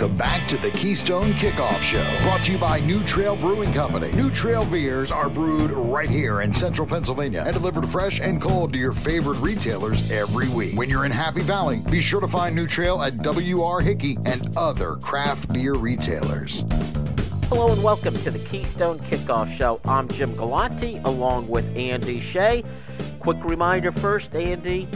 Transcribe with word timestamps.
Welcome 0.00 0.16
back 0.16 0.48
to 0.48 0.56
the 0.56 0.70
Keystone 0.70 1.34
Kickoff 1.34 1.78
Show, 1.82 2.02
brought 2.22 2.40
to 2.44 2.52
you 2.52 2.56
by 2.56 2.80
New 2.80 3.04
Trail 3.04 3.36
Brewing 3.36 3.70
Company. 3.74 4.10
New 4.12 4.30
Trail 4.30 4.64
beers 4.64 5.12
are 5.12 5.28
brewed 5.28 5.72
right 5.72 6.08
here 6.08 6.40
in 6.40 6.54
central 6.54 6.88
Pennsylvania 6.88 7.42
and 7.44 7.52
delivered 7.52 7.86
fresh 7.86 8.18
and 8.18 8.40
cold 8.40 8.72
to 8.72 8.78
your 8.78 8.94
favorite 8.94 9.36
retailers 9.40 10.10
every 10.10 10.48
week. 10.48 10.74
When 10.74 10.88
you're 10.88 11.04
in 11.04 11.12
Happy 11.12 11.42
Valley, 11.42 11.82
be 11.90 12.00
sure 12.00 12.22
to 12.22 12.28
find 12.28 12.56
New 12.56 12.66
Trail 12.66 13.02
at 13.02 13.18
W.R. 13.18 13.82
Hickey 13.82 14.16
and 14.24 14.56
other 14.56 14.96
craft 14.96 15.52
beer 15.52 15.74
retailers. 15.74 16.64
Hello 17.50 17.70
and 17.70 17.82
welcome 17.82 18.14
to 18.22 18.30
the 18.30 18.38
Keystone 18.38 19.00
Kickoff 19.00 19.54
Show. 19.54 19.82
I'm 19.84 20.08
Jim 20.08 20.32
Galante 20.34 20.96
along 21.04 21.46
with 21.46 21.76
Andy 21.76 22.20
Shea. 22.20 22.64
Quick 23.18 23.44
reminder 23.44 23.92
first, 23.92 24.34
Andy, 24.34 24.88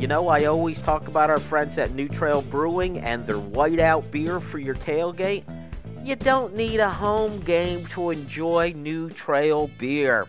you 0.00 0.06
know, 0.06 0.28
I 0.28 0.46
always 0.46 0.80
talk 0.80 1.08
about 1.08 1.28
our 1.28 1.38
friends 1.38 1.76
at 1.76 1.90
New 1.90 2.08
Trail 2.08 2.40
Brewing 2.40 3.00
and 3.00 3.26
their 3.26 3.36
whiteout 3.36 4.10
beer 4.10 4.40
for 4.40 4.58
your 4.58 4.76
tailgate. 4.76 5.44
You 6.02 6.16
don't 6.16 6.56
need 6.56 6.80
a 6.80 6.88
home 6.88 7.38
game 7.40 7.84
to 7.88 8.08
enjoy 8.08 8.72
New 8.74 9.10
Trail 9.10 9.68
beer. 9.76 10.26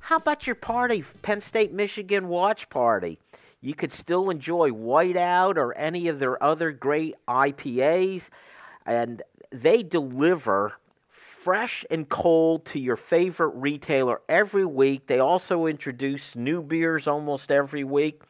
How 0.00 0.16
about 0.16 0.48
your 0.48 0.56
party, 0.56 1.04
Penn 1.22 1.40
State 1.40 1.72
Michigan 1.72 2.26
watch 2.26 2.68
party? 2.70 3.20
You 3.60 3.72
could 3.74 3.92
still 3.92 4.30
enjoy 4.30 4.70
whiteout 4.70 5.58
or 5.58 5.78
any 5.78 6.08
of 6.08 6.18
their 6.18 6.42
other 6.42 6.72
great 6.72 7.14
IPAs, 7.28 8.30
and 8.84 9.22
they 9.52 9.84
deliver 9.84 10.72
fresh 11.08 11.84
and 11.88 12.08
cold 12.08 12.64
to 12.64 12.80
your 12.80 12.96
favorite 12.96 13.54
retailer 13.54 14.20
every 14.28 14.64
week. 14.64 15.06
They 15.06 15.20
also 15.20 15.66
introduce 15.66 16.34
new 16.34 16.64
beers 16.64 17.06
almost 17.06 17.52
every 17.52 17.84
week. 17.84 18.22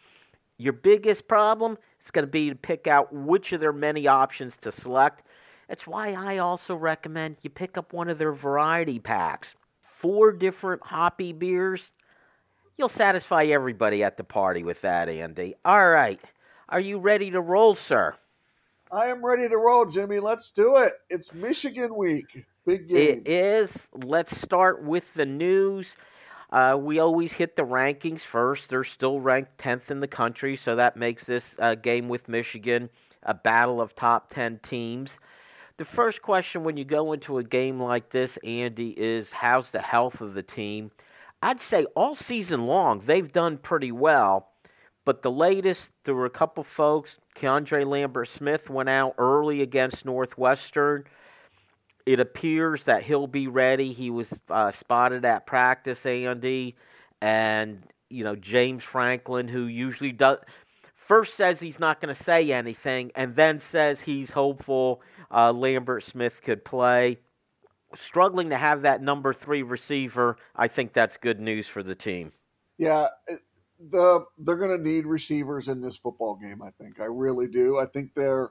Your 0.57 0.73
biggest 0.73 1.27
problem 1.27 1.79
is 2.01 2.11
going 2.11 2.25
to 2.27 2.31
be 2.31 2.49
to 2.49 2.55
pick 2.55 2.87
out 2.87 3.12
which 3.12 3.53
of 3.53 3.61
their 3.61 3.73
many 3.73 4.06
options 4.06 4.56
to 4.59 4.70
select. 4.70 5.23
That's 5.69 5.87
why 5.87 6.12
I 6.12 6.39
also 6.39 6.77
recommend 6.77 7.37
you 7.42 7.51
pick 7.51 7.77
up 7.77 7.92
one 7.92 8.09
of 8.09 8.19
their 8.19 8.33
variety 8.33 8.98
packs. 8.98 9.56
Four 9.83 10.33
different 10.33 10.84
hoppy 10.84 11.33
beers. 11.33 11.93
You'll 12.77 12.89
satisfy 12.89 13.45
everybody 13.45 14.05
at 14.05 14.17
the 14.17 14.25
party 14.25 14.62
with 14.62 14.81
that, 14.83 15.09
Andy. 15.09 15.55
All 15.65 15.91
right. 15.91 16.20
Are 16.69 16.81
you 16.81 16.98
ready 16.98 17.31
to 17.31 17.41
roll, 17.41 17.75
sir? 17.75 18.15
I 18.93 19.06
am 19.06 19.25
ready 19.25 19.48
to 19.48 19.56
roll, 19.56 19.87
Jimmy. 19.87 20.21
Let's 20.21 20.50
do 20.50 20.77
it. 20.77 20.93
It's 21.11 21.33
Michigan 21.34 21.97
week. 21.97 22.45
Big 22.67 22.89
game. 22.89 23.23
It 23.25 23.28
is. 23.28 23.87
Let's 23.93 24.41
start 24.41 24.83
with 24.84 25.12
the 25.15 25.27
news. 25.27 25.97
Uh, 26.55 26.77
we 26.77 27.00
always 27.00 27.33
hit 27.33 27.56
the 27.56 27.64
rankings 27.64 28.20
first. 28.20 28.70
They're 28.70 28.84
still 28.84 29.19
ranked 29.19 29.58
10th 29.58 29.91
in 29.91 29.98
the 29.98 30.06
country, 30.06 30.55
so 30.55 30.77
that 30.77 30.97
makes 30.97 31.27
this 31.27 31.56
uh, 31.58 31.74
game 31.74 32.08
with 32.08 32.28
Michigan 32.28 32.88
a 33.24 33.34
battle 33.34 33.80
of 33.80 33.97
top 33.97 34.33
10 34.33 34.60
teams. 34.60 35.19
The 35.78 35.84
first 35.84 36.22
question 36.22 36.62
when 36.62 36.77
you 36.77 36.84
go 36.84 37.12
into 37.12 37.38
a 37.38 37.42
game 37.42 37.82
like 37.82 38.10
this, 38.10 38.38
Andy, 38.44 38.91
is 38.91 39.32
how's 39.32 39.72
the 39.72 39.82
health 39.82 40.20
of 40.20 40.34
the 40.34 40.44
team? 40.44 40.92
I'd 41.42 41.58
say 41.58 41.86
all 41.97 42.14
season 42.14 42.66
long 42.66 43.02
they've 43.05 43.32
done 43.32 43.58
pretty 43.58 43.91
well, 43.91 44.50
but 45.05 45.22
the 45.22 45.32
latest, 45.32 45.91
there 46.05 46.14
were 46.14 46.25
a 46.25 46.30
couple 46.30 46.62
folks. 46.62 47.19
KeAndre 47.34 47.84
Lambert-Smith 47.84 48.70
went 48.70 48.88
out 48.88 49.16
early 49.19 49.60
against 49.60 50.05
Northwestern 50.05 51.02
it 52.06 52.20
appears 52.20 52.84
that 52.84 53.02
he'll 53.02 53.27
be 53.27 53.48
ready. 53.48 53.92
He 53.92 54.10
was 54.10 54.38
uh, 54.50 54.70
spotted 54.70 55.24
at 55.24 55.47
practice, 55.47 56.05
Andy, 56.05 56.77
and 57.20 57.83
you 58.10 58.24
know 58.24 58.36
James 58.36 58.84
Franklin, 58.84 59.48
who 59.48 59.66
usually 59.66 60.12
does 60.12 60.38
first 60.94 61.34
says 61.34 61.60
he's 61.60 61.78
not 61.80 62.00
going 62.00 62.14
to 62.14 62.22
say 62.22 62.52
anything, 62.52 63.12
and 63.14 63.34
then 63.36 63.58
says 63.58 64.00
he's 64.00 64.30
hopeful 64.30 65.02
uh, 65.30 65.52
Lambert-Smith 65.52 66.41
could 66.42 66.64
play. 66.64 67.19
Struggling 67.94 68.50
to 68.50 68.56
have 68.56 68.82
that 68.82 69.03
number 69.03 69.32
three 69.32 69.62
receiver, 69.62 70.37
I 70.56 70.66
think 70.69 70.93
that's 70.93 71.16
good 71.16 71.41
news 71.41 71.69
for 71.69 71.82
the 71.82 71.94
team. 71.94 72.32
Yeah, 72.76 73.06
the 73.78 74.25
they're 74.38 74.56
going 74.56 74.76
to 74.76 74.82
need 74.82 75.06
receivers 75.06 75.69
in 75.69 75.81
this 75.81 75.97
football 75.97 76.34
game. 76.34 76.60
I 76.62 76.70
think 76.70 77.00
I 77.00 77.04
really 77.04 77.47
do. 77.47 77.78
I 77.78 77.87
think 77.87 78.14
they're 78.14 78.50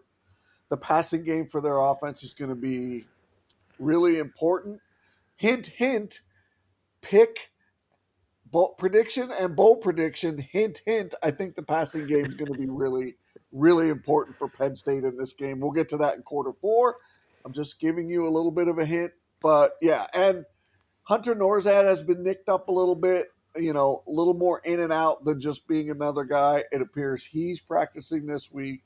the 0.69 0.77
passing 0.77 1.23
game 1.23 1.47
for 1.47 1.59
their 1.59 1.79
offense 1.79 2.23
is 2.23 2.33
going 2.33 2.49
to 2.49 2.55
be 2.55 3.05
really 3.79 4.19
important. 4.19 4.81
Hint, 5.35 5.67
hint, 5.67 6.21
pick 7.01 7.51
bold 8.45 8.77
prediction 8.77 9.31
and 9.31 9.55
bold 9.55 9.81
prediction. 9.81 10.37
Hint, 10.37 10.81
hint. 10.85 11.15
I 11.23 11.31
think 11.31 11.55
the 11.55 11.63
passing 11.63 12.07
game 12.07 12.25
is 12.25 12.35
going 12.35 12.51
to 12.51 12.57
be 12.57 12.69
really, 12.69 13.15
really 13.51 13.89
important 13.89 14.37
for 14.37 14.47
Penn 14.47 14.75
State 14.75 15.03
in 15.03 15.17
this 15.17 15.33
game. 15.33 15.59
We'll 15.59 15.71
get 15.71 15.89
to 15.89 15.97
that 15.97 16.15
in 16.15 16.21
quarter 16.21 16.53
four. 16.61 16.97
I'm 17.43 17.51
just 17.51 17.79
giving 17.79 18.09
you 18.09 18.25
a 18.27 18.29
little 18.29 18.51
bit 18.51 18.67
of 18.67 18.77
a 18.77 18.85
hint, 18.85 19.11
but 19.41 19.73
yeah. 19.81 20.05
And 20.13 20.45
Hunter 21.03 21.35
Nourzad 21.35 21.83
has 21.83 22.01
been 22.01 22.23
nicked 22.23 22.47
up 22.47 22.69
a 22.69 22.71
little 22.71 22.95
bit. 22.95 23.27
You 23.55 23.73
know, 23.73 24.03
a 24.07 24.11
little 24.11 24.33
more 24.33 24.61
in 24.65 24.79
and 24.79 24.91
out 24.91 25.25
than 25.25 25.39
just 25.39 25.67
being 25.67 25.91
another 25.91 26.23
guy. 26.23 26.63
It 26.71 26.81
appears 26.81 27.25
he's 27.25 27.59
practicing 27.59 28.25
this 28.25 28.51
week. 28.51 28.81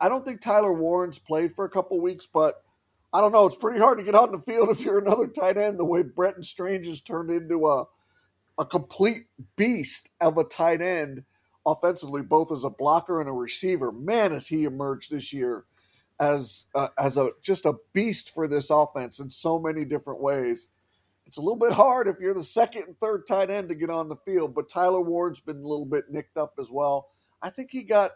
I 0.00 0.08
don't 0.08 0.24
think 0.24 0.40
Tyler 0.40 0.72
Warren's 0.72 1.18
played 1.18 1.56
for 1.56 1.64
a 1.64 1.70
couple 1.70 2.00
weeks, 2.00 2.28
but 2.32 2.62
I 3.12 3.20
don't 3.20 3.32
know. 3.32 3.46
It's 3.46 3.56
pretty 3.56 3.78
hard 3.78 3.98
to 3.98 4.04
get 4.04 4.14
on 4.14 4.32
the 4.32 4.40
field 4.40 4.70
if 4.70 4.80
you're 4.80 4.98
another 4.98 5.26
tight 5.26 5.58
end. 5.58 5.78
The 5.78 5.84
way 5.84 6.02
Brenton 6.02 6.42
Strange 6.42 6.86
has 6.86 7.00
turned 7.00 7.30
into 7.30 7.66
a 7.66 7.84
a 8.58 8.66
complete 8.66 9.24
beast 9.56 10.10
of 10.20 10.36
a 10.36 10.44
tight 10.44 10.82
end 10.82 11.24
offensively, 11.66 12.22
both 12.22 12.52
as 12.52 12.64
a 12.64 12.70
blocker 12.70 13.20
and 13.20 13.28
a 13.28 13.32
receiver. 13.32 13.90
Man, 13.90 14.32
has 14.32 14.46
he 14.46 14.64
emerged 14.64 15.10
this 15.10 15.32
year 15.32 15.64
as 16.20 16.66
uh, 16.74 16.88
as 16.98 17.16
a 17.16 17.30
just 17.42 17.66
a 17.66 17.74
beast 17.92 18.32
for 18.34 18.46
this 18.46 18.70
offense 18.70 19.18
in 19.18 19.30
so 19.30 19.58
many 19.58 19.84
different 19.84 20.20
ways. 20.20 20.68
It's 21.26 21.38
a 21.38 21.40
little 21.40 21.58
bit 21.58 21.72
hard 21.72 22.08
if 22.08 22.16
you're 22.20 22.34
the 22.34 22.44
second 22.44 22.84
and 22.84 22.98
third 22.98 23.26
tight 23.26 23.50
end 23.50 23.68
to 23.68 23.74
get 23.74 23.90
on 23.90 24.08
the 24.08 24.16
field, 24.16 24.54
but 24.54 24.68
Tyler 24.68 25.00
Ward's 25.00 25.40
been 25.40 25.58
a 25.58 25.68
little 25.68 25.86
bit 25.86 26.10
nicked 26.10 26.36
up 26.36 26.54
as 26.58 26.70
well. 26.70 27.08
I 27.40 27.48
think 27.50 27.70
he 27.70 27.84
got 27.84 28.12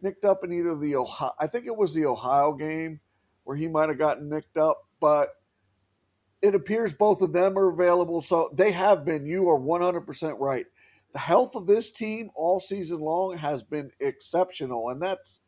nicked 0.00 0.24
up 0.24 0.44
in 0.44 0.52
either 0.52 0.76
the 0.76 0.96
Ohio, 0.96 1.32
I 1.40 1.46
think 1.46 1.66
it 1.66 1.76
was 1.76 1.94
the 1.94 2.06
Ohio 2.06 2.52
game 2.52 3.00
where 3.44 3.56
he 3.56 3.68
might 3.68 3.88
have 3.88 3.98
gotten 3.98 4.28
nicked 4.28 4.56
up, 4.56 4.86
but 5.00 5.30
it 6.42 6.54
appears 6.54 6.92
both 6.92 7.22
of 7.22 7.32
them 7.32 7.56
are 7.56 7.68
available. 7.68 8.20
So 8.20 8.50
they 8.52 8.72
have 8.72 9.04
been. 9.04 9.26
You 9.26 9.48
are 9.48 9.58
100% 9.58 10.36
right. 10.38 10.66
The 11.12 11.18
health 11.18 11.54
of 11.54 11.66
this 11.66 11.90
team 11.90 12.30
all 12.34 12.58
season 12.58 13.00
long 13.00 13.36
has 13.36 13.62
been 13.62 13.90
exceptional, 14.00 14.90
and 14.90 15.00
that's 15.00 15.40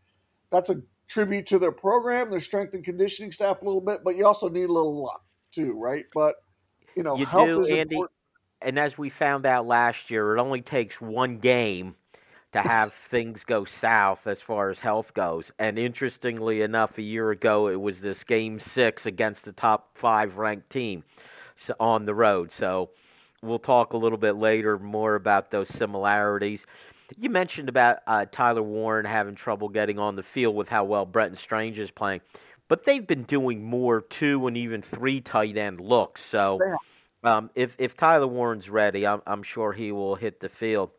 that's 0.50 0.70
a 0.70 0.82
tribute 1.08 1.46
to 1.46 1.58
their 1.58 1.72
program, 1.72 2.30
their 2.30 2.40
strength 2.40 2.74
and 2.74 2.84
conditioning 2.84 3.32
staff 3.32 3.62
a 3.62 3.64
little 3.64 3.80
bit, 3.80 4.00
but 4.04 4.16
you 4.16 4.26
also 4.26 4.48
need 4.48 4.64
a 4.68 4.72
little 4.72 5.02
luck 5.02 5.24
too, 5.50 5.78
right? 5.78 6.04
But 6.14 6.36
you 6.96 7.02
know, 7.02 7.16
you 7.16 7.26
health 7.26 7.46
do, 7.46 7.62
is 7.62 7.70
Andy. 7.70 7.80
important. 7.94 8.12
And 8.60 8.78
as 8.78 8.96
we 8.96 9.10
found 9.10 9.46
out 9.46 9.66
last 9.66 10.10
year, 10.10 10.36
it 10.36 10.40
only 10.40 10.62
takes 10.62 11.00
one 11.00 11.38
game 11.38 11.96
to 12.54 12.60
have 12.60 12.92
things 12.92 13.42
go 13.44 13.64
south 13.64 14.28
as 14.28 14.40
far 14.40 14.70
as 14.70 14.78
health 14.78 15.12
goes. 15.12 15.50
And 15.58 15.76
interestingly 15.76 16.62
enough, 16.62 16.98
a 16.98 17.02
year 17.02 17.32
ago, 17.32 17.66
it 17.68 17.80
was 17.80 18.00
this 18.00 18.22
game 18.22 18.60
six 18.60 19.06
against 19.06 19.44
the 19.44 19.52
top 19.52 19.90
five 19.94 20.38
ranked 20.38 20.70
team 20.70 21.02
on 21.80 22.04
the 22.06 22.14
road. 22.14 22.52
So 22.52 22.90
we'll 23.42 23.58
talk 23.58 23.92
a 23.92 23.96
little 23.96 24.18
bit 24.18 24.36
later 24.36 24.78
more 24.78 25.16
about 25.16 25.50
those 25.50 25.68
similarities. 25.68 26.64
You 27.18 27.28
mentioned 27.28 27.68
about 27.68 27.98
uh, 28.06 28.26
Tyler 28.30 28.62
Warren 28.62 29.04
having 29.04 29.34
trouble 29.34 29.68
getting 29.68 29.98
on 29.98 30.14
the 30.14 30.22
field 30.22 30.54
with 30.54 30.68
how 30.68 30.84
well 30.84 31.04
Brenton 31.04 31.36
Strange 31.36 31.80
is 31.80 31.90
playing, 31.90 32.20
but 32.68 32.84
they've 32.84 33.06
been 33.06 33.24
doing 33.24 33.64
more 33.64 34.00
two 34.00 34.46
and 34.46 34.56
even 34.56 34.80
three 34.80 35.20
tight 35.20 35.58
end 35.58 35.80
looks. 35.80 36.24
So 36.24 36.60
um, 37.24 37.50
if 37.56 37.74
if 37.78 37.96
Tyler 37.96 38.28
Warren's 38.28 38.70
ready, 38.70 39.06
I'm, 39.06 39.22
I'm 39.26 39.42
sure 39.42 39.72
he 39.72 39.90
will 39.90 40.14
hit 40.14 40.38
the 40.38 40.48
field. 40.48 40.90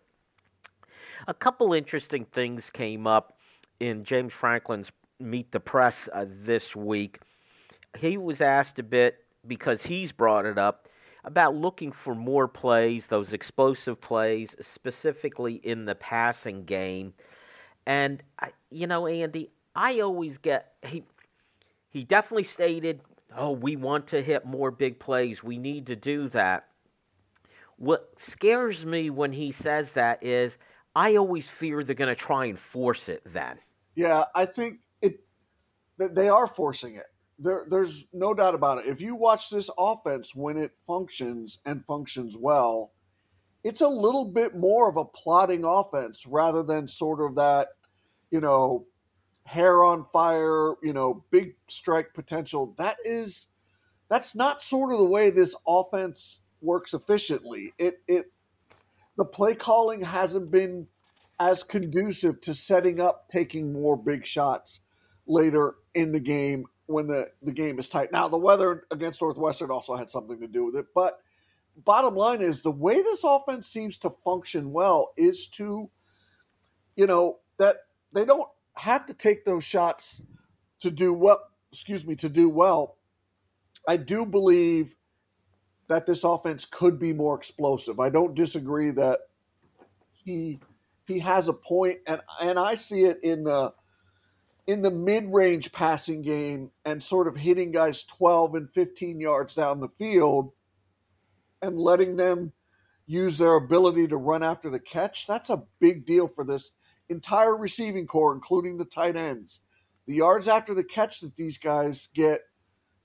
A 1.28 1.34
couple 1.34 1.74
interesting 1.74 2.26
things 2.26 2.70
came 2.70 3.08
up 3.08 3.38
in 3.80 4.04
James 4.04 4.32
Franklin's 4.32 4.92
Meet 5.20 5.52
the 5.52 5.60
Press 5.60 6.08
uh, 6.14 6.26
this 6.30 6.76
week. 6.76 7.20
He 7.98 8.18
was 8.18 8.42
asked 8.42 8.78
a 8.78 8.84
bit 8.84 9.24
because 9.48 9.82
he's 9.82 10.12
brought 10.12 10.46
it 10.46 10.60
up 10.60 10.88
about 11.24 11.56
looking 11.56 11.92
for 11.92 12.14
more 12.14 12.48
plays, 12.48 13.08
those 13.08 13.34
explosive 13.34 14.00
plays, 14.00 14.56
specifically 14.62 15.56
in 15.56 15.86
the 15.86 15.96
passing 15.96 16.64
game. 16.64 17.14
And 17.88 18.22
you 18.70 18.86
know, 18.86 19.08
Andy, 19.08 19.50
I 19.76 20.02
always 20.02 20.38
get 20.38 20.74
he 20.86 21.04
he 21.90 22.04
definitely 22.04 22.44
stated, 22.44 23.02
"Oh, 23.36 23.52
we 23.52 23.76
want 23.76 24.06
to 24.08 24.22
hit 24.22 24.46
more 24.46 24.70
big 24.70 25.00
plays. 25.00 25.44
We 25.44 25.58
need 25.58 25.88
to 25.88 25.96
do 25.96 26.30
that." 26.30 26.68
What 27.78 28.12
scares 28.18 28.86
me 28.86 29.10
when 29.10 29.34
he 29.34 29.52
says 29.52 29.94
that 29.94 30.24
is 30.24 30.58
I 30.96 31.18
always 31.18 31.48
fear 31.48 31.84
they're 31.84 31.96
going 31.96 32.08
to 32.08 32.16
try 32.16 32.46
and 32.46 32.58
force 32.58 33.10
it 33.10 33.22
then. 33.26 33.58
Yeah, 33.96 34.26
I 34.34 34.46
think 34.46 34.80
it 35.02 35.20
they 35.98 36.30
are 36.30 36.48
forcing 36.48 36.96
it. 36.96 37.06
There, 37.38 37.66
there's 37.70 38.06
no 38.14 38.34
doubt 38.34 38.56
about 38.56 38.80
it. 38.80 38.86
If 38.86 39.02
you 39.02 39.16
watch 39.16 39.50
this 39.50 39.70
offense 39.78 40.34
when 40.34 40.58
it 40.58 40.72
functions 40.88 41.60
and 41.66 41.86
functions 41.86 42.38
well, 42.38 42.94
it's 43.64 43.82
a 43.82 43.88
little 43.88 44.26
bit 44.26 44.56
more 44.56 44.90
of 44.90 44.96
a 44.96 45.06
plotting 45.06 45.66
offense 45.66 46.26
rather 46.26 46.64
than 46.64 46.88
sort 46.88 47.20
of 47.20 47.36
that, 47.36 47.70
you 48.32 48.40
know, 48.40 48.86
hair 49.46 49.84
on 49.84 50.06
fire, 50.14 50.76
you 50.82 50.94
know, 50.94 51.26
big 51.30 51.56
strike 51.68 52.14
potential. 52.14 52.74
That 52.78 52.98
is 53.04 53.48
that's 54.10 54.36
not 54.36 54.62
sort 54.62 54.94
of 54.94 55.00
the 55.00 55.10
way 55.10 55.30
this 55.30 55.56
offense 55.68 56.42
works 56.62 56.94
efficiently. 56.94 57.74
It 57.78 58.02
it 58.08 58.32
the 59.18 59.26
play 59.26 59.56
calling 59.56 60.02
hasn't 60.02 60.52
been 60.52 60.88
as 61.40 61.64
conducive 61.64 62.40
to 62.42 62.54
setting 62.54 63.02
up 63.02 63.28
taking 63.28 63.74
more 63.74 63.98
big 63.98 64.26
shots 64.26 64.82
later 65.28 65.76
in 65.94 66.12
the 66.12 66.20
game 66.20 66.66
when 66.86 67.08
the, 67.08 67.30
the 67.42 67.52
game 67.52 67.80
is 67.80 67.90
tight. 67.90 68.12
Now 68.12 68.28
the 68.28 68.38
weather 68.38 68.86
against 68.92 69.22
Northwestern 69.22 69.72
also 69.72 69.96
had 69.96 70.10
something 70.10 70.40
to 70.40 70.48
do 70.48 70.66
with 70.66 70.76
it, 70.76 70.88
but 70.94 71.20
bottom 71.84 72.16
line 72.16 72.42
is 72.42 72.62
the 72.62 72.72
way 72.72 72.96
this 73.02 73.24
offense 73.24 73.68
seems 73.68 73.98
to 74.00 74.10
function 74.10 74.72
well 74.72 75.12
is 75.18 75.48
to 75.48 75.90
you 76.96 77.06
know 77.06 77.40
that 77.58 77.78
they 78.14 78.26
don't 78.26 78.48
have 78.76 79.06
to 79.06 79.14
take 79.14 79.44
those 79.44 79.64
shots 79.64 80.22
to 80.80 80.90
do 80.90 81.14
well 81.14 81.40
excuse 81.72 82.06
me 82.06 82.16
to 82.16 82.30
do 82.30 82.48
well 82.48 82.98
i 83.88 83.98
do 83.98 84.26
believe 84.26 84.96
that 85.88 86.06
this 86.06 86.24
offense 86.24 86.66
could 86.66 87.00
be 87.00 87.14
more 87.14 87.36
explosive 87.36 88.00
i 88.00 88.10
don't 88.10 88.36
disagree 88.36 88.92
that 88.92 89.20
he 90.12 90.60
he 91.08 91.20
has 91.20 91.48
a 91.48 91.54
point 91.54 92.00
and 92.08 92.22
and 92.42 92.60
i 92.60 92.76
see 92.76 93.04
it 93.04 93.20
in 93.24 93.44
the 93.44 93.74
in 94.68 94.82
the 94.82 94.92
mid-range 94.92 95.72
passing 95.72 96.22
game 96.22 96.72
and 96.86 97.04
sort 97.04 97.28
of 97.28 97.36
hitting 97.36 97.72
guys 97.72 98.04
12 98.04 98.56
and 98.56 98.74
15 98.74 99.20
yards 99.20 99.54
down 99.54 99.80
the 99.80 99.90
field 99.90 100.52
and 101.62 101.80
letting 101.80 102.16
them 102.16 102.52
use 103.08 103.38
their 103.38 103.54
ability 103.56 104.08
to 104.08 104.18
run 104.18 104.44
after 104.44 104.70
the 104.70 104.80
catch, 104.80 105.28
that's 105.28 105.50
a 105.50 105.64
big 105.80 106.06
deal 106.06 106.28
for 106.28 106.44
this 106.44 106.72
entire 107.10 107.56
receiving 107.56 108.08
corps, 108.08 108.34
including 108.34 108.78
the 108.78 108.86
tight 108.86 109.16
ends. 109.16 109.62
The 110.08 110.16
yards 110.16 110.48
after 110.48 110.74
the 110.74 110.84
catch 110.84 111.20
that 111.22 111.36
these 111.36 111.58
guys 111.58 112.10
get 112.16 112.42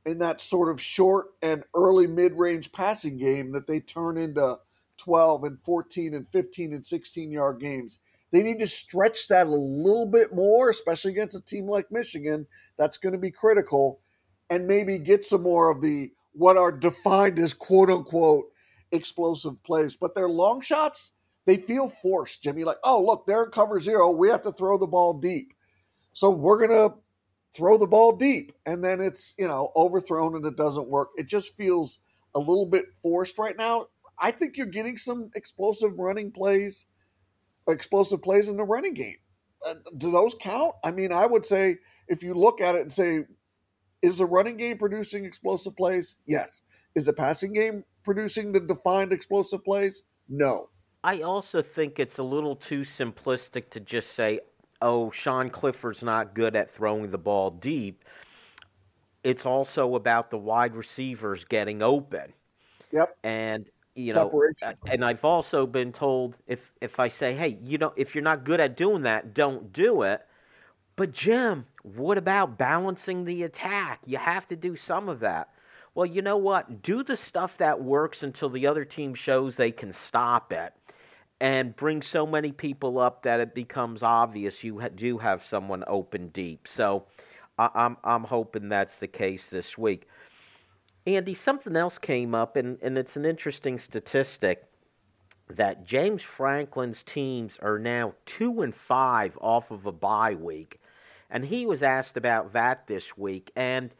in 0.06 0.18
that 0.18 0.40
sort 0.40 0.70
of 0.70 0.80
short 0.80 1.28
and 1.42 1.64
early 1.74 2.06
mid 2.06 2.32
range 2.34 2.72
passing 2.72 3.16
game 3.16 3.52
that 3.52 3.66
they 3.66 3.80
turn 3.80 4.16
into 4.16 4.58
12 4.96 5.44
and 5.44 5.58
14 5.62 6.14
and 6.14 6.28
15 6.30 6.74
and 6.74 6.86
16 6.86 7.30
yard 7.30 7.60
games. 7.60 7.98
They 8.32 8.42
need 8.42 8.60
to 8.60 8.66
stretch 8.66 9.28
that 9.28 9.46
a 9.46 9.50
little 9.50 10.06
bit 10.06 10.34
more, 10.34 10.70
especially 10.70 11.12
against 11.12 11.36
a 11.36 11.40
team 11.40 11.66
like 11.66 11.90
Michigan. 11.90 12.46
That's 12.76 12.96
going 12.96 13.12
to 13.12 13.18
be 13.18 13.30
critical. 13.30 14.00
And 14.50 14.66
maybe 14.66 14.98
get 14.98 15.24
some 15.24 15.42
more 15.42 15.70
of 15.70 15.80
the 15.80 16.12
what 16.32 16.56
are 16.56 16.72
defined 16.72 17.38
as 17.38 17.54
quote 17.54 17.90
unquote 17.90 18.46
explosive 18.92 19.62
plays. 19.62 19.96
But 19.96 20.14
their 20.14 20.28
long 20.28 20.60
shots, 20.60 21.12
they 21.46 21.56
feel 21.56 21.88
forced, 21.88 22.42
Jimmy. 22.42 22.64
Like, 22.64 22.78
oh, 22.84 23.04
look, 23.04 23.26
they're 23.26 23.44
in 23.44 23.50
cover 23.50 23.80
zero. 23.80 24.10
We 24.10 24.28
have 24.28 24.42
to 24.42 24.52
throw 24.52 24.78
the 24.78 24.86
ball 24.86 25.14
deep. 25.14 25.52
So 26.12 26.30
we're 26.30 26.66
going 26.66 26.70
to 26.70 26.96
throw 27.54 27.76
the 27.78 27.86
ball 27.86 28.16
deep. 28.16 28.52
And 28.66 28.84
then 28.84 29.00
it's, 29.00 29.34
you 29.38 29.48
know, 29.48 29.72
overthrown 29.74 30.36
and 30.36 30.46
it 30.46 30.56
doesn't 30.56 30.88
work. 30.88 31.08
It 31.16 31.26
just 31.26 31.56
feels 31.56 31.98
a 32.34 32.38
little 32.38 32.66
bit 32.66 32.86
forced 33.02 33.38
right 33.38 33.56
now. 33.56 33.86
I 34.18 34.30
think 34.30 34.56
you're 34.56 34.66
getting 34.66 34.96
some 34.96 35.30
explosive 35.34 35.98
running 35.98 36.30
plays, 36.30 36.86
explosive 37.68 38.22
plays 38.22 38.48
in 38.48 38.56
the 38.56 38.64
running 38.64 38.94
game. 38.94 39.16
Uh, 39.66 39.74
do 39.96 40.10
those 40.10 40.34
count? 40.40 40.74
I 40.84 40.90
mean, 40.90 41.12
I 41.12 41.26
would 41.26 41.44
say 41.44 41.78
if 42.08 42.22
you 42.22 42.34
look 42.34 42.60
at 42.60 42.74
it 42.74 42.82
and 42.82 42.92
say, 42.92 43.24
is 44.02 44.18
the 44.18 44.26
running 44.26 44.56
game 44.56 44.78
producing 44.78 45.24
explosive 45.24 45.76
plays? 45.76 46.16
Yes. 46.26 46.62
Is 46.94 47.06
the 47.06 47.12
passing 47.12 47.52
game 47.52 47.84
producing 48.04 48.52
the 48.52 48.60
defined 48.60 49.12
explosive 49.12 49.64
plays? 49.64 50.02
No. 50.28 50.70
I 51.02 51.22
also 51.22 51.62
think 51.62 51.98
it's 51.98 52.18
a 52.18 52.22
little 52.22 52.56
too 52.56 52.80
simplistic 52.82 53.70
to 53.70 53.80
just 53.80 54.12
say, 54.12 54.40
oh, 54.82 55.10
Sean 55.10 55.50
Clifford's 55.50 56.02
not 56.02 56.34
good 56.34 56.56
at 56.56 56.70
throwing 56.70 57.10
the 57.10 57.18
ball 57.18 57.50
deep. 57.50 58.04
It's 59.22 59.44
also 59.44 59.94
about 59.94 60.30
the 60.30 60.38
wide 60.38 60.74
receivers 60.74 61.44
getting 61.44 61.82
open. 61.82 62.32
Yep. 62.92 63.16
And 63.22 63.70
you 63.94 64.14
know, 64.14 64.42
uh, 64.62 64.72
and 64.86 65.04
I've 65.04 65.24
also 65.24 65.66
been 65.66 65.92
told 65.92 66.36
if 66.46 66.72
if 66.80 67.00
I 67.00 67.08
say, 67.08 67.34
hey, 67.34 67.58
you 67.62 67.76
know, 67.76 67.92
if 67.96 68.14
you're 68.14 68.24
not 68.24 68.44
good 68.44 68.60
at 68.60 68.76
doing 68.76 69.02
that, 69.02 69.34
don't 69.34 69.72
do 69.72 70.02
it. 70.02 70.26
But 70.96 71.12
Jim, 71.12 71.66
what 71.82 72.18
about 72.18 72.56
balancing 72.58 73.24
the 73.24 73.42
attack? 73.42 74.00
You 74.06 74.18
have 74.18 74.46
to 74.48 74.56
do 74.56 74.76
some 74.76 75.08
of 75.08 75.20
that. 75.20 75.50
Well, 75.94 76.06
you 76.06 76.22
know 76.22 76.36
what? 76.36 76.82
Do 76.82 77.02
the 77.02 77.16
stuff 77.16 77.58
that 77.58 77.82
works 77.82 78.22
until 78.22 78.48
the 78.48 78.66
other 78.66 78.84
team 78.84 79.14
shows 79.14 79.56
they 79.56 79.72
can 79.72 79.92
stop 79.92 80.52
it 80.52 80.72
and 81.40 81.74
bring 81.74 82.02
so 82.02 82.26
many 82.26 82.52
people 82.52 82.98
up 82.98 83.22
that 83.22 83.40
it 83.40 83.54
becomes 83.54 84.02
obvious 84.02 84.62
you 84.62 84.80
do 84.94 85.18
have 85.18 85.44
someone 85.44 85.82
open 85.86 86.28
deep. 86.28 86.68
So 86.68 87.06
I'm, 87.58 87.96
I'm 88.04 88.24
hoping 88.24 88.68
that's 88.68 88.98
the 88.98 89.08
case 89.08 89.48
this 89.48 89.76
week. 89.78 90.06
Andy, 91.06 91.34
something 91.34 91.76
else 91.76 91.98
came 91.98 92.34
up, 92.34 92.56
and, 92.56 92.78
and 92.82 92.98
it's 92.98 93.16
an 93.16 93.24
interesting 93.24 93.78
statistic 93.78 94.64
that 95.48 95.84
James 95.84 96.22
Franklin's 96.22 97.02
teams 97.02 97.58
are 97.60 97.78
now 97.78 98.14
two 98.26 98.62
and 98.62 98.74
five 98.74 99.36
off 99.40 99.70
of 99.70 99.86
a 99.86 99.92
bye 99.92 100.34
week. 100.34 100.80
And 101.30 101.44
he 101.44 101.64
was 101.64 101.82
asked 101.82 102.16
about 102.16 102.52
that 102.52 102.86
this 102.86 103.16
week, 103.16 103.50
and 103.56 103.94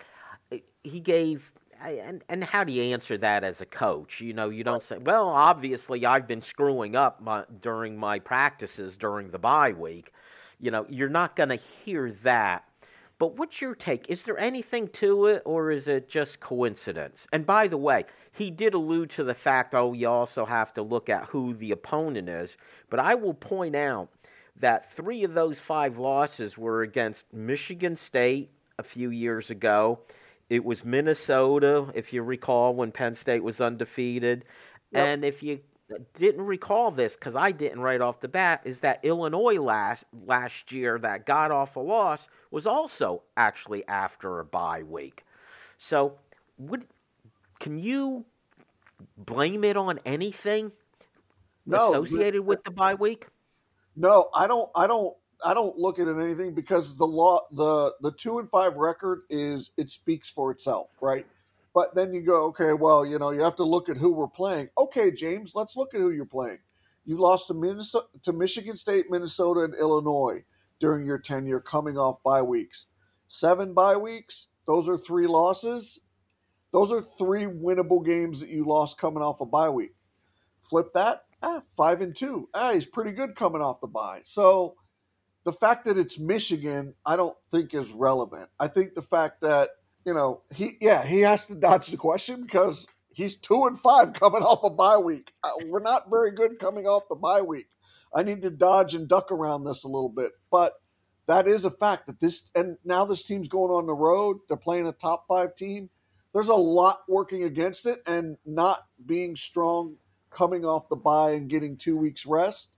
he 0.83 1.01
gave 1.01 1.53
and 1.89 2.23
and 2.29 2.45
how 2.45 2.65
do 2.65 2.73
you 2.73 2.93
answer 2.93 3.17
that 3.19 3.45
as 3.45 3.61
a 3.61 3.67
coach? 3.67 4.21
You 4.21 4.33
know, 4.33 4.49
you 4.51 4.65
don't 4.65 4.83
say, 4.83 4.99
"Well, 4.99 5.29
obviously 5.29 6.05
I've 6.05 6.27
been 6.27 6.43
screwing 6.43 6.97
up 6.97 7.21
my, 7.21 7.45
during 7.61 7.97
my 7.97 8.19
practices 8.19 8.97
during 8.97 9.31
the 9.31 9.39
bye 9.39 9.73
week." 9.73 10.13
You 10.59 10.71
know, 10.71 10.87
you're 10.89 11.09
not 11.09 11.37
going 11.37 11.49
to 11.49 11.57
hear 11.57 12.13
that. 12.23 12.65
But 13.19 13.37
what's 13.37 13.61
your 13.61 13.75
take? 13.75 14.09
Is 14.09 14.23
there 14.23 14.39
anything 14.39 14.89
to 14.89 15.27
it, 15.27 15.43
or 15.45 15.71
is 15.71 15.89
it 15.89 16.09
just 16.09 16.41
coincidence? 16.41 17.27
And 17.33 17.45
by 17.45 17.69
the 17.69 17.77
way, 17.77 18.07
he 18.33 18.51
did 18.51 18.73
allude 18.73 19.11
to 19.11 19.25
the 19.25 19.35
fact, 19.35 19.75
oh, 19.75 19.93
you 19.93 20.09
also 20.09 20.47
have 20.47 20.73
to 20.73 20.83
look 20.83 21.11
at 21.11 21.27
who 21.27 21.53
the 21.53 21.73
opponent 21.73 22.31
is. 22.31 22.57
But 22.89 22.99
I 22.99 23.15
will 23.15 23.35
point 23.35 23.77
out 23.77 24.09
that 24.57 24.91
three 24.91 25.23
of 25.23 25.35
those 25.35 25.61
five 25.61 25.99
losses 25.99 26.57
were 26.57 26.81
against 26.81 27.31
Michigan 27.33 27.95
State 27.95 28.51
a 28.79 28.83
few 28.83 29.11
years 29.11 29.51
ago. 29.51 30.01
It 30.51 30.65
was 30.65 30.85
Minnesota, 30.85 31.87
if 31.95 32.13
you 32.13 32.23
recall, 32.23 32.75
when 32.75 32.91
Penn 32.91 33.15
State 33.15 33.43
was 33.43 33.61
undefeated. 33.61 34.45
Yep. 34.91 35.07
And 35.07 35.25
if 35.25 35.43
you 35.43 35.61
didn't 36.15 36.45
recall 36.45 36.91
this, 36.91 37.15
because 37.15 37.37
I 37.37 37.53
didn't 37.53 37.81
right 37.81 38.01
off 38.01 38.21
the 38.21 38.29
bat, 38.29 38.63
is 38.65 38.81
that 38.81 38.99
Illinois 39.05 39.61
last 39.61 40.05
last 40.27 40.73
year 40.73 40.99
that 40.99 41.25
got 41.25 41.53
off 41.53 41.77
a 41.77 41.81
loss 41.81 42.29
was 42.51 42.67
also 42.67 43.23
actually 43.37 43.87
after 43.87 44.41
a 44.41 44.45
bye 44.45 44.83
week. 44.83 45.25
So, 45.79 46.19
would 46.59 46.85
can 47.61 47.79
you 47.79 48.25
blame 49.17 49.65
it 49.65 49.77
on 49.77 50.01
anything 50.05 50.73
no, 51.65 51.91
associated 51.91 52.43
with 52.43 52.63
the 52.65 52.71
bye 52.73 52.95
week? 52.95 53.27
No, 53.97 54.29
I 54.35 54.47
don't. 54.47 54.71
I 54.75 54.87
don't. 54.87 55.15
I 55.45 55.55
don't 55.55 55.77
look 55.77 55.99
at 55.99 56.09
it 56.09 56.19
anything 56.19 56.55
because 56.55 56.97
the 56.97 57.07
law, 57.07 57.41
the 57.53 57.95
the 58.01 58.13
two 58.13 58.39
and 58.39 58.51
five 58.51 58.75
record 58.75 59.23
is 59.31 59.71
it 59.77 59.91
speaks 59.91 60.31
for 60.31 60.51
itself, 60.51 60.91
right? 61.01 61.27
But 61.75 61.95
then 61.95 62.13
you 62.13 62.23
go, 62.23 62.45
okay, 62.47 62.73
well, 62.73 63.07
you 63.07 63.19
know, 63.19 63.31
you 63.31 63.43
have 63.43 63.57
to 63.57 63.65
look 63.65 63.89
at 63.89 63.97
who 63.97 64.13
we're 64.13 64.27
playing. 64.29 64.71
Okay, 64.77 65.11
James, 65.13 65.53
let's 65.55 65.77
look 65.77 65.95
at 65.95 66.01
who 66.01 66.11
you're 66.11 66.25
playing. 66.27 66.59
You 67.05 67.17
lost 67.17 67.49
to 67.49 67.55
Minnesota, 67.55 68.07
to 68.23 68.33
Michigan 68.33 68.77
State, 68.77 69.07
Minnesota, 69.09 69.61
and 69.61 69.75
Illinois 69.75 70.43
during 70.81 71.07
your 71.07 71.19
tenure, 71.19 71.61
coming 71.61 71.97
off 71.97 72.23
bye 72.23 72.43
weeks. 72.43 72.87
Seven 73.29 73.73
bye 73.73 73.97
weeks. 73.97 74.49
Those 74.67 74.89
are 74.89 74.99
three 74.99 75.27
losses. 75.27 75.99
Those 76.73 76.93
are 76.93 77.05
three 77.19 77.45
winnable 77.45 78.05
games 78.05 78.41
that 78.41 78.49
you 78.49 78.65
lost 78.65 78.99
coming 78.99 79.23
off 79.23 79.41
a 79.41 79.47
bye 79.47 79.71
week. 79.71 79.95
Flip 80.61 80.93
that 80.95 81.25
ah, 81.43 81.63
five 81.77 82.01
and 82.01 82.15
two. 82.15 82.49
Ah, 82.55 82.73
he's 82.73 82.87
pretty 82.87 83.13
good 83.13 83.35
coming 83.35 83.63
off 83.63 83.81
the 83.81 83.87
bye. 83.87 84.21
So 84.25 84.77
the 85.45 85.53
fact 85.53 85.85
that 85.85 85.99
it's 85.99 86.19
Michigan, 86.19 86.95
I 87.05 87.17
don't 87.17 87.37
think 87.51 87.75
is 87.75 87.93
relevant. 87.93 88.49
I 88.59 88.69
think 88.69 88.95
the 88.95 89.03
fact 89.03 89.41
that 89.41 89.71
you 90.05 90.15
know 90.15 90.43
he, 90.55 90.77
yeah, 90.81 91.05
he 91.05 91.21
has 91.21 91.47
to 91.47 91.55
dodge 91.55 91.89
the 91.89 91.97
question 91.97 92.43
because 92.43 92.87
he's 93.13 93.37
two 93.37 93.67
and 93.67 93.79
five 93.79 94.13
coming 94.13 94.43
off 94.43 94.65
a 94.65 94.71
bye 94.71 94.99
week. 94.99 95.33
Uh, 95.43 95.51
we're 95.67 95.81
not 95.81 96.11
very 96.11 96.31
good 96.31 96.59
coming 96.59 96.87
off 96.87 97.05
the 97.09 97.17
bye 97.17 97.43
week. 97.43 97.69
I 98.15 98.23
need 98.23 98.43
to 98.43 98.51
dodge 98.51 98.95
and 98.95 99.09
duck 99.09 99.31
around 99.31 99.65
this 99.65 99.85
a 99.85 99.89
little 99.89 100.09
bit, 100.09 100.33
but 100.51 100.75
that 101.27 101.47
is 101.47 101.65
a 101.65 101.71
fact 101.71 102.07
that 102.07 102.21
this 102.21 102.51
and 102.55 102.77
now 102.85 103.05
this 103.05 103.23
team's 103.23 103.49
going 103.49 103.71
on 103.71 103.87
the 103.87 103.95
road. 103.95 104.39
They're 104.49 104.57
playing 104.57 104.87
a 104.87 104.93
top 104.93 105.27
five 105.29 105.55
team. 105.55 105.91
There's 106.33 106.49
a 106.49 106.55
lot 106.55 107.01
working 107.09 107.43
against 107.45 107.87
it, 107.87 108.03
and 108.07 108.37
not 108.45 108.87
being 109.05 109.37
strong 109.37 109.97
coming 110.31 110.65
off 110.65 110.89
the 110.89 110.97
bye 110.97 111.33
and 111.33 111.49
getting 111.49 111.77
two 111.77 111.97
weeks 111.97 112.25
rest 112.25 112.69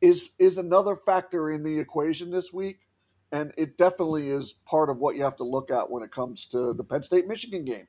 is 0.00 0.30
is 0.38 0.58
another 0.58 0.96
factor 0.96 1.50
in 1.50 1.62
the 1.62 1.78
equation 1.78 2.30
this 2.30 2.52
week 2.52 2.88
and 3.32 3.52
it 3.58 3.76
definitely 3.76 4.30
is 4.30 4.54
part 4.66 4.90
of 4.90 4.98
what 4.98 5.16
you 5.16 5.22
have 5.22 5.36
to 5.36 5.44
look 5.44 5.70
at 5.70 5.90
when 5.90 6.02
it 6.02 6.10
comes 6.10 6.46
to 6.46 6.72
the 6.72 6.84
Penn 6.84 7.02
State 7.02 7.26
Michigan 7.26 7.64
game. 7.64 7.86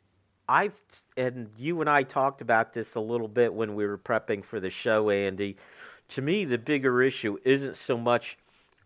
I've 0.48 0.82
and 1.16 1.48
you 1.58 1.80
and 1.82 1.90
I 1.90 2.04
talked 2.04 2.42
about 2.42 2.74
this 2.74 2.96
a 2.96 3.00
little 3.00 3.28
bit 3.28 3.54
when 3.54 3.76
we 3.76 3.86
were 3.86 3.98
prepping 3.98 4.44
for 4.44 4.60
the 4.60 4.70
show, 4.70 5.10
Andy. 5.10 5.58
To 6.10 6.22
me, 6.22 6.44
the 6.44 6.58
bigger 6.58 7.04
issue 7.04 7.38
isn't 7.46 7.76
so 7.76 7.96
much 7.96 8.38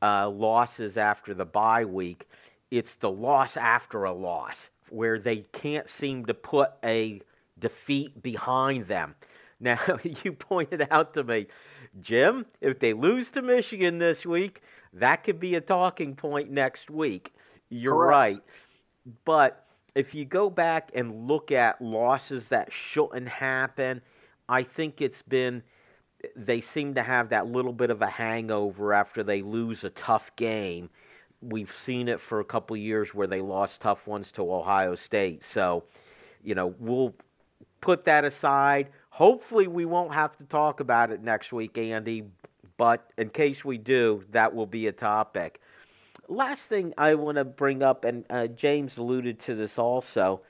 uh, 0.01 0.29
losses 0.29 0.97
after 0.97 1.33
the 1.33 1.45
bye 1.45 1.85
week. 1.85 2.27
It's 2.69 2.95
the 2.95 3.09
loss 3.09 3.55
after 3.55 4.03
a 4.03 4.11
loss 4.11 4.69
where 4.89 5.17
they 5.17 5.37
can't 5.53 5.89
seem 5.89 6.25
to 6.25 6.33
put 6.33 6.71
a 6.83 7.21
defeat 7.59 8.21
behind 8.21 8.87
them. 8.87 9.15
Now, 9.61 9.79
you 10.23 10.33
pointed 10.33 10.85
out 10.91 11.13
to 11.13 11.23
me, 11.23 11.47
Jim, 12.01 12.45
if 12.61 12.79
they 12.79 12.93
lose 12.93 13.29
to 13.31 13.41
Michigan 13.41 13.99
this 13.99 14.25
week, 14.25 14.61
that 14.93 15.17
could 15.17 15.39
be 15.39 15.55
a 15.55 15.61
talking 15.61 16.15
point 16.15 16.49
next 16.51 16.89
week. 16.89 17.33
You're 17.69 17.93
Correct. 17.93 18.11
right. 18.11 18.39
But 19.25 19.65
if 19.95 20.15
you 20.15 20.25
go 20.25 20.49
back 20.49 20.91
and 20.95 21.27
look 21.27 21.51
at 21.51 21.81
losses 21.81 22.47
that 22.49 22.71
shouldn't 22.71 23.29
happen, 23.29 24.01
I 24.49 24.63
think 24.63 25.01
it's 25.01 25.21
been 25.21 25.63
they 26.35 26.61
seem 26.61 26.93
to 26.93 27.03
have 27.03 27.29
that 27.29 27.47
little 27.47 27.73
bit 27.73 27.89
of 27.89 28.01
a 28.01 28.07
hangover 28.07 28.93
after 28.93 29.23
they 29.23 29.41
lose 29.41 29.83
a 29.83 29.89
tough 29.89 30.33
game. 30.35 30.89
We've 31.41 31.71
seen 31.71 32.07
it 32.07 32.21
for 32.21 32.39
a 32.39 32.45
couple 32.45 32.77
years 32.77 33.13
where 33.13 33.27
they 33.27 33.41
lost 33.41 33.81
tough 33.81 34.07
ones 34.07 34.31
to 34.33 34.53
Ohio 34.53 34.95
State. 34.95 35.43
So, 35.43 35.83
you 36.41 36.55
know, 36.55 36.73
we'll 36.79 37.13
put 37.81 38.05
that 38.05 38.23
aside. 38.23 38.89
Hopefully, 39.13 39.67
we 39.67 39.85
won't 39.85 40.13
have 40.13 40.35
to 40.37 40.43
talk 40.45 40.79
about 40.79 41.11
it 41.11 41.21
next 41.21 41.53
week, 41.53 41.77
Andy. 41.77 42.23
But 42.77 43.11
in 43.17 43.29
case 43.29 43.63
we 43.63 43.77
do, 43.77 44.23
that 44.31 44.53
will 44.53 44.65
be 44.65 44.87
a 44.87 44.91
topic. 44.91 45.61
Last 46.27 46.67
thing 46.67 46.93
I 46.97 47.13
want 47.13 47.37
to 47.37 47.45
bring 47.45 47.83
up, 47.83 48.05
and 48.05 48.25
uh, 48.29 48.47
James 48.47 48.97
alluded 48.97 49.39
to 49.41 49.55
this 49.55 49.77
also. 49.77 50.41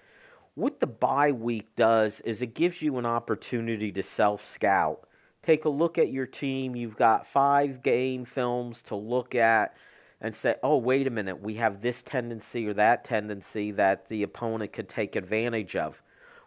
What 0.55 0.79
the 0.79 0.87
bye 0.87 1.31
week 1.31 1.75
does 1.75 2.21
is 2.21 2.41
it 2.41 2.53
gives 2.53 2.81
you 2.81 2.97
an 2.97 3.05
opportunity 3.05 3.91
to 3.91 4.03
self 4.03 4.45
scout 4.49 5.07
take 5.43 5.65
a 5.65 5.69
look 5.69 5.97
at 5.97 6.11
your 6.11 6.25
team. 6.25 6.75
You've 6.75 6.95
got 6.95 7.27
five 7.27 7.83
game 7.83 8.25
films 8.25 8.81
to 8.83 8.95
look 8.95 9.35
at 9.35 9.75
and 10.21 10.33
say, 10.33 10.55
oh, 10.63 10.77
wait 10.77 11.05
a 11.05 11.09
minute, 11.09 11.41
we 11.41 11.55
have 11.55 11.81
this 11.81 12.01
tendency 12.01 12.65
or 12.65 12.73
that 12.75 13.03
tendency 13.03 13.71
that 13.71 14.07
the 14.07 14.23
opponent 14.23 14.71
could 14.71 14.87
take 14.87 15.17
advantage 15.17 15.75
of. 15.75 16.01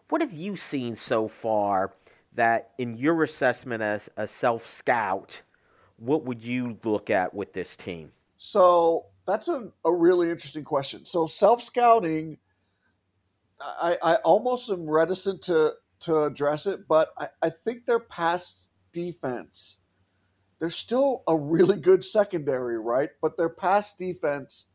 What 0.08 0.22
have 0.22 0.32
you 0.32 0.56
seen 0.56 0.96
so 0.96 1.28
far 1.28 1.92
that, 2.36 2.70
in 2.78 2.96
your 2.96 3.22
assessment 3.22 3.82
as 3.82 4.08
a 4.16 4.26
self 4.26 4.66
scout, 4.66 5.42
what 5.96 6.24
would 6.24 6.42
you 6.42 6.78
look 6.84 7.10
at 7.10 7.34
with 7.34 7.52
this 7.52 7.76
team? 7.76 8.12
So 8.38 9.06
that's 9.26 9.48
a, 9.48 9.70
a 9.84 9.92
really 9.92 10.30
interesting 10.30 10.64
question. 10.64 11.04
So 11.04 11.26
self 11.26 11.62
scouting, 11.62 12.38
I, 13.60 13.96
I 14.02 14.14
almost 14.16 14.70
am 14.70 14.88
reticent 14.88 15.42
to 15.42 15.74
to 16.00 16.24
address 16.24 16.66
it, 16.66 16.86
but 16.86 17.08
I, 17.18 17.28
I 17.42 17.50
think 17.50 17.86
they're 17.86 17.98
past 17.98 18.68
defense, 18.92 19.78
they're 20.58 20.70
still 20.70 21.22
a 21.26 21.36
really 21.36 21.78
good 21.78 22.04
secondary, 22.04 22.78
right? 22.78 23.10
But 23.20 23.36
their 23.36 23.48
past 23.48 23.98
defense 23.98 24.66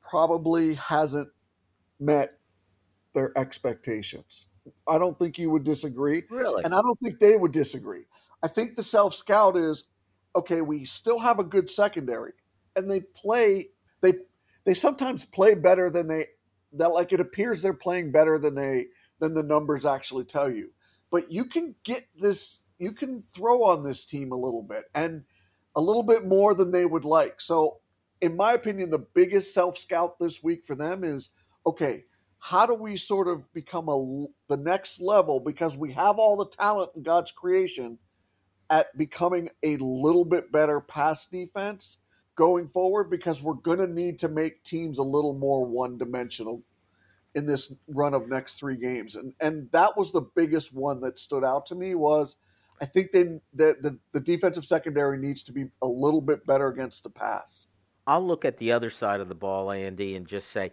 probably 0.00 0.74
hasn't 0.74 1.28
met 1.98 2.38
their 3.14 3.36
expectations. 3.36 4.46
I 4.88 4.98
don't 4.98 5.18
think 5.18 5.38
you 5.38 5.50
would 5.50 5.64
disagree. 5.64 6.24
Really? 6.30 6.64
And 6.64 6.74
I 6.74 6.80
don't 6.80 6.98
think 7.00 7.18
they 7.18 7.36
would 7.36 7.52
disagree. 7.52 8.04
I 8.42 8.48
think 8.48 8.74
the 8.74 8.82
self 8.82 9.14
scout 9.14 9.56
is 9.56 9.84
okay, 10.36 10.60
we 10.60 10.84
still 10.84 11.18
have 11.18 11.38
a 11.38 11.44
good 11.44 11.68
secondary. 11.68 12.32
And 12.76 12.90
they 12.90 13.00
play 13.00 13.68
they 14.00 14.14
they 14.64 14.74
sometimes 14.74 15.24
play 15.24 15.54
better 15.54 15.90
than 15.90 16.06
they 16.06 16.26
that 16.74 16.88
like 16.88 17.12
it 17.12 17.20
appears 17.20 17.62
they're 17.62 17.72
playing 17.72 18.12
better 18.12 18.38
than 18.38 18.54
they 18.54 18.86
than 19.18 19.34
the 19.34 19.42
numbers 19.42 19.84
actually 19.84 20.24
tell 20.24 20.50
you. 20.50 20.70
But 21.10 21.32
you 21.32 21.46
can 21.46 21.74
get 21.84 22.06
this 22.16 22.60
you 22.78 22.92
can 22.92 23.24
throw 23.34 23.64
on 23.64 23.82
this 23.82 24.04
team 24.04 24.32
a 24.32 24.36
little 24.36 24.62
bit 24.62 24.84
and 24.94 25.24
a 25.74 25.80
little 25.80 26.02
bit 26.02 26.26
more 26.26 26.54
than 26.54 26.70
they 26.70 26.84
would 26.84 27.04
like. 27.04 27.40
So, 27.40 27.78
in 28.20 28.36
my 28.36 28.52
opinion, 28.52 28.90
the 28.90 28.98
biggest 28.98 29.54
self 29.54 29.78
scout 29.78 30.18
this 30.18 30.42
week 30.42 30.64
for 30.64 30.74
them 30.74 31.04
is 31.04 31.30
okay. 31.66 32.04
How 32.38 32.66
do 32.66 32.74
we 32.74 32.96
sort 32.96 33.28
of 33.28 33.52
become 33.52 33.88
a 33.88 34.26
the 34.48 34.56
next 34.56 35.00
level 35.00 35.40
because 35.40 35.76
we 35.76 35.92
have 35.92 36.18
all 36.18 36.36
the 36.36 36.46
talent 36.46 36.90
in 36.96 37.02
God's 37.02 37.32
creation 37.32 37.98
at 38.70 38.96
becoming 38.96 39.50
a 39.62 39.76
little 39.78 40.24
bit 40.24 40.52
better 40.52 40.80
pass 40.80 41.26
defense 41.26 41.98
going 42.36 42.68
forward 42.68 43.10
because 43.10 43.42
we're 43.42 43.54
going 43.54 43.78
to 43.78 43.86
need 43.86 44.18
to 44.20 44.28
make 44.28 44.62
teams 44.62 44.98
a 44.98 45.02
little 45.02 45.34
more 45.34 45.64
one 45.64 45.98
dimensional 45.98 46.62
in 47.34 47.44
this 47.44 47.72
run 47.88 48.14
of 48.14 48.28
next 48.28 48.54
three 48.54 48.76
games 48.76 49.16
and 49.16 49.34
and 49.40 49.70
that 49.72 49.96
was 49.96 50.12
the 50.12 50.28
biggest 50.34 50.74
one 50.74 51.00
that 51.00 51.18
stood 51.18 51.44
out 51.44 51.66
to 51.66 51.74
me 51.74 51.94
was 51.94 52.36
I 52.80 52.84
think 52.84 53.12
they, 53.12 53.24
the, 53.54 53.76
the, 53.80 53.98
the 54.12 54.20
defensive 54.20 54.64
secondary 54.64 55.18
needs 55.18 55.42
to 55.44 55.52
be 55.52 55.66
a 55.82 55.86
little 55.86 56.20
bit 56.20 56.46
better 56.46 56.68
against 56.68 57.02
the 57.02 57.10
pass. 57.10 57.68
I'll 58.06 58.26
look 58.26 58.44
at 58.44 58.56
the 58.56 58.72
other 58.72 58.90
side 58.90 59.20
of 59.20 59.28
the 59.28 59.34
ball, 59.34 59.70
Andy, 59.70 60.16
and 60.16 60.26
just 60.26 60.50
say, 60.50 60.72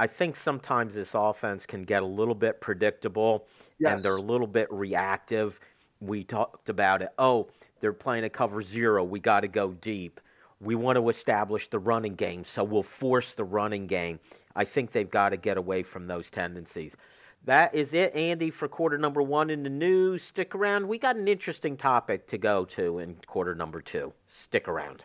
I 0.00 0.06
think 0.06 0.36
sometimes 0.36 0.94
this 0.94 1.14
offense 1.14 1.66
can 1.66 1.82
get 1.82 2.02
a 2.02 2.06
little 2.06 2.34
bit 2.34 2.60
predictable 2.60 3.46
yes. 3.78 3.94
and 3.94 4.02
they're 4.02 4.16
a 4.16 4.22
little 4.22 4.46
bit 4.46 4.72
reactive. 4.72 5.58
We 6.00 6.24
talked 6.24 6.68
about 6.68 7.02
it. 7.02 7.08
Oh, 7.18 7.48
they're 7.80 7.92
playing 7.92 8.24
a 8.24 8.30
cover 8.30 8.62
zero. 8.62 9.02
We 9.02 9.20
got 9.20 9.40
to 9.40 9.48
go 9.48 9.72
deep. 9.72 10.20
We 10.60 10.74
want 10.74 10.96
to 10.96 11.08
establish 11.08 11.68
the 11.68 11.78
running 11.78 12.14
game, 12.14 12.44
so 12.44 12.64
we'll 12.64 12.82
force 12.82 13.32
the 13.32 13.44
running 13.44 13.86
game. 13.86 14.18
I 14.56 14.64
think 14.64 14.90
they've 14.90 15.10
got 15.10 15.28
to 15.30 15.36
get 15.36 15.56
away 15.56 15.82
from 15.82 16.06
those 16.06 16.30
tendencies. 16.30 16.96
That 17.44 17.74
is 17.74 17.94
it, 17.94 18.14
Andy, 18.14 18.50
for 18.50 18.68
quarter 18.68 18.98
number 18.98 19.22
one 19.22 19.50
in 19.50 19.62
the 19.62 19.70
news. 19.70 20.22
Stick 20.22 20.54
around. 20.54 20.86
We 20.86 20.98
got 20.98 21.16
an 21.16 21.28
interesting 21.28 21.76
topic 21.76 22.26
to 22.28 22.38
go 22.38 22.64
to 22.66 22.98
in 22.98 23.16
quarter 23.26 23.54
number 23.54 23.80
two. 23.80 24.12
Stick 24.26 24.68
around. 24.68 25.04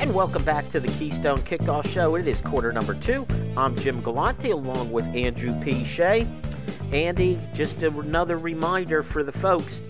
And 0.00 0.14
welcome 0.14 0.44
back 0.44 0.68
to 0.70 0.78
the 0.78 0.86
Keystone 0.92 1.38
Kickoff 1.38 1.88
Show. 1.88 2.14
It 2.14 2.28
is 2.28 2.40
quarter 2.40 2.72
number 2.72 2.94
two. 2.94 3.26
I'm 3.56 3.74
Jim 3.76 4.00
Galante 4.00 4.52
along 4.52 4.92
with 4.92 5.04
Andrew 5.06 5.52
P. 5.60 5.84
Shea. 5.84 6.24
Andy, 6.92 7.36
just 7.52 7.82
another 7.82 8.38
reminder 8.38 9.02
for 9.02 9.24
the 9.24 9.32
folks 9.32 9.80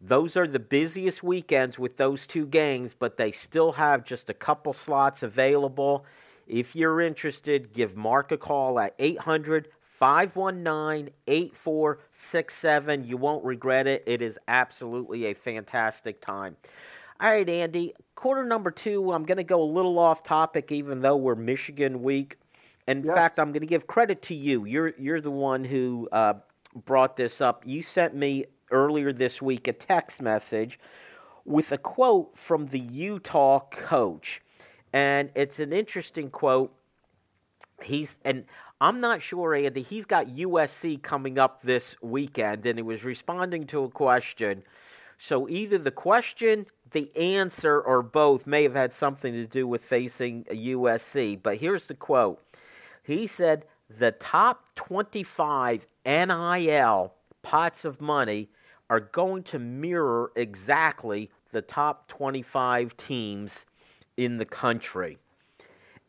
Those 0.00 0.36
are 0.36 0.46
the 0.46 0.58
busiest 0.58 1.22
weekends 1.22 1.78
with 1.78 1.96
those 1.96 2.26
two 2.26 2.46
games, 2.46 2.94
but 2.98 3.16
they 3.16 3.32
still 3.32 3.72
have 3.72 4.04
just 4.04 4.28
a 4.28 4.34
couple 4.34 4.72
slots 4.72 5.22
available. 5.22 6.04
If 6.46 6.76
you're 6.76 7.00
interested, 7.00 7.72
give 7.72 7.96
Mark 7.96 8.32
a 8.32 8.36
call 8.36 8.78
at 8.78 8.94
800 8.98 9.68
519 9.82 11.10
8467. 11.26 13.04
You 13.04 13.16
won't 13.16 13.44
regret 13.44 13.86
it. 13.86 14.02
It 14.06 14.20
is 14.20 14.38
absolutely 14.48 15.26
a 15.26 15.34
fantastic 15.34 16.20
time. 16.20 16.56
All 17.20 17.30
right, 17.30 17.48
Andy, 17.48 17.94
quarter 18.16 18.44
number 18.44 18.72
two, 18.72 19.12
I'm 19.12 19.24
going 19.24 19.38
to 19.38 19.44
go 19.44 19.62
a 19.62 19.64
little 19.64 19.98
off 19.98 20.24
topic, 20.24 20.72
even 20.72 21.00
though 21.00 21.16
we're 21.16 21.36
Michigan 21.36 22.02
week. 22.02 22.36
In 22.88 23.04
yes. 23.04 23.14
fact, 23.14 23.38
I'm 23.38 23.52
going 23.52 23.60
to 23.60 23.66
give 23.66 23.86
credit 23.86 24.20
to 24.22 24.34
you. 24.34 24.64
You're, 24.64 24.92
you're 24.98 25.20
the 25.20 25.30
one 25.30 25.62
who 25.62 26.08
uh, 26.10 26.34
brought 26.74 27.16
this 27.16 27.40
up. 27.40 27.62
You 27.66 27.82
sent 27.82 28.14
me 28.14 28.44
earlier 28.70 29.12
this 29.12 29.40
week 29.40 29.68
a 29.68 29.72
text 29.72 30.20
message 30.20 30.78
with 31.44 31.72
a 31.72 31.78
quote 31.78 32.36
from 32.36 32.66
the 32.66 32.78
Utah 32.78 33.60
coach. 33.70 34.40
And 34.92 35.30
it's 35.34 35.58
an 35.58 35.72
interesting 35.72 36.30
quote. 36.30 36.74
He's 37.82 38.18
and 38.24 38.44
I'm 38.80 39.00
not 39.00 39.22
sure, 39.22 39.54
Andy. 39.54 39.82
He's 39.82 40.04
got 40.04 40.26
USC 40.26 41.02
coming 41.02 41.38
up 41.38 41.62
this 41.62 41.96
weekend, 42.02 42.66
and 42.66 42.78
he 42.78 42.82
was 42.82 43.04
responding 43.04 43.66
to 43.68 43.84
a 43.84 43.88
question. 43.88 44.62
So 45.18 45.48
either 45.48 45.78
the 45.78 45.90
question, 45.90 46.66
the 46.90 47.14
answer, 47.16 47.80
or 47.80 48.02
both 48.02 48.46
may 48.46 48.62
have 48.62 48.74
had 48.74 48.92
something 48.92 49.32
to 49.32 49.46
do 49.46 49.66
with 49.66 49.84
facing 49.84 50.44
USC. 50.44 51.40
But 51.42 51.58
here's 51.58 51.88
the 51.88 51.94
quote. 51.94 52.40
He 53.02 53.26
said 53.26 53.66
the 53.98 54.12
top 54.12 54.66
25 54.76 55.86
NIL 56.06 57.14
pots 57.42 57.84
of 57.84 58.00
money 58.00 58.48
are 58.90 59.00
going 59.00 59.42
to 59.44 59.58
mirror 59.58 60.32
exactly 60.36 61.30
the 61.52 61.62
top 61.62 62.08
25 62.08 62.96
teams 62.96 63.66
in 64.16 64.38
the 64.38 64.44
country. 64.44 65.18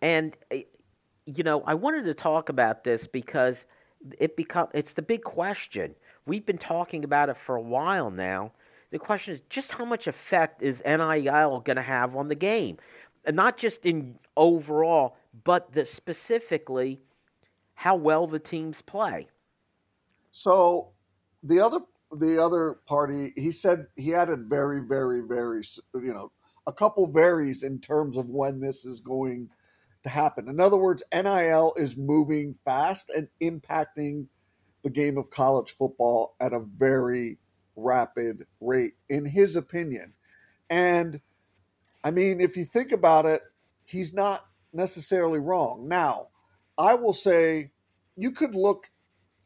And 0.01 0.35
eh, 0.51 0.63
you 1.25 1.43
know, 1.43 1.63
I 1.65 1.73
wanted 1.73 2.05
to 2.05 2.13
talk 2.13 2.49
about 2.49 2.83
this 2.83 3.07
because 3.07 3.65
it 4.19 4.35
become 4.35 4.67
it's 4.73 4.93
the 4.93 5.01
big 5.01 5.23
question. 5.23 5.95
We've 6.25 6.45
been 6.45 6.57
talking 6.57 7.03
about 7.03 7.29
it 7.29 7.37
for 7.37 7.55
a 7.55 7.61
while 7.61 8.11
now. 8.11 8.51
The 8.91 8.99
question 8.99 9.33
is 9.33 9.41
just 9.49 9.71
how 9.71 9.85
much 9.85 10.07
effect 10.07 10.61
is 10.61 10.81
NIL 10.85 11.59
going 11.61 11.75
to 11.75 11.81
have 11.81 12.15
on 12.15 12.27
the 12.27 12.35
game? 12.35 12.77
And 13.25 13.35
not 13.35 13.57
just 13.57 13.85
in 13.85 14.17
overall, 14.37 15.17
but 15.43 15.73
the 15.73 15.85
specifically 15.85 17.01
how 17.75 17.95
well 17.95 18.25
the 18.27 18.39
teams 18.39 18.81
play. 18.81 19.27
So 20.31 20.91
the 21.43 21.59
other 21.59 21.79
the 22.11 22.41
other 22.43 22.79
party, 22.85 23.33
he 23.35 23.51
said 23.51 23.87
he 23.95 24.13
added 24.13 24.49
very, 24.49 24.81
very, 24.81 25.21
very, 25.21 25.63
you 25.93 26.13
know, 26.13 26.31
a 26.67 26.73
couple 26.73 27.07
varies 27.07 27.63
in 27.63 27.79
terms 27.79 28.17
of 28.17 28.29
when 28.29 28.59
this 28.59 28.85
is 28.85 28.99
going 28.99 29.49
to 30.03 30.09
happen. 30.09 30.47
In 30.47 30.59
other 30.59 30.77
words, 30.77 31.03
NIL 31.13 31.73
is 31.77 31.97
moving 31.97 32.55
fast 32.63 33.09
and 33.09 33.27
impacting 33.41 34.27
the 34.83 34.89
game 34.89 35.17
of 35.17 35.29
college 35.29 35.71
football 35.71 36.35
at 36.39 36.53
a 36.53 36.59
very 36.77 37.37
rapid 37.75 38.45
rate, 38.61 38.93
in 39.09 39.25
his 39.25 39.55
opinion. 39.55 40.13
And 40.69 41.19
I 42.03 42.11
mean, 42.11 42.39
if 42.39 42.55
you 42.55 42.65
think 42.65 42.91
about 42.91 43.25
it, 43.25 43.41
he's 43.83 44.13
not 44.13 44.45
necessarily 44.73 45.39
wrong. 45.39 45.87
Now, 45.87 46.27
I 46.77 46.93
will 46.95 47.13
say 47.13 47.71
you 48.15 48.31
could 48.31 48.55
look 48.55 48.89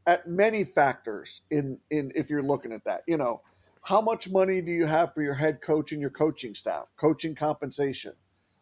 at 0.07 0.27
many 0.27 0.63
factors 0.63 1.41
in 1.51 1.77
in 1.89 2.11
if 2.15 2.29
you're 2.29 2.43
looking 2.43 2.73
at 2.73 2.85
that. 2.85 3.03
You 3.07 3.17
know, 3.17 3.41
how 3.83 4.01
much 4.01 4.29
money 4.29 4.61
do 4.61 4.71
you 4.71 4.85
have 4.85 5.13
for 5.13 5.21
your 5.21 5.35
head 5.35 5.61
coach 5.61 5.91
and 5.91 6.01
your 6.01 6.09
coaching 6.09 6.55
staff? 6.55 6.85
Coaching 6.97 7.35
compensation. 7.35 8.13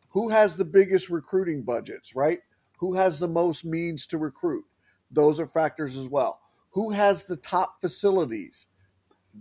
Who 0.09 0.29
has 0.29 0.57
the 0.57 0.65
biggest 0.65 1.09
recruiting 1.09 1.63
budgets, 1.63 2.15
right? 2.15 2.39
Who 2.79 2.95
has 2.95 3.19
the 3.19 3.27
most 3.27 3.65
means 3.65 4.05
to 4.07 4.17
recruit? 4.17 4.65
Those 5.11 5.39
are 5.39 5.47
factors 5.47 5.97
as 5.97 6.07
well. 6.07 6.39
Who 6.71 6.91
has 6.91 7.25
the 7.25 7.37
top 7.37 7.81
facilities? 7.81 8.67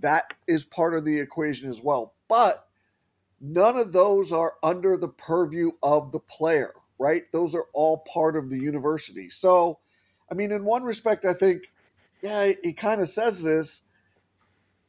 That 0.00 0.34
is 0.46 0.64
part 0.64 0.94
of 0.94 1.04
the 1.04 1.18
equation 1.18 1.68
as 1.68 1.80
well. 1.82 2.14
But 2.28 2.66
none 3.40 3.76
of 3.76 3.92
those 3.92 4.32
are 4.32 4.54
under 4.62 4.96
the 4.96 5.08
purview 5.08 5.72
of 5.82 6.12
the 6.12 6.20
player, 6.20 6.74
right? 6.98 7.24
Those 7.32 7.54
are 7.54 7.66
all 7.74 8.04
part 8.12 8.36
of 8.36 8.50
the 8.50 8.58
university. 8.58 9.30
So, 9.30 9.78
I 10.30 10.34
mean, 10.34 10.52
in 10.52 10.64
one 10.64 10.82
respect, 10.82 11.24
I 11.24 11.32
think, 11.32 11.72
yeah, 12.22 12.52
he 12.62 12.72
kind 12.72 13.00
of 13.00 13.08
says 13.08 13.42
this 13.42 13.82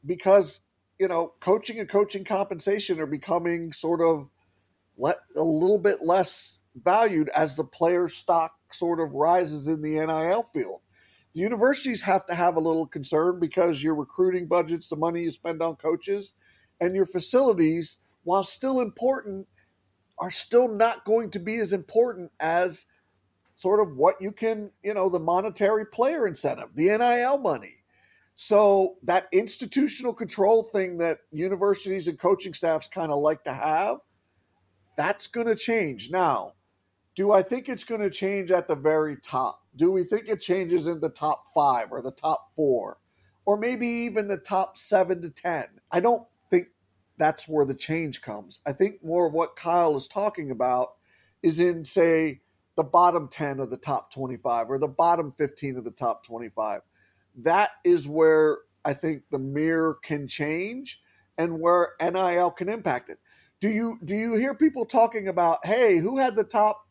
because 0.04 0.60
you 0.98 1.06
know, 1.06 1.32
coaching 1.40 1.78
and 1.78 1.88
coaching 1.88 2.24
compensation 2.24 3.00
are 3.00 3.06
becoming 3.06 3.72
sort 3.72 4.00
of 4.00 4.28
let 4.96 5.18
a 5.36 5.42
little 5.42 5.78
bit 5.78 6.02
less 6.02 6.58
valued 6.82 7.28
as 7.30 7.56
the 7.56 7.64
player 7.64 8.08
stock 8.08 8.52
sort 8.72 9.00
of 9.00 9.14
rises 9.14 9.68
in 9.68 9.80
the 9.80 9.94
NIL 9.94 10.48
field. 10.52 10.80
The 11.34 11.40
universities 11.40 12.02
have 12.02 12.26
to 12.26 12.34
have 12.34 12.56
a 12.56 12.60
little 12.60 12.86
concern 12.86 13.38
because 13.38 13.82
your 13.82 13.94
recruiting 13.94 14.46
budgets, 14.46 14.88
the 14.88 14.96
money 14.96 15.22
you 15.22 15.30
spend 15.30 15.62
on 15.62 15.76
coaches, 15.76 16.32
and 16.80 16.96
your 16.96 17.06
facilities, 17.06 17.98
while 18.24 18.44
still 18.44 18.80
important, 18.80 19.46
are 20.20 20.30
still 20.30 20.68
not 20.68 21.04
going 21.04 21.30
to 21.30 21.38
be 21.38 21.58
as 21.58 21.72
important 21.72 22.30
as 22.40 22.86
sort 23.54 23.80
of 23.80 23.96
what 23.96 24.20
you 24.20 24.32
can, 24.32 24.70
you 24.82 24.94
know, 24.94 25.08
the 25.08 25.18
monetary 25.18 25.84
player 25.86 26.26
incentive, 26.26 26.68
the 26.74 26.96
NIL 26.96 27.38
money. 27.38 27.74
So 28.36 28.94
that 29.02 29.26
institutional 29.32 30.14
control 30.14 30.62
thing 30.62 30.98
that 30.98 31.18
universities 31.32 32.06
and 32.06 32.16
coaching 32.16 32.54
staffs 32.54 32.86
kind 32.86 33.10
of 33.10 33.18
like 33.18 33.42
to 33.44 33.52
have, 33.52 33.96
that's 34.96 35.26
going 35.26 35.48
to 35.48 35.56
change. 35.56 36.10
Now, 36.12 36.52
do 37.16 37.32
I 37.32 37.42
think 37.42 37.68
it's 37.68 37.82
going 37.82 38.00
to 38.00 38.10
change 38.10 38.52
at 38.52 38.68
the 38.68 38.76
very 38.76 39.16
top? 39.16 39.60
Do 39.74 39.90
we 39.90 40.04
think 40.04 40.28
it 40.28 40.40
changes 40.40 40.86
in 40.86 41.00
the 41.00 41.08
top 41.08 41.46
five 41.52 41.88
or 41.90 42.00
the 42.00 42.12
top 42.12 42.54
four, 42.54 42.98
or 43.44 43.56
maybe 43.56 43.88
even 43.88 44.28
the 44.28 44.38
top 44.38 44.78
seven 44.78 45.20
to 45.22 45.30
10? 45.30 45.64
I 45.90 45.98
don't 45.98 46.27
that's 47.18 47.48
where 47.48 47.66
the 47.66 47.74
change 47.74 48.22
comes. 48.22 48.60
I 48.66 48.72
think 48.72 49.04
more 49.04 49.28
of 49.28 49.34
what 49.34 49.56
Kyle 49.56 49.96
is 49.96 50.08
talking 50.08 50.50
about 50.52 50.90
is 51.42 51.60
in, 51.60 51.84
say, 51.86 52.42
the 52.76 52.84
bottom 52.84 53.28
10 53.28 53.60
of 53.60 53.70
the 53.70 53.78
top 53.78 54.12
25 54.12 54.70
or 54.70 54.78
the 54.78 54.88
bottom 54.88 55.34
15 55.38 55.78
of 55.78 55.84
the 55.84 55.92
top 55.92 56.26
25 56.26 56.82
that 57.36 57.70
is 57.84 58.08
where 58.08 58.58
I 58.84 58.94
think 58.94 59.24
the 59.30 59.40
mirror 59.40 59.98
can 60.04 60.28
change 60.28 61.00
and 61.38 61.60
where 61.60 61.90
NIL 62.02 62.52
can 62.52 62.70
impact 62.70 63.10
it. 63.10 63.18
Do 63.60 63.70
you 63.70 63.98
do 64.04 64.16
you 64.16 64.36
hear 64.36 64.54
people 64.54 64.86
talking 64.86 65.28
about, 65.28 65.66
hey, 65.66 65.98
who 65.98 66.18
had 66.18 66.36
the 66.36 66.44
top 66.44 66.86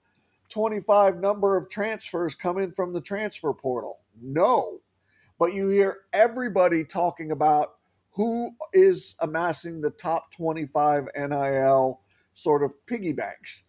25 0.49 1.17
number 1.19 1.57
of 1.57 1.69
transfers 1.69 2.35
come 2.35 2.59
in 2.59 2.73
from 2.73 2.93
the 2.93 3.01
transfer 3.01 3.53
portal? 3.53 3.99
No. 4.21 4.79
but 5.39 5.53
you 5.53 5.69
hear 5.69 5.99
everybody 6.13 6.83
talking 6.85 7.31
about 7.31 7.76
who 8.17 8.49
is 8.73 9.15
amassing 9.19 9.79
the 9.79 9.91
top 9.91 10.31
25 10.31 11.07
NIL 11.15 12.01
sort 12.33 12.63
of 12.63 12.73
piggy 12.87 13.13
banks. 13.13 13.63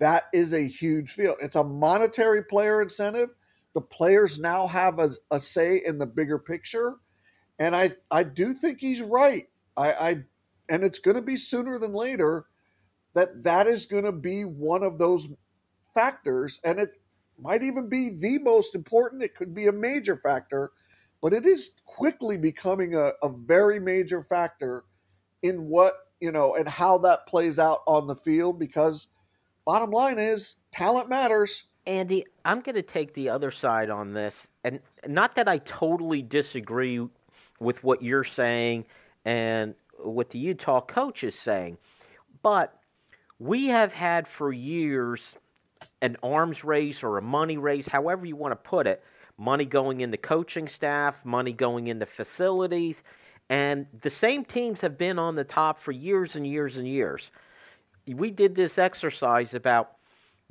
That 0.00 0.24
is 0.32 0.52
a 0.52 0.66
huge 0.66 1.10
field. 1.10 1.36
It's 1.40 1.54
a 1.54 1.62
monetary 1.62 2.42
player 2.42 2.82
incentive. 2.82 3.30
The 3.72 3.80
players 3.80 4.40
now 4.40 4.66
have 4.66 4.98
a, 4.98 5.10
a 5.30 5.38
say 5.38 5.80
in 5.86 5.98
the 5.98 6.06
bigger 6.06 6.40
picture. 6.40 6.96
And 7.60 7.76
I, 7.76 7.92
I 8.10 8.24
do 8.24 8.52
think 8.52 8.80
he's 8.80 9.00
right. 9.00 9.46
I, 9.76 9.92
I 9.92 10.24
and 10.68 10.82
it's 10.82 10.98
going 10.98 11.16
to 11.16 11.22
be 11.22 11.36
sooner 11.36 11.78
than 11.78 11.92
later 11.92 12.46
that 13.14 13.44
that 13.44 13.68
is 13.68 13.86
going 13.86 14.04
to 14.04 14.12
be 14.12 14.42
one 14.42 14.82
of 14.82 14.98
those 14.98 15.28
factors 15.94 16.58
and 16.64 16.80
it 16.80 16.90
might 17.38 17.62
even 17.62 17.88
be 17.88 18.10
the 18.10 18.38
most 18.38 18.74
important 18.74 19.22
it 19.22 19.34
could 19.34 19.54
be 19.54 19.66
a 19.66 19.72
major 19.72 20.16
factor 20.16 20.72
but 21.24 21.32
it 21.32 21.46
is 21.46 21.70
quickly 21.86 22.36
becoming 22.36 22.94
a, 22.94 23.12
a 23.22 23.30
very 23.30 23.80
major 23.80 24.20
factor 24.20 24.84
in 25.42 25.70
what 25.70 25.94
you 26.20 26.30
know 26.30 26.54
and 26.54 26.68
how 26.68 26.98
that 26.98 27.26
plays 27.26 27.58
out 27.58 27.78
on 27.86 28.06
the 28.06 28.14
field 28.14 28.58
because 28.58 29.08
bottom 29.64 29.90
line 29.90 30.18
is 30.18 30.56
talent 30.70 31.08
matters. 31.08 31.64
Andy 31.86 32.26
i'm 32.44 32.60
going 32.60 32.74
to 32.74 32.82
take 32.82 33.14
the 33.14 33.30
other 33.30 33.50
side 33.50 33.90
on 33.90 34.12
this 34.12 34.48
and 34.64 34.80
not 35.06 35.34
that 35.34 35.48
i 35.48 35.58
totally 35.58 36.22
disagree 36.22 37.06
with 37.60 37.82
what 37.84 38.02
you're 38.02 38.24
saying 38.24 38.86
and 39.26 39.74
what 39.98 40.30
the 40.30 40.38
utah 40.38 40.80
coach 40.80 41.22
is 41.24 41.34
saying 41.34 41.76
but 42.42 42.80
we 43.38 43.66
have 43.66 43.92
had 43.92 44.26
for 44.26 44.50
years 44.50 45.34
an 46.00 46.16
arms 46.22 46.64
race 46.64 47.02
or 47.02 47.18
a 47.18 47.22
money 47.22 47.58
race 47.58 47.86
however 47.86 48.24
you 48.24 48.34
want 48.34 48.52
to 48.52 48.56
put 48.56 48.86
it 48.86 49.02
money 49.38 49.64
going 49.64 50.00
into 50.00 50.16
coaching 50.16 50.68
staff, 50.68 51.24
money 51.24 51.52
going 51.52 51.88
into 51.88 52.06
facilities. 52.06 53.02
And 53.50 53.86
the 54.00 54.10
same 54.10 54.44
teams 54.44 54.80
have 54.80 54.96
been 54.96 55.18
on 55.18 55.34
the 55.34 55.44
top 55.44 55.78
for 55.78 55.92
years 55.92 56.36
and 56.36 56.46
years 56.46 56.76
and 56.76 56.88
years. 56.88 57.30
We 58.06 58.30
did 58.30 58.54
this 58.54 58.78
exercise 58.78 59.54
about 59.54 59.92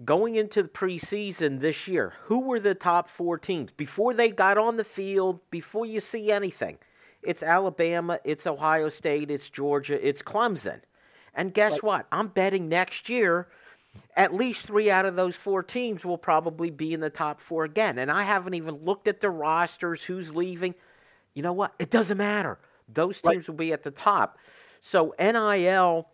going 0.04 0.36
into 0.36 0.64
the 0.64 0.70
preseason 0.70 1.60
this 1.60 1.88
year. 1.88 2.14
Who 2.24 2.40
were 2.42 2.60
the 2.60 2.76
top 2.76 3.10
four 3.10 3.38
teams? 3.38 3.72
Before 3.72 4.14
they 4.14 4.32
got 4.32 4.58
on 4.58 4.78
the 4.78 4.84
field, 4.84 5.40
before 5.50 5.86
you 5.86 6.00
see 6.00 6.32
anything, 6.32 6.78
it's 7.22 7.44
Alabama, 7.44 8.20
it's 8.24 8.46
Ohio 8.46 8.90
State, 8.90 9.32
it's 9.32 9.50
Georgia, 9.50 10.06
it's 10.06 10.22
Clemson. 10.22 10.82
And 11.36 11.54
guess 11.54 11.82
what? 11.82 12.06
I'm 12.12 12.28
betting 12.28 12.70
next 12.70 13.10
year 13.10 13.48
at 14.16 14.34
least 14.34 14.66
three 14.66 14.90
out 14.92 15.06
of 15.06 15.16
those 15.16 15.36
four 15.36 15.64
teams 15.64 16.06
will 16.06 16.18
probably 16.18 16.70
be 16.70 16.94
in 16.94 17.00
the 17.00 17.10
top 17.10 17.40
four 17.40 17.64
again. 17.64 17.98
And 17.98 18.12
I 18.12 18.24
haven't 18.24 18.54
even 18.54 18.76
looked 18.84 19.08
at 19.08 19.22
the 19.22 19.30
rosters, 19.30 20.04
who's 20.04 20.36
leaving. 20.36 20.76
You 21.34 21.44
know 21.44 21.54
what? 21.54 21.74
It 21.80 21.90
doesn't 21.90 22.18
matter. 22.18 22.60
Those 22.94 23.22
teams 23.22 23.36
right. 23.36 23.48
will 23.48 23.56
be 23.56 23.74
at 23.74 23.84
the 23.84 23.92
top. 23.92 24.38
So 24.82 25.16
NIL, 25.20 26.08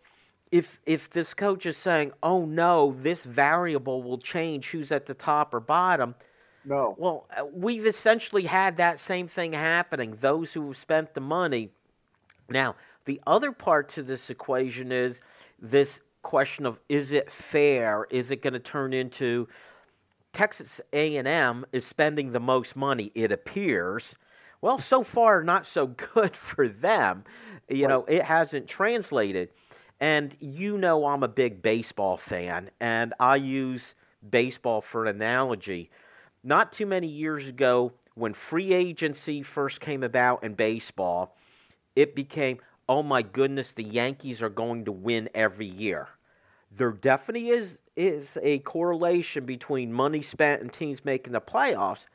if 0.52 0.80
if 0.86 1.10
this 1.10 1.34
coach 1.34 1.66
is 1.66 1.78
saying, 1.78 2.14
"Oh 2.24 2.46
no, 2.46 2.94
this 2.94 3.24
variable 3.24 4.04
will 4.04 4.20
change 4.20 4.70
who's 4.70 4.92
at 4.92 5.06
the 5.06 5.14
top 5.14 5.54
or 5.54 5.60
bottom," 5.60 6.16
no. 6.66 6.96
Well, 6.98 7.28
uh, 7.36 7.46
we've 7.52 7.86
essentially 7.86 8.44
had 8.44 8.78
that 8.78 9.00
same 9.00 9.28
thing 9.28 9.54
happening. 9.54 10.18
Those 10.22 10.54
who 10.54 10.68
have 10.68 10.78
spent 10.78 11.14
the 11.14 11.22
money. 11.22 11.72
Now, 12.50 12.76
the 13.06 13.22
other 13.26 13.52
part 13.52 13.90
to 13.90 14.04
this 14.04 14.30
equation 14.30 14.92
is 14.92 15.20
this 15.60 16.02
question 16.22 16.66
of 16.66 16.80
is 16.90 17.12
it 17.12 17.32
fair? 17.32 18.08
Is 18.10 18.32
it 18.32 18.42
going 18.42 18.54
to 18.54 18.60
turn 18.60 18.94
into 18.94 19.48
Texas 20.34 20.80
A&M 20.94 21.66
is 21.72 21.86
spending 21.86 22.32
the 22.32 22.40
most 22.40 22.76
money 22.76 23.12
it 23.16 23.32
appears. 23.32 24.16
Well, 24.62 24.78
so 24.78 25.04
far 25.04 25.44
not 25.44 25.66
so 25.66 25.88
good 25.88 26.36
for 26.36 26.68
them. 26.68 27.24
You 27.68 27.88
know, 27.88 28.06
it 28.06 28.24
hasn't 28.24 28.68
translated. 28.68 29.50
And 30.00 30.36
you 30.40 30.78
know 30.78 31.06
I'm 31.06 31.24
a 31.24 31.28
big 31.28 31.62
baseball 31.62 32.18
fan 32.18 32.70
and 32.80 33.14
I 33.20 33.36
use 33.36 33.96
baseball 34.30 34.82
for 34.82 35.06
an 35.06 35.16
analogy. 35.16 35.90
Not 36.44 36.72
too 36.72 36.86
many 36.86 37.08
years 37.08 37.48
ago 37.48 37.92
when 38.16 38.34
free 38.34 38.74
agency 38.74 39.44
first 39.44 39.82
came 39.82 40.04
about 40.04 40.44
in 40.44 40.54
baseball, 40.54 41.36
it 41.96 42.16
became 42.16 42.60
oh 42.90 43.04
my 43.04 43.22
goodness, 43.22 43.72
the 43.72 43.84
Yankees 43.84 44.42
are 44.42 44.50
going 44.50 44.84
to 44.84 44.92
win 44.92 45.30
every 45.36 45.68
year. 45.68 46.08
There 46.76 46.92
definitely 46.92 47.50
is 47.50 47.80
is 47.96 48.38
a 48.42 48.60
correlation 48.60 49.46
between 49.46 49.94
money 49.94 50.22
spent 50.22 50.62
and 50.62 50.72
teams 50.72 51.06
making 51.06 51.34
the 51.34 51.42
playoffs, 51.42 52.08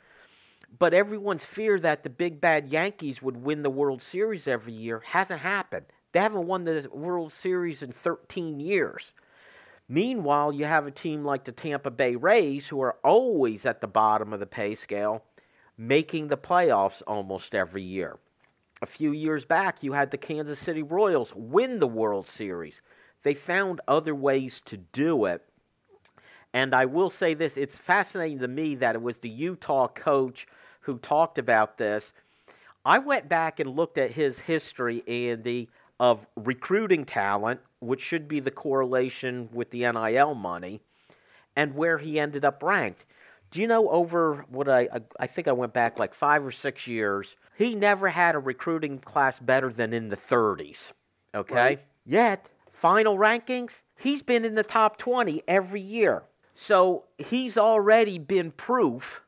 but 0.78 0.94
everyone's 0.94 1.44
fear 1.44 1.78
that 1.78 2.02
the 2.02 2.10
big 2.10 2.40
bad 2.40 2.68
Yankees 2.68 3.22
would 3.22 3.36
win 3.36 3.62
the 3.62 3.70
World 3.70 4.02
Series 4.02 4.48
every 4.48 4.72
year 4.72 5.00
hasn't 5.04 5.40
happened. 5.40 5.86
They 6.12 6.20
haven't 6.20 6.46
won 6.46 6.64
the 6.64 6.88
World 6.92 7.32
Series 7.32 7.82
in 7.82 7.92
13 7.92 8.60
years. 8.60 9.12
Meanwhile, 9.88 10.54
you 10.54 10.64
have 10.64 10.86
a 10.86 10.90
team 10.90 11.24
like 11.24 11.44
the 11.44 11.52
Tampa 11.52 11.90
Bay 11.90 12.16
Rays, 12.16 12.66
who 12.66 12.80
are 12.80 12.96
always 13.04 13.66
at 13.66 13.80
the 13.80 13.86
bottom 13.86 14.32
of 14.32 14.40
the 14.40 14.46
pay 14.46 14.74
scale, 14.74 15.22
making 15.76 16.28
the 16.28 16.38
playoffs 16.38 17.02
almost 17.06 17.54
every 17.54 17.82
year 17.82 18.18
a 18.84 18.86
few 18.86 19.12
years 19.12 19.46
back, 19.46 19.82
you 19.82 19.94
had 19.94 20.10
the 20.10 20.18
Kansas 20.18 20.58
City 20.58 20.82
Royals 20.82 21.32
win 21.34 21.78
the 21.78 21.86
World 21.86 22.26
Series. 22.26 22.82
They 23.22 23.32
found 23.32 23.80
other 23.88 24.14
ways 24.14 24.60
to 24.66 24.76
do 24.76 25.24
it. 25.24 25.42
And 26.52 26.74
I 26.74 26.84
will 26.84 27.08
say 27.08 27.32
this 27.32 27.56
it's 27.56 27.78
fascinating 27.78 28.40
to 28.40 28.46
me 28.46 28.74
that 28.76 28.94
it 28.94 29.00
was 29.00 29.18
the 29.18 29.30
Utah 29.30 29.88
coach 29.88 30.46
who 30.80 30.98
talked 30.98 31.38
about 31.38 31.78
this. 31.78 32.12
I 32.84 32.98
went 32.98 33.26
back 33.26 33.58
and 33.58 33.74
looked 33.74 33.96
at 33.96 34.10
his 34.10 34.38
history, 34.38 35.02
Andy, 35.08 35.70
of 35.98 36.26
recruiting 36.36 37.06
talent, 37.06 37.60
which 37.80 38.02
should 38.02 38.28
be 38.28 38.40
the 38.40 38.50
correlation 38.50 39.48
with 39.50 39.70
the 39.70 39.90
NIL 39.90 40.34
money, 40.34 40.82
and 41.56 41.74
where 41.74 41.96
he 41.96 42.20
ended 42.20 42.44
up 42.44 42.62
ranked. 42.62 43.06
Do 43.50 43.62
you 43.62 43.66
know 43.66 43.88
over 43.88 44.44
what 44.50 44.68
I 44.68 44.88
I 45.18 45.26
think 45.26 45.48
I 45.48 45.52
went 45.52 45.72
back 45.72 45.98
like 45.98 46.12
five 46.12 46.44
or 46.44 46.50
six 46.50 46.86
years? 46.86 47.34
He 47.56 47.74
never 47.74 48.08
had 48.08 48.34
a 48.34 48.38
recruiting 48.38 48.98
class 48.98 49.38
better 49.38 49.72
than 49.72 49.92
in 49.92 50.08
the 50.08 50.16
30s. 50.16 50.92
Okay, 51.34 51.54
right. 51.54 51.80
yet 52.04 52.48
final 52.72 53.16
rankings, 53.16 53.80
he's 53.96 54.22
been 54.22 54.44
in 54.44 54.54
the 54.54 54.62
top 54.62 54.98
20 54.98 55.42
every 55.48 55.80
year. 55.80 56.22
So 56.54 57.04
he's 57.18 57.58
already 57.58 58.18
been 58.18 58.52
proof 58.52 59.22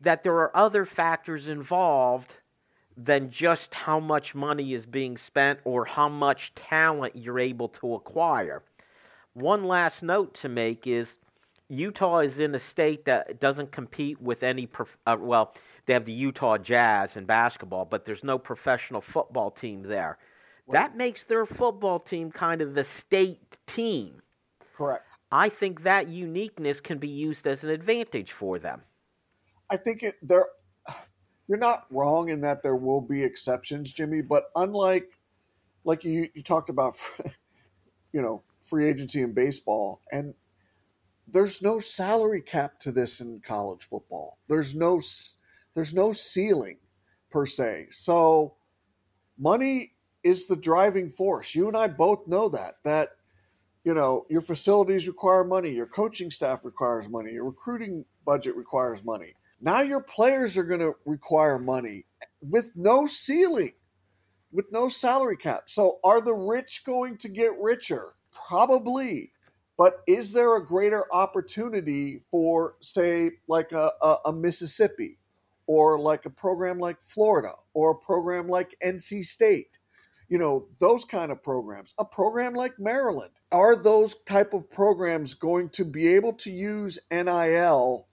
that 0.00 0.22
there 0.22 0.34
are 0.34 0.56
other 0.56 0.84
factors 0.84 1.48
involved 1.48 2.36
than 2.96 3.30
just 3.30 3.74
how 3.74 4.00
much 4.00 4.34
money 4.34 4.74
is 4.74 4.84
being 4.84 5.16
spent 5.16 5.60
or 5.64 5.84
how 5.84 6.08
much 6.08 6.54
talent 6.54 7.14
you're 7.16 7.38
able 7.38 7.68
to 7.68 7.94
acquire. 7.94 8.62
One 9.34 9.64
last 9.64 10.02
note 10.02 10.34
to 10.34 10.48
make 10.48 10.86
is 10.86 11.16
Utah 11.68 12.18
is 12.18 12.38
in 12.38 12.54
a 12.54 12.60
state 12.60 13.04
that 13.04 13.38
doesn't 13.38 13.70
compete 13.70 14.20
with 14.20 14.42
any. 14.42 14.66
Prof- 14.66 14.98
uh, 15.06 15.16
well, 15.20 15.54
they 15.88 15.94
have 15.94 16.04
the 16.04 16.12
Utah 16.12 16.58
Jazz 16.58 17.16
in 17.16 17.24
basketball, 17.24 17.86
but 17.86 18.04
there's 18.04 18.22
no 18.22 18.38
professional 18.38 19.00
football 19.00 19.50
team 19.50 19.82
there. 19.82 20.18
That 20.70 20.98
makes 20.98 21.24
their 21.24 21.46
football 21.46 21.98
team 21.98 22.30
kind 22.30 22.60
of 22.60 22.74
the 22.74 22.84
state 22.84 23.56
team. 23.66 24.20
Correct. 24.76 25.06
I 25.32 25.48
think 25.48 25.84
that 25.84 26.08
uniqueness 26.08 26.78
can 26.78 26.98
be 26.98 27.08
used 27.08 27.46
as 27.46 27.64
an 27.64 27.70
advantage 27.70 28.32
for 28.32 28.58
them. 28.58 28.82
I 29.70 29.78
think 29.78 30.02
it, 30.02 30.16
there. 30.20 30.44
You're 31.48 31.56
not 31.56 31.86
wrong 31.90 32.28
in 32.28 32.42
that 32.42 32.62
there 32.62 32.76
will 32.76 33.00
be 33.00 33.24
exceptions, 33.24 33.94
Jimmy. 33.94 34.20
But 34.20 34.50
unlike, 34.56 35.18
like 35.84 36.04
you, 36.04 36.28
you 36.34 36.42
talked 36.42 36.68
about, 36.68 36.98
you 38.12 38.20
know, 38.20 38.42
free 38.60 38.86
agency 38.86 39.22
in 39.22 39.32
baseball, 39.32 40.02
and 40.12 40.34
there's 41.26 41.62
no 41.62 41.78
salary 41.78 42.42
cap 42.42 42.78
to 42.80 42.92
this 42.92 43.22
in 43.22 43.40
college 43.40 43.84
football. 43.84 44.36
There's 44.48 44.74
no 44.74 45.00
there's 45.74 45.94
no 45.94 46.12
ceiling 46.12 46.78
per 47.30 47.46
se. 47.46 47.88
So 47.90 48.54
money 49.38 49.92
is 50.22 50.46
the 50.46 50.56
driving 50.56 51.10
force. 51.10 51.54
You 51.54 51.68
and 51.68 51.76
I 51.76 51.88
both 51.88 52.26
know 52.26 52.48
that 52.50 52.74
that 52.84 53.10
you 53.84 53.94
know 53.94 54.26
your 54.28 54.40
facilities 54.40 55.06
require 55.06 55.44
money, 55.44 55.70
your 55.70 55.86
coaching 55.86 56.30
staff 56.30 56.64
requires 56.64 57.08
money, 57.08 57.32
your 57.32 57.44
recruiting 57.44 58.04
budget 58.24 58.56
requires 58.56 59.04
money. 59.04 59.32
Now 59.60 59.80
your 59.80 60.02
players 60.02 60.56
are 60.56 60.64
going 60.64 60.80
to 60.80 60.94
require 61.04 61.58
money 61.58 62.04
with 62.40 62.70
no 62.76 63.06
ceiling, 63.06 63.72
with 64.52 64.66
no 64.70 64.88
salary 64.88 65.36
cap. 65.36 65.64
So 65.66 65.98
are 66.04 66.20
the 66.20 66.34
rich 66.34 66.84
going 66.84 67.18
to 67.18 67.28
get 67.28 67.58
richer? 67.60 68.14
Probably. 68.30 69.32
But 69.76 70.00
is 70.06 70.32
there 70.32 70.56
a 70.56 70.64
greater 70.64 71.04
opportunity 71.12 72.22
for, 72.30 72.74
say, 72.80 73.30
like 73.48 73.72
a, 73.72 73.92
a, 74.02 74.16
a, 74.26 74.32
Mississippi 74.32 75.17
or 75.68 76.00
like 76.00 76.26
a 76.26 76.30
program 76.30 76.80
like 76.80 77.00
Florida 77.00 77.52
or 77.74 77.92
a 77.92 77.94
program 77.94 78.48
like 78.48 78.74
NC 78.84 79.24
State? 79.24 79.78
You 80.28 80.38
know, 80.38 80.66
those 80.80 81.04
kind 81.04 81.30
of 81.30 81.42
programs. 81.42 81.94
A 81.98 82.04
program 82.04 82.54
like 82.54 82.80
Maryland. 82.80 83.30
Are 83.52 83.76
those 83.76 84.16
type 84.26 84.52
of 84.52 84.70
programs 84.70 85.34
going 85.34 85.70
to 85.70 85.84
be 85.84 86.08
able 86.08 86.32
to 86.34 86.50
use 86.50 86.98
NIL 87.10 88.06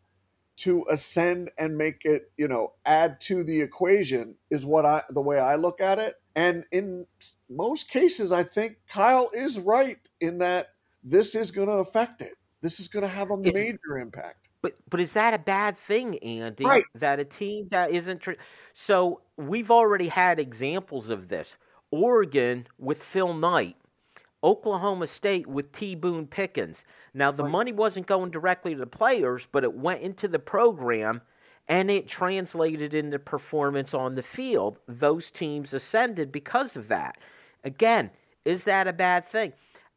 to 0.57 0.85
ascend 0.89 1.51
and 1.57 1.77
make 1.77 2.05
it, 2.05 2.31
you 2.37 2.47
know, 2.47 2.73
add 2.85 3.19
to 3.19 3.43
the 3.43 3.61
equation 3.61 4.37
is 4.49 4.65
what 4.65 4.85
I 4.85 5.03
the 5.09 5.21
way 5.21 5.39
I 5.39 5.55
look 5.55 5.81
at 5.81 5.99
it. 5.99 6.15
And 6.35 6.65
in 6.71 7.05
most 7.49 7.89
cases, 7.89 8.31
I 8.31 8.43
think 8.43 8.77
Kyle 8.87 9.29
is 9.33 9.59
right 9.59 9.97
in 10.21 10.37
that 10.39 10.69
this 11.03 11.35
is 11.35 11.51
going 11.51 11.67
to 11.67 11.75
affect 11.75 12.21
it. 12.21 12.35
This 12.61 12.79
is 12.79 12.87
going 12.87 13.03
to 13.03 13.09
have 13.09 13.31
a 13.31 13.37
major 13.37 13.97
impact. 13.99 14.44
But 14.65 14.75
but 14.89 14.99
is 14.99 15.13
that 15.13 15.33
a 15.35 15.37
bad 15.37 15.77
thing, 15.77 16.17
Andy? 16.19 16.63
Right. 16.65 16.83
That 16.95 17.19
a 17.19 17.25
team 17.25 17.67
that 17.69 17.91
isn't 17.91 18.19
tr- 18.19 18.31
so 18.73 19.21
we've 19.37 19.69
already 19.69 20.07
had 20.07 20.39
examples 20.39 21.09
of 21.09 21.27
this. 21.27 21.55
Oregon 21.91 22.65
with 22.79 23.03
Phil 23.03 23.35
Knight, 23.35 23.75
Oklahoma 24.43 25.05
State 25.05 25.45
with 25.45 25.71
T. 25.71 25.93
Boone 25.93 26.25
Pickens. 26.25 26.83
Now 27.13 27.31
the 27.31 27.43
Right. 27.43 27.51
money 27.51 27.71
wasn't 27.71 28.07
going 28.07 28.31
directly 28.31 28.73
to 28.73 28.79
the 28.79 28.87
players, 28.87 29.47
but 29.51 29.63
it 29.63 29.75
went 29.75 30.01
into 30.01 30.27
the 30.27 30.39
program 30.39 31.21
and 31.67 31.91
it 31.91 32.07
translated 32.07 32.95
into 32.95 33.19
performance 33.19 33.93
on 33.93 34.15
the 34.15 34.23
field. 34.23 34.79
Those 34.87 35.29
teams 35.29 35.73
ascended 35.73 36.31
because 36.31 36.75
of 36.75 36.87
that. 36.87 37.17
Again, 37.63 38.09
is 38.45 38.63
that 38.63 38.87
a 38.87 38.93
bad 38.93 39.27
thing? 39.27 39.53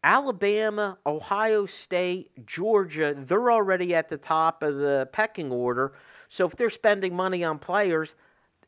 Alabama, 0.09 0.97
Ohio 1.05 1.67
State, 1.67 2.31
Georgia, 2.47 3.15
they're 3.15 3.53
already 3.53 3.95
at 3.95 4.09
the 4.09 4.17
top 4.17 4.63
of 4.63 4.77
the 4.77 5.07
pecking 5.13 5.53
order. 5.53 5.93
So 6.31 6.47
if 6.47 6.57
they're 6.57 6.71
spending 6.71 7.15
money 7.15 7.45
on 7.45 7.59
players, 7.59 8.15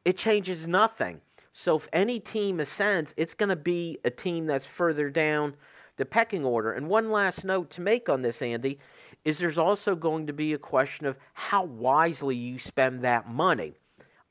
it 0.04 0.18
changes 0.18 0.68
nothing. 0.68 1.18
So 1.54 1.76
if 1.76 1.88
any 1.94 2.20
team 2.20 2.60
ascends, 2.60 3.14
it's 3.16 3.32
going 3.32 3.48
to 3.48 3.56
be 3.56 3.98
a 4.04 4.10
team 4.10 4.44
that's 4.44 4.66
further 4.66 5.08
down 5.08 5.54
the 5.96 6.04
pecking 6.04 6.44
order. 6.44 6.72
And 6.72 6.90
one 6.90 7.10
last 7.10 7.42
note 7.42 7.70
to 7.70 7.80
make 7.80 8.10
on 8.10 8.20
this, 8.20 8.42
Andy, 8.42 8.78
is 9.24 9.38
there's 9.38 9.56
also 9.56 9.96
going 9.96 10.26
to 10.26 10.34
be 10.34 10.52
a 10.52 10.58
question 10.58 11.06
of 11.06 11.16
how 11.32 11.64
wisely 11.64 12.36
you 12.36 12.58
spend 12.58 13.00
that 13.00 13.30
money. 13.30 13.72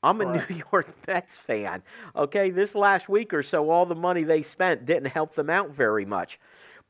I'm 0.04 0.20
a 0.20 0.26
Correct. 0.26 0.50
New 0.50 0.62
York 0.72 0.94
Mets 1.08 1.36
fan. 1.36 1.82
Okay, 2.14 2.50
this 2.50 2.76
last 2.76 3.08
week 3.08 3.34
or 3.34 3.42
so, 3.42 3.68
all 3.68 3.84
the 3.84 3.96
money 3.96 4.22
they 4.22 4.42
spent 4.42 4.86
didn't 4.86 5.10
help 5.10 5.34
them 5.34 5.50
out 5.50 5.74
very 5.74 6.04
much. 6.04 6.38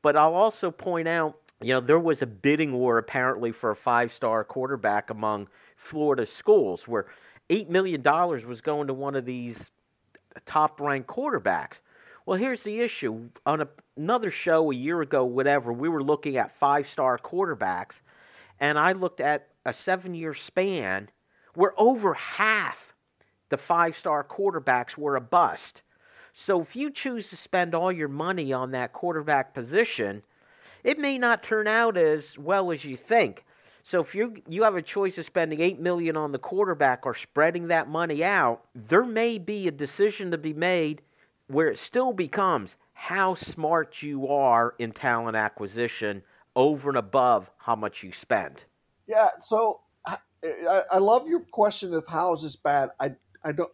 But 0.02 0.16
I'll 0.16 0.34
also 0.34 0.70
point 0.70 1.08
out, 1.08 1.36
you 1.60 1.74
know, 1.74 1.80
there 1.80 1.98
was 1.98 2.22
a 2.22 2.26
bidding 2.26 2.72
war 2.72 2.98
apparently 2.98 3.52
for 3.52 3.70
a 3.70 3.76
five 3.76 4.12
star 4.12 4.44
quarterback 4.44 5.10
among 5.10 5.48
Florida 5.76 6.26
schools 6.26 6.88
where 6.88 7.06
$8 7.50 7.68
million 7.68 8.02
was 8.02 8.60
going 8.60 8.86
to 8.86 8.94
one 8.94 9.14
of 9.14 9.24
these 9.24 9.70
top 10.46 10.80
ranked 10.80 11.08
quarterbacks. 11.08 11.80
Well, 12.24 12.38
here's 12.38 12.62
the 12.62 12.80
issue. 12.80 13.28
On 13.44 13.62
a, 13.62 13.68
another 13.96 14.30
show 14.30 14.70
a 14.70 14.74
year 14.74 15.00
ago, 15.00 15.24
whatever, 15.24 15.72
we 15.72 15.88
were 15.88 16.02
looking 16.02 16.36
at 16.36 16.52
five 16.52 16.86
star 16.86 17.18
quarterbacks, 17.18 18.00
and 18.60 18.78
I 18.78 18.92
looked 18.92 19.20
at 19.20 19.48
a 19.66 19.72
seven 19.72 20.14
year 20.14 20.34
span 20.34 21.08
where 21.54 21.72
over 21.76 22.14
half 22.14 22.94
the 23.48 23.56
five 23.56 23.96
star 23.96 24.22
quarterbacks 24.22 24.96
were 24.96 25.16
a 25.16 25.20
bust. 25.20 25.82
So 26.32 26.60
if 26.60 26.76
you 26.76 26.90
choose 26.90 27.28
to 27.30 27.36
spend 27.36 27.74
all 27.74 27.92
your 27.92 28.08
money 28.08 28.52
on 28.52 28.70
that 28.72 28.92
quarterback 28.92 29.54
position, 29.54 30.22
it 30.84 30.98
may 30.98 31.18
not 31.18 31.42
turn 31.42 31.66
out 31.66 31.96
as 31.96 32.38
well 32.38 32.70
as 32.70 32.84
you 32.84 32.96
think. 32.96 33.44
So 33.82 34.00
if 34.00 34.14
you 34.14 34.36
you 34.48 34.62
have 34.62 34.76
a 34.76 34.82
choice 34.82 35.18
of 35.18 35.24
spending 35.24 35.60
8 35.60 35.80
million 35.80 36.16
on 36.16 36.32
the 36.32 36.38
quarterback 36.38 37.06
or 37.06 37.14
spreading 37.14 37.68
that 37.68 37.88
money 37.88 38.22
out, 38.22 38.64
there 38.74 39.04
may 39.04 39.38
be 39.38 39.66
a 39.68 39.72
decision 39.72 40.30
to 40.30 40.38
be 40.38 40.52
made 40.52 41.02
where 41.48 41.68
it 41.68 41.78
still 41.78 42.12
becomes 42.12 42.76
how 42.92 43.34
smart 43.34 44.02
you 44.02 44.28
are 44.28 44.74
in 44.78 44.92
talent 44.92 45.36
acquisition 45.36 46.22
over 46.54 46.90
and 46.90 46.98
above 46.98 47.50
how 47.56 47.74
much 47.74 48.02
you 48.02 48.12
spend. 48.12 48.64
Yeah, 49.06 49.28
so 49.40 49.80
I, 50.06 50.18
I 50.92 50.98
love 50.98 51.26
your 51.26 51.40
question 51.40 51.94
of 51.94 52.06
how 52.06 52.34
is 52.34 52.42
this 52.42 52.56
bad. 52.56 52.90
I 53.00 53.14
I 53.42 53.52
don't. 53.52 53.70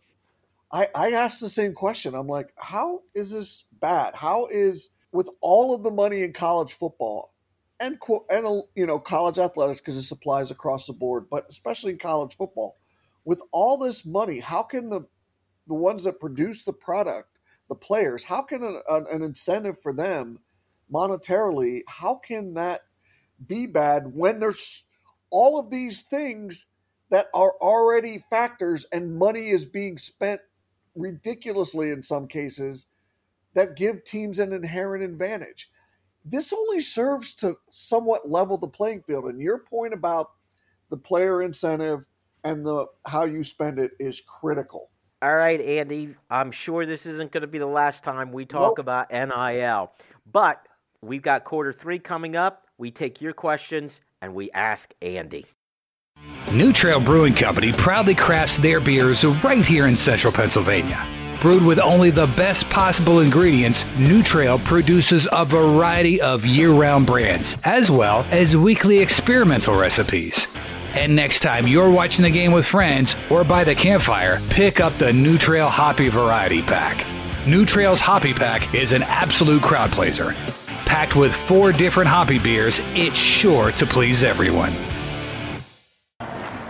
I 0.73 0.89
I 0.95 1.11
asked 1.13 1.41
the 1.41 1.51
same 1.51 1.73
question. 1.75 2.15
I'm 2.15 2.27
like, 2.27 2.53
how 2.57 3.03
is 3.15 3.31
this 3.31 3.65
bad? 3.81 4.15
How 4.15 4.47
is 4.47 4.91
with 5.13 5.31
all 5.41 5.75
of 5.75 5.83
the 5.83 5.91
money 5.91 6.23
in 6.23 6.33
college 6.33 6.73
football 6.73 7.35
and 7.81 7.99
and 8.31 8.47
uh, 8.47 8.61
you 8.75 8.87
know 8.87 8.99
college 8.99 9.39
athletics 9.39 9.81
because 9.81 9.97
this 9.97 10.11
applies 10.11 10.51
across 10.51 10.87
the 10.87 10.93
board, 10.93 11.27
but 11.31 11.47
especially 11.49 11.93
in 11.93 11.99
college 11.99 12.37
football, 12.37 12.77
with 13.25 13.43
all 13.53 13.77
this 13.79 14.05
money, 14.05 14.41
how 14.41 14.63
can 14.63 14.89
the 14.89 15.03
the 15.67 15.75
ones 15.75 16.05
that 16.05 16.21
produce 16.21 16.65
the 16.65 16.73
product, 16.73 17.39
the 17.69 17.75
players, 17.75 18.23
how 18.25 18.43
can 18.43 18.63
an, 18.63 18.81
an, 18.89 19.07
an 19.11 19.23
incentive 19.23 19.81
for 19.83 19.93
them 19.93 20.39
monetarily? 20.93 21.83
How 21.89 22.15
can 22.17 22.55
that 22.55 22.83
be 23.47 23.67
bad 23.67 24.15
when 24.15 24.39
there's 24.41 24.85
all 25.31 25.59
of 25.59 25.71
these 25.71 26.03
things 26.03 26.67
that 27.11 27.27
are 27.35 27.53
already 27.61 28.25
factors 28.31 28.87
and 28.93 29.17
money 29.17 29.51
is 29.51 29.67
being 29.67 29.99
spent 29.99 30.41
ridiculously 30.97 31.91
in 31.91 32.03
some 32.03 32.27
cases 32.27 32.87
that 33.55 33.77
give 33.77 34.05
teams 34.05 34.39
an 34.39 34.53
inherent 34.53 35.05
advantage. 35.05 35.71
This 36.25 36.53
only 36.53 36.81
serves 36.81 37.35
to 37.37 37.57
somewhat 37.71 38.29
level 38.29 38.59
the 38.59 38.69
playing 38.69 39.03
field. 39.03 39.27
And 39.27 39.41
your 39.41 39.59
point 39.59 39.95
about 39.95 40.33
the 40.91 40.97
player 40.97 41.43
incentive 41.43 42.05
and 42.45 42.65
the 42.65 42.87
how 43.07 43.25
you 43.25 43.45
spend 43.45 43.79
it 43.79 43.93
is 43.99 44.21
critical. 44.21 44.91
All 45.23 45.35
right, 45.35 45.61
Andy, 45.61 46.15
I'm 46.29 46.51
sure 46.51 46.85
this 46.85 47.07
isn't 47.07 47.33
going 47.33 47.41
to 47.41 47.47
be 47.47 47.59
the 47.59 47.67
last 47.67 48.05
time 48.05 48.33
we 48.33 48.45
talk 48.45 48.77
Nope. 48.77 48.79
about 48.79 49.11
NIL. 49.11 49.93
But 50.31 50.67
we've 51.01 51.23
got 51.23 51.45
quarter 51.45 51.73
3 51.73 51.99
coming 51.99 52.37
up. 52.37 52.67
We 52.77 52.91
take 52.91 53.21
your 53.21 53.33
questions 53.33 54.01
and 54.21 54.35
we 54.35 54.51
ask 54.51 54.93
Andy. 55.01 55.47
New 56.53 56.73
Trail 56.73 57.01
Brewing 57.01 57.35
Company 57.35 57.73
proudly 57.73 58.15
crafts 58.15 58.57
their 58.57 58.79
beers 58.79 59.25
right 59.25 59.65
here 59.65 59.87
in 59.89 59.97
central 59.97 60.33
Pennsylvania. 60.33 61.05
Brewed 61.41 61.65
with 61.65 61.81
only 61.81 62.11
the 62.11 62.29
best 62.29 62.71
possible 62.71 63.21
ingredients, 63.21 63.85
New 63.99 64.23
Trail 64.23 64.59
produces 64.61 65.29
a 65.33 65.45
variety 65.45 66.21
of 66.21 66.47
year 66.47 66.71
round 66.71 67.07
brands, 67.07 67.57
as 67.65 67.91
well 67.91 68.25
as 68.31 68.57
weekly 68.57 68.99
experimental 68.99 69.75
recipes. 69.79 70.47
And 70.95 71.15
next 71.15 71.41
time 71.41 71.67
you're 71.67 71.91
watching 71.91 72.23
the 72.23 72.31
game 72.31 72.53
with 72.53 72.65
friends 72.65 73.17
or 73.29 73.43
by 73.43 73.65
the 73.65 73.75
campfire, 73.75 74.41
pick 74.49 74.79
up 74.81 74.95
the 74.95 75.13
New 75.13 75.37
Trail 75.39 75.69
Hoppy 75.69 76.09
Variety 76.09 76.63
Pack. 76.63 77.05
New 77.47 77.67
Trail's 77.67 78.01
Hoppy 78.01 78.33
Pack 78.33 78.73
is 78.73 78.93
an 78.93 79.03
absolute 79.03 79.63
crowd 79.63 79.91
pleaser. 79.91 80.33
Packed 80.87 81.17
with 81.17 81.35
four 81.35 81.73
different 81.73 82.09
hoppy 82.09 82.39
beers, 82.39 82.81
it's 82.95 83.17
sure 83.17 83.73
to 83.73 83.85
please 83.85 84.23
everyone. 84.23 84.73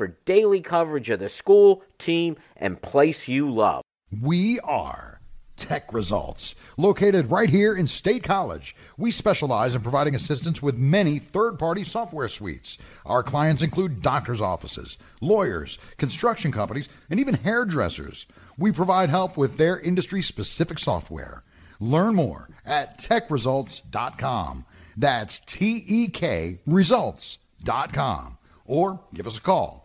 for 0.00 0.16
daily 0.24 0.62
coverage 0.62 1.10
of 1.10 1.20
the 1.20 1.28
school, 1.28 1.82
team, 1.98 2.34
and 2.56 2.80
place 2.80 3.28
you 3.28 3.50
love. 3.50 3.82
We 4.22 4.58
are 4.60 5.20
Tek 5.58 5.92
Results, 5.92 6.54
located 6.78 7.30
right 7.30 7.50
here 7.50 7.74
in 7.74 7.86
State 7.86 8.22
College. 8.22 8.74
We 8.96 9.10
specialize 9.10 9.74
in 9.74 9.82
providing 9.82 10.14
assistance 10.14 10.62
with 10.62 10.78
many 10.78 11.18
third 11.18 11.58
party 11.58 11.84
software 11.84 12.28
suites. 12.28 12.78
Our 13.04 13.22
clients 13.22 13.62
include 13.62 14.00
doctors' 14.00 14.40
offices, 14.40 14.96
lawyers, 15.20 15.78
construction 15.98 16.50
companies, 16.50 16.88
and 17.10 17.20
even 17.20 17.34
hairdressers. 17.34 18.24
We 18.56 18.72
provide 18.72 19.10
help 19.10 19.36
with 19.36 19.58
their 19.58 19.78
industry 19.78 20.22
specific 20.22 20.78
software. 20.78 21.44
Learn 21.78 22.14
more 22.14 22.48
at 22.64 22.96
tekresults.com. 22.96 24.64
That's 24.96 25.40
T 25.40 25.84
E 25.86 26.08
K 26.08 26.60
results.com. 26.64 28.38
Or 28.70 29.00
give 29.12 29.26
us 29.26 29.36
a 29.36 29.40
call 29.40 29.84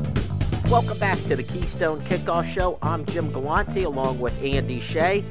Welcome 0.71 0.99
back 0.99 1.21
to 1.23 1.35
the 1.35 1.43
Keystone 1.43 1.99
Kickoff 2.05 2.45
Show. 2.45 2.79
I'm 2.81 3.05
Jim 3.07 3.29
Galante 3.29 3.83
along 3.83 4.21
with 4.21 4.41
Andy 4.41 4.79
Shea, 4.79 5.21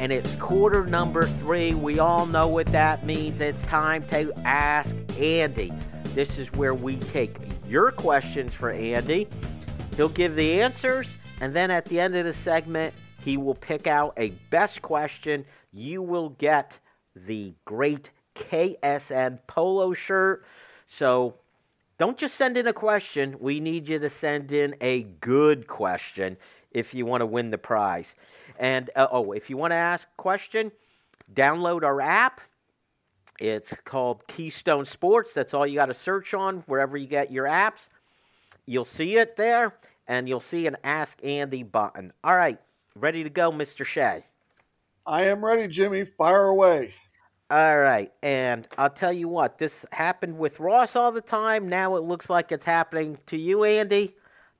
and 0.00 0.10
it's 0.10 0.34
quarter 0.34 0.86
number 0.86 1.28
three. 1.28 1.72
We 1.72 2.00
all 2.00 2.26
know 2.26 2.48
what 2.48 2.66
that 2.72 3.06
means. 3.06 3.40
It's 3.40 3.62
time 3.62 4.04
to 4.08 4.32
ask 4.44 4.96
Andy. 5.16 5.72
This 6.14 6.36
is 6.36 6.52
where 6.54 6.74
we 6.74 6.96
take 6.96 7.36
your 7.68 7.92
questions 7.92 8.52
for 8.52 8.72
Andy. 8.72 9.28
He'll 9.96 10.08
give 10.08 10.34
the 10.34 10.60
answers, 10.60 11.14
and 11.40 11.54
then 11.54 11.70
at 11.70 11.84
the 11.84 12.00
end 12.00 12.16
of 12.16 12.24
the 12.24 12.34
segment, 12.34 12.92
he 13.20 13.36
will 13.36 13.54
pick 13.54 13.86
out 13.86 14.14
a 14.16 14.30
best 14.50 14.82
question. 14.82 15.44
You 15.72 16.02
will 16.02 16.30
get 16.30 16.76
the 17.14 17.54
great 17.64 18.10
KSN 18.34 19.38
polo 19.46 19.94
shirt. 19.94 20.44
So 20.86 21.36
don't 21.98 22.16
just 22.16 22.36
send 22.36 22.56
in 22.56 22.68
a 22.68 22.72
question. 22.72 23.36
We 23.40 23.60
need 23.60 23.88
you 23.88 23.98
to 23.98 24.08
send 24.08 24.52
in 24.52 24.76
a 24.80 25.02
good 25.02 25.66
question 25.66 26.36
if 26.70 26.94
you 26.94 27.04
want 27.04 27.22
to 27.22 27.26
win 27.26 27.50
the 27.50 27.58
prize. 27.58 28.14
And 28.58 28.90
uh, 28.94 29.08
oh, 29.10 29.32
if 29.32 29.50
you 29.50 29.56
want 29.56 29.72
to 29.72 29.76
ask 29.76 30.06
a 30.06 30.22
question, 30.22 30.70
download 31.34 31.82
our 31.82 32.00
app. 32.00 32.40
It's 33.40 33.74
called 33.84 34.26
Keystone 34.26 34.84
Sports. 34.84 35.32
That's 35.32 35.54
all 35.54 35.66
you 35.66 35.74
got 35.74 35.86
to 35.86 35.94
search 35.94 36.34
on 36.34 36.62
wherever 36.66 36.96
you 36.96 37.06
get 37.06 37.30
your 37.32 37.46
apps. 37.46 37.88
You'll 38.66 38.84
see 38.84 39.16
it 39.16 39.36
there, 39.36 39.74
and 40.06 40.28
you'll 40.28 40.40
see 40.40 40.66
an 40.66 40.76
Ask 40.84 41.18
Andy 41.24 41.62
button. 41.62 42.12
All 42.22 42.36
right, 42.36 42.58
ready 42.96 43.22
to 43.22 43.30
go, 43.30 43.50
Mr. 43.50 43.84
Shea. 43.84 44.24
I 45.06 45.24
am 45.24 45.44
ready, 45.44 45.68
Jimmy. 45.68 46.04
Fire 46.04 46.46
away. 46.46 46.94
All 47.50 47.78
right, 47.78 48.12
and 48.22 48.68
I'll 48.76 48.90
tell 48.90 49.12
you 49.12 49.26
what, 49.26 49.56
this 49.56 49.86
happened 49.90 50.36
with 50.36 50.60
Ross 50.60 50.96
all 50.96 51.10
the 51.10 51.22
time. 51.22 51.66
Now 51.66 51.96
it 51.96 52.02
looks 52.02 52.28
like 52.28 52.52
it's 52.52 52.64
happening 52.64 53.18
to 53.24 53.38
you, 53.38 53.64
Andy. 53.64 54.14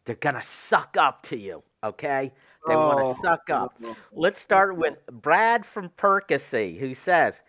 They're 0.07 0.17
gonna 0.17 0.43
suck 0.43 0.97
up 0.97 1.23
to 1.25 1.39
you, 1.39 1.63
okay? 1.85 2.33
They 2.67 2.75
oh, 2.75 2.97
want 2.97 3.17
to 3.17 3.21
suck 3.21 3.51
up. 3.51 3.79
Let's 4.13 4.41
start 4.41 4.75
with 4.75 4.95
Brad 5.13 5.67
from 5.67 5.91
Percy, 5.99 6.79
who 6.79 6.95
says, 6.95 7.43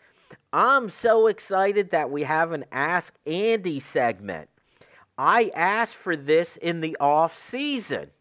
"I'm 0.52 0.90
so 0.90 1.28
excited 1.28 1.92
that 1.92 2.12
we 2.12 2.24
have 2.24 2.52
an 2.52 2.66
Ask 2.74 3.14
Andy 3.26 3.80
segment. 3.80 4.50
I 5.18 5.52
asked 5.56 5.96
for 5.96 6.18
this 6.18 6.58
in 6.58 6.82
the 6.82 6.98
off 7.00 7.38
season." 7.38 8.12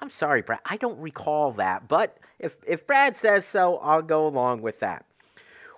I'm 0.00 0.10
sorry, 0.10 0.42
Brad. 0.42 0.60
I 0.64 0.78
don't 0.78 0.98
recall 0.98 1.52
that, 1.52 1.86
but 1.86 2.18
if 2.40 2.56
if 2.66 2.88
Brad 2.88 3.14
says 3.14 3.44
so, 3.46 3.76
I'll 3.78 4.02
go 4.02 4.26
along 4.26 4.62
with 4.62 4.80
that. 4.80 5.04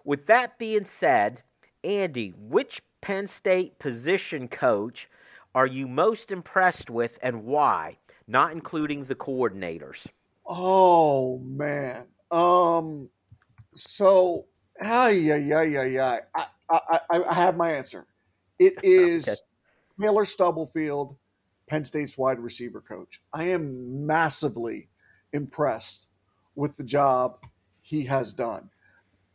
With 0.05 0.27
that 0.27 0.59
being 0.59 0.85
said, 0.85 1.43
Andy, 1.85 2.35
which 2.37 2.83
Penn 3.01 3.27
State 3.27 3.79
position 3.79 4.49
coach 4.49 5.09
are 5.55 5.67
you 5.67 5.87
most 5.87 6.31
impressed 6.31 6.91
with 6.91 7.19
and 7.23 7.45
why? 7.45 7.99
Not 8.27 8.53
including 8.53 9.05
the 9.05 9.15
coordinators. 9.15 10.07
Oh 10.47 11.39
man. 11.41 12.07
Um 12.31 13.09
so 13.75 14.47
yeah 14.83 15.09
yeah 15.09 15.63
yeah 15.63 15.85
yeah. 15.85 16.19
I, 16.35 16.47
I, 16.71 17.01
I 17.11 17.35
have 17.35 17.57
my 17.57 17.73
answer. 17.73 18.07
It 18.59 18.75
is 18.83 19.29
okay. 19.29 19.37
Taylor 20.01 20.25
Stubblefield, 20.25 21.17
Penn 21.69 21.85
State's 21.85 22.17
wide 22.17 22.39
receiver 22.39 22.81
coach. 22.81 23.21
I 23.33 23.45
am 23.45 24.07
massively 24.07 24.89
impressed 25.33 26.07
with 26.55 26.77
the 26.77 26.85
job 26.85 27.39
he 27.83 28.05
has 28.05 28.33
done 28.33 28.71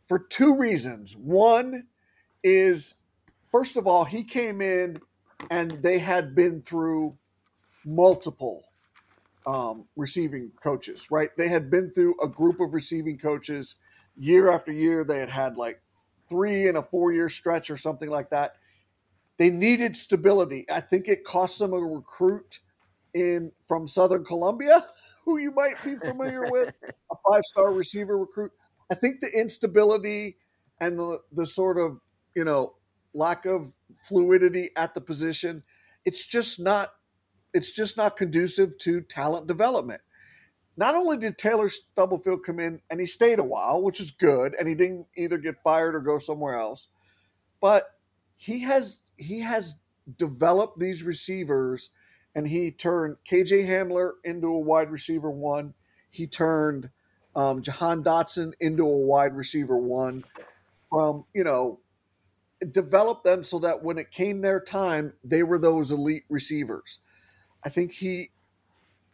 for 0.08 0.18
two 0.18 0.56
reasons. 0.56 1.14
One 1.16 1.86
is, 2.42 2.94
first 3.52 3.76
of 3.76 3.86
all, 3.86 4.04
he 4.04 4.24
came 4.24 4.60
in 4.60 4.98
and 5.50 5.70
they 5.82 5.98
had 5.98 6.34
been 6.34 6.60
through 6.60 7.16
multiple 7.84 8.64
um, 9.46 9.84
receiving 9.96 10.50
coaches, 10.62 11.08
right? 11.10 11.30
They 11.36 11.48
had 11.48 11.70
been 11.70 11.90
through 11.90 12.16
a 12.22 12.28
group 12.28 12.60
of 12.60 12.72
receiving 12.72 13.18
coaches 13.18 13.76
year 14.16 14.50
after 14.50 14.72
year. 14.72 15.04
They 15.04 15.20
had 15.20 15.30
had 15.30 15.56
like 15.56 15.80
three 16.28 16.68
in 16.68 16.76
a 16.76 16.82
four 16.82 17.12
year 17.12 17.28
stretch 17.28 17.70
or 17.70 17.76
something 17.76 18.08
like 18.08 18.30
that. 18.30 18.56
They 19.36 19.50
needed 19.50 19.96
stability. 19.96 20.66
I 20.70 20.80
think 20.80 21.06
it 21.06 21.24
cost 21.24 21.58
them 21.58 21.72
a 21.72 21.78
recruit 21.78 22.60
in 23.14 23.52
from 23.66 23.86
Southern 23.86 24.24
Columbia, 24.24 24.84
who 25.24 25.38
you 25.38 25.52
might 25.52 25.82
be 25.84 25.96
familiar 25.96 26.50
with, 26.50 26.74
a 26.82 27.14
five 27.30 27.42
star 27.44 27.72
receiver 27.72 28.18
recruit. 28.18 28.52
I 28.90 28.94
think 28.94 29.20
the 29.20 29.30
instability 29.38 30.38
and 30.80 30.98
the 30.98 31.20
the 31.32 31.46
sort 31.46 31.78
of 31.78 32.00
you 32.34 32.44
know 32.44 32.74
lack 33.14 33.46
of 33.46 33.72
fluidity 34.08 34.70
at 34.76 34.94
the 34.94 35.00
position, 35.00 35.62
it's 36.04 36.26
just 36.26 36.60
not 36.60 36.90
it's 37.54 37.72
just 37.72 37.96
not 37.96 38.16
conducive 38.16 38.78
to 38.78 39.00
talent 39.02 39.46
development. 39.46 40.00
Not 40.76 40.94
only 40.94 41.16
did 41.18 41.38
Taylor 41.38 41.68
Stubblefield 41.68 42.44
come 42.44 42.60
in 42.60 42.80
and 42.90 43.00
he 43.00 43.06
stayed 43.06 43.40
a 43.40 43.44
while, 43.44 43.82
which 43.82 44.00
is 44.00 44.12
good, 44.12 44.54
and 44.58 44.68
he 44.68 44.74
didn't 44.76 45.06
either 45.16 45.38
get 45.38 45.62
fired 45.64 45.94
or 45.96 46.00
go 46.00 46.18
somewhere 46.18 46.54
else, 46.56 46.88
but 47.60 47.90
he 48.36 48.60
has 48.60 49.02
he 49.16 49.40
has 49.40 49.76
developed 50.18 50.78
these 50.78 51.02
receivers 51.02 51.90
and 52.34 52.48
he 52.48 52.70
turned 52.70 53.16
KJ 53.28 53.66
Hamler 53.66 54.12
into 54.24 54.48
a 54.48 54.60
wide 54.60 54.90
receiver 54.90 55.30
one. 55.30 55.74
He 56.10 56.26
turned 56.26 56.90
um, 57.38 57.62
Jahan 57.62 58.02
Dotson 58.02 58.52
into 58.58 58.82
a 58.84 58.98
wide 58.98 59.36
receiver 59.36 59.78
one 59.78 60.24
from, 60.90 61.24
you 61.32 61.44
know, 61.44 61.78
develop 62.72 63.22
them 63.22 63.44
so 63.44 63.60
that 63.60 63.84
when 63.84 63.96
it 63.96 64.10
came 64.10 64.40
their 64.40 64.60
time, 64.60 65.12
they 65.22 65.44
were 65.44 65.60
those 65.60 65.92
elite 65.92 66.24
receivers. 66.28 66.98
I 67.64 67.68
think 67.68 67.92
he, 67.92 68.30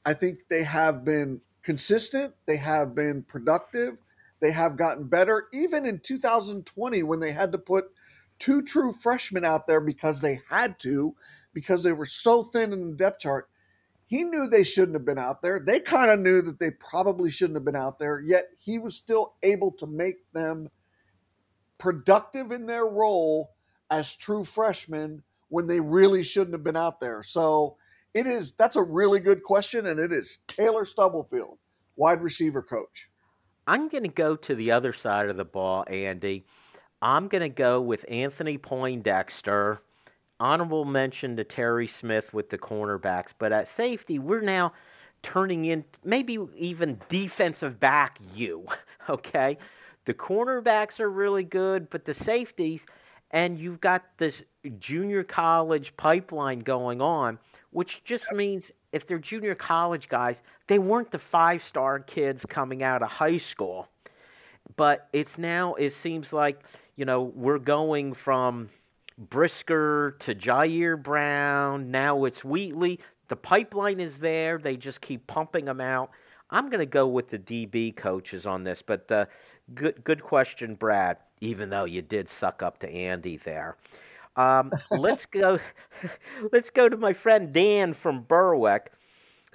I 0.07 0.15
think 0.15 0.39
they 0.49 0.65
have 0.65 1.05
been 1.05 1.43
consistent. 1.63 2.33
They 2.47 2.57
have 2.57 2.95
been 2.95 3.25
productive. 3.25 3.99
They 4.41 4.53
have 4.53 4.79
gotten 4.79 5.05
better. 5.05 5.49
Even 5.53 5.85
in 5.85 5.99
2020, 5.99 7.03
when 7.03 7.21
they 7.21 7.33
had 7.33 7.53
to 7.53 7.59
put 7.59 7.91
two 8.39 8.63
true 8.63 8.93
freshmen 8.93 9.45
out 9.45 9.67
there 9.67 9.83
because 9.83 10.23
they 10.23 10.41
had 10.49 10.79
to, 10.79 11.15
because 11.53 11.83
they 11.83 11.93
were 11.93 12.07
so 12.07 12.43
thin 12.43 12.73
in 12.73 12.91
the 12.93 12.97
depth 12.97 13.21
chart, 13.21 13.51
he 14.07 14.25
knew 14.25 14.47
they 14.47 14.65
shouldn't 14.65 14.95
have 14.95 15.05
been 15.05 15.19
out 15.19 15.43
there. 15.43 15.61
They 15.61 15.81
kind 15.81 16.11
of 16.11 16.21
knew 16.21 16.43
that 16.43 16.59
they 16.59 16.71
probably 16.71 17.31
shouldn't 17.31 17.57
have 17.57 17.65
been 17.65 17.77
out 17.77 17.99
there, 17.99 18.21
yet 18.21 18.47
he 18.59 18.79
was 18.79 18.97
still 18.97 19.35
able 19.43 19.73
to 19.73 19.87
make 19.87 20.17
them 20.33 20.69
productive 21.79 22.53
in 22.53 22.67
their 22.67 22.87
role 22.87 23.51
as 23.91 24.15
true 24.15 24.45
freshmen 24.45 25.23
when 25.49 25.67
they 25.67 25.81
really 25.81 26.23
shouldn't 26.23 26.55
have 26.55 26.65
been 26.65 26.77
out 26.77 27.01
there. 27.01 27.23
So 27.23 27.77
it 28.13 28.27
is 28.27 28.53
that's 28.53 28.77
a 28.77 28.83
really 28.83 29.21
good 29.21 29.43
question, 29.43 29.87
and 29.87 29.99
it 29.99 30.13
is 30.13 30.39
Taylor 30.47 30.85
Stubblefield, 30.85 31.59
wide 31.97 32.23
receiver 32.23 32.63
coach. 32.63 33.09
I'm 33.67 33.89
going 33.89 34.05
to 34.05 34.11
go 34.11 34.37
to 34.37 34.55
the 34.55 34.71
other 34.73 34.93
side 34.93 35.29
of 35.29 35.37
the 35.37 35.45
ball, 35.45 35.85
Andy. 35.89 36.47
I'm 37.01 37.29
going 37.29 37.43
to 37.43 37.49
go 37.49 37.81
with 37.81 38.05
Anthony 38.09 38.59
Poindexter 38.59 39.81
honorable 40.41 40.85
mention 40.85 41.37
to 41.37 41.45
Terry 41.45 41.87
Smith 41.87 42.33
with 42.33 42.51
the 42.51 42.59
cornerbacks, 42.59 43.33
but 43.39 43.53
at 43.53 43.69
safety, 43.69 44.19
we're 44.19 44.41
now 44.41 44.73
turning 45.23 45.65
in 45.65 45.85
maybe 46.05 46.39
even 46.57 47.01
defensive 47.09 47.81
back 47.81 48.19
you. 48.35 48.67
Okay, 49.07 49.59
the 50.07 50.15
cornerbacks 50.15 50.99
are 50.99 51.11
really 51.11 51.45
good, 51.45 51.91
but 51.91 52.07
the 52.07 52.15
safeties, 52.15 52.87
and 53.33 53.59
you've 53.59 53.79
got 53.79 54.03
this 54.17 54.43
junior 54.79 55.23
college 55.23 55.95
pipeline 55.99 56.61
going 56.61 57.03
on, 57.03 57.39
which 57.71 58.03
just 58.05 58.33
means 58.33 58.73
if 58.93 59.07
they're 59.07 59.19
junior 59.19 59.55
college 59.55 60.09
guys, 60.09 60.41
they 60.69 60.79
weren't 60.79 61.11
the 61.11 61.19
five 61.19 61.63
star 61.63 61.99
kids 61.99 62.47
coming 62.47 62.83
out 62.83 63.03
of 63.03 63.11
high 63.11 63.37
school. 63.37 63.89
But 64.77 65.09
it's 65.13 65.37
now, 65.37 65.75
it 65.75 65.93
seems 65.93 66.33
like, 66.33 66.63
you 66.97 67.05
know, 67.05 67.23
we're 67.23 67.59
going 67.59 68.15
from 68.15 68.71
Brisker 69.19 70.17
to 70.21 70.35
Ji'Ayir 70.35 71.03
Brown. 71.03 71.91
Now 71.91 72.25
it's 72.25 72.45
Wheatley. 72.45 73.01
The 73.29 73.37
pipeline 73.37 74.01
is 74.01 74.19
there. 74.19 74.59
They 74.59 74.77
just 74.77 75.01
keep 75.01 75.27
pumping 75.27 75.65
them 75.65 75.81
out. 75.81 76.11
I'm 76.51 76.69
going 76.69 76.81
to 76.81 76.87
go 76.87 77.07
with 77.07 77.29
the 77.29 77.39
DB 77.39 77.97
coaches 77.97 78.47
on 78.47 78.65
this, 78.65 78.83
but 78.83 79.11
uh, 79.11 79.27
good 79.75 80.05
good 80.05 80.23
question, 80.23 80.75
Brad. 80.75 81.17
Even 81.41 81.71
though 81.71 81.85
you 81.85 82.03
did 82.03 82.29
suck 82.29 82.63
up 82.63 82.79
to 82.81 82.89
Andy 82.89 83.39
there, 83.39 83.77
um, 84.37 84.71
let's 84.91 85.27
go. 85.27 85.59
let's 86.53 86.71
go 86.71 86.89
to 86.89 86.97
my 86.97 87.13
friend 87.13 87.53
Dan 87.53 87.95
from 87.95 88.23
Berwick, 88.23 88.93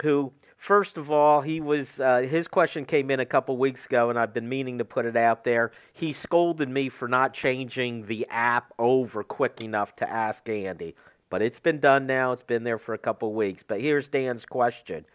who 0.02 0.32
First 0.60 0.98
of 0.98 1.10
all, 1.10 1.40
he 1.40 1.58
was 1.58 1.98
uh, 1.98 2.18
his 2.18 2.46
question 2.46 2.84
came 2.84 3.10
in 3.10 3.18
a 3.18 3.24
couple 3.24 3.56
weeks 3.56 3.86
ago, 3.86 4.10
and 4.10 4.18
I've 4.18 4.34
been 4.34 4.46
meaning 4.46 4.76
to 4.76 4.84
put 4.84 5.06
it 5.06 5.16
out 5.16 5.42
there. 5.42 5.72
He 5.94 6.12
scolded 6.12 6.68
me 6.68 6.90
for 6.90 7.08
not 7.08 7.32
changing 7.32 8.04
the 8.04 8.26
app 8.28 8.74
over 8.78 9.24
quick 9.24 9.62
enough 9.62 9.96
to 9.96 10.08
ask 10.08 10.46
Andy. 10.50 10.96
But 11.30 11.40
it's 11.40 11.58
been 11.60 11.80
done 11.80 12.06
now. 12.06 12.32
It's 12.32 12.42
been 12.42 12.62
there 12.62 12.76
for 12.76 12.92
a 12.92 12.98
couple 12.98 13.32
weeks. 13.32 13.62
But 13.62 13.80
here's 13.80 14.06
Dan's 14.08 14.44
question 14.44 15.06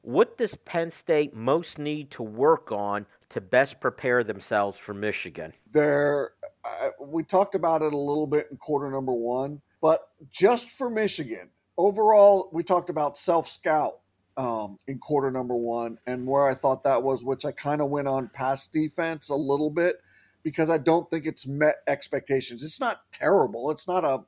What 0.00 0.36
does 0.36 0.56
Penn 0.56 0.90
State 0.90 1.32
most 1.32 1.78
need 1.78 2.10
to 2.10 2.24
work 2.24 2.72
on 2.72 3.06
to 3.28 3.40
best 3.40 3.80
prepare 3.80 4.24
themselves 4.24 4.78
for 4.78 4.94
Michigan? 4.94 5.52
There, 5.70 6.32
uh, 6.64 6.88
we 7.00 7.22
talked 7.22 7.54
about 7.54 7.82
it 7.82 7.92
a 7.92 7.96
little 7.96 8.26
bit 8.26 8.48
in 8.50 8.56
quarter 8.56 8.90
number 8.90 9.12
one, 9.12 9.62
but 9.80 10.08
just 10.28 10.70
for 10.72 10.90
Michigan, 10.90 11.50
overall, 11.78 12.50
we 12.52 12.64
talked 12.64 12.90
about 12.90 13.16
self 13.16 13.48
scout 13.48 14.01
um, 14.36 14.78
in 14.86 14.98
quarter 14.98 15.30
number 15.30 15.54
one 15.54 15.98
and 16.06 16.26
where 16.26 16.46
I 16.46 16.54
thought 16.54 16.84
that 16.84 17.02
was, 17.02 17.24
which 17.24 17.44
I 17.44 17.52
kind 17.52 17.80
of 17.80 17.90
went 17.90 18.08
on 18.08 18.30
pass 18.32 18.66
defense 18.66 19.28
a 19.28 19.34
little 19.34 19.70
bit 19.70 19.96
because 20.42 20.70
I 20.70 20.78
don't 20.78 21.08
think 21.10 21.26
it's 21.26 21.46
met 21.46 21.76
expectations. 21.86 22.62
It's 22.62 22.80
not 22.80 23.02
terrible. 23.12 23.70
It's 23.70 23.86
not 23.86 24.04
a 24.04 24.24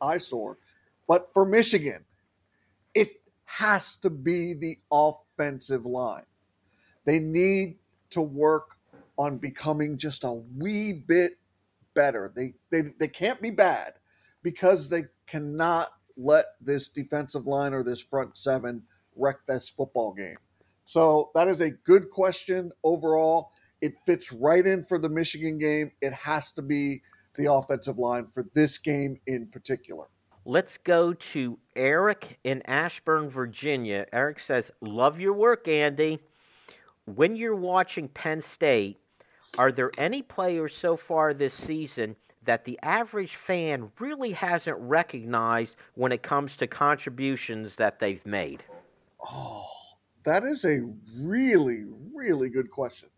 eyesore, 0.00 0.58
but 1.06 1.30
for 1.34 1.44
Michigan, 1.44 2.04
it 2.94 3.20
has 3.44 3.96
to 3.96 4.10
be 4.10 4.54
the 4.54 4.78
offensive 4.90 5.84
line. 5.84 6.24
They 7.04 7.18
need 7.18 7.76
to 8.10 8.22
work 8.22 8.76
on 9.18 9.38
becoming 9.38 9.98
just 9.98 10.24
a 10.24 10.32
wee 10.32 10.92
bit 10.92 11.32
better. 11.94 12.32
They 12.34 12.54
they, 12.70 12.92
they 12.98 13.08
can't 13.08 13.42
be 13.42 13.50
bad 13.50 13.94
because 14.42 14.88
they 14.88 15.04
cannot 15.26 15.88
let 16.16 16.46
this 16.60 16.88
defensive 16.88 17.46
line 17.46 17.74
or 17.74 17.82
this 17.82 18.00
front 18.00 18.36
seven 18.36 18.82
wreck 19.16 19.36
this 19.46 19.68
football 19.68 20.12
game. 20.12 20.36
So 20.84 21.30
that 21.34 21.48
is 21.48 21.60
a 21.60 21.70
good 21.70 22.10
question 22.10 22.72
overall. 22.82 23.52
It 23.80 23.94
fits 24.04 24.32
right 24.32 24.66
in 24.66 24.84
for 24.84 24.98
the 24.98 25.08
Michigan 25.08 25.58
game. 25.58 25.92
It 26.00 26.12
has 26.12 26.52
to 26.52 26.62
be 26.62 27.02
the 27.36 27.52
offensive 27.52 27.98
line 27.98 28.26
for 28.32 28.44
this 28.54 28.78
game 28.78 29.18
in 29.26 29.46
particular. 29.46 30.06
Let's 30.44 30.78
go 30.78 31.12
to 31.12 31.58
Eric 31.76 32.38
in 32.44 32.62
Ashburn, 32.66 33.28
Virginia. 33.28 34.06
Eric 34.12 34.40
says, 34.40 34.70
Love 34.80 35.20
your 35.20 35.34
work, 35.34 35.68
Andy. 35.68 36.18
When 37.04 37.36
you're 37.36 37.54
watching 37.54 38.08
Penn 38.08 38.40
State, 38.40 38.98
are 39.58 39.72
there 39.72 39.90
any 39.98 40.22
players 40.22 40.74
so 40.74 40.96
far 40.96 41.34
this 41.34 41.54
season 41.54 42.16
that 42.44 42.64
the 42.64 42.78
average 42.82 43.36
fan 43.36 43.90
really 43.98 44.32
hasn't 44.32 44.78
recognized 44.78 45.76
when 45.94 46.12
it 46.12 46.22
comes 46.22 46.56
to 46.56 46.66
contributions 46.66 47.76
that 47.76 47.98
they've 47.98 48.24
made? 48.24 48.64
Oh, 49.28 49.66
that 50.24 50.44
is 50.44 50.64
a 50.64 50.80
really, 51.16 51.84
really 52.14 52.48
good 52.48 52.70
question. 52.70 53.08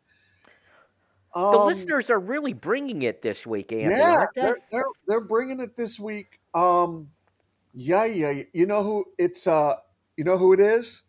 Um, 1.35 1.53
the 1.53 1.59
listeners 1.59 2.11
are 2.11 2.19
really 2.19 2.53
bringing 2.53 3.03
it 3.03 3.23
this 3.23 3.47
week, 3.47 3.73
Andy. 3.73 3.95
Yeah, 3.95 4.25
they're, 4.35 4.57
they're, 4.71 4.85
they're 5.09 5.21
bringing 5.21 5.61
it 5.61 5.77
this 5.77 5.99
week. 5.99 6.41
Um, 6.55 7.09
yeah, 7.73 8.05
yeah. 8.05 8.43
You 8.53 8.67
know 8.67 8.83
who 8.83 9.07
it's? 9.19 9.47
Uh, 9.47 9.77
you 10.17 10.25
know 10.25 10.37
who 10.37 10.53
it 10.53 10.61
is? 10.61 11.05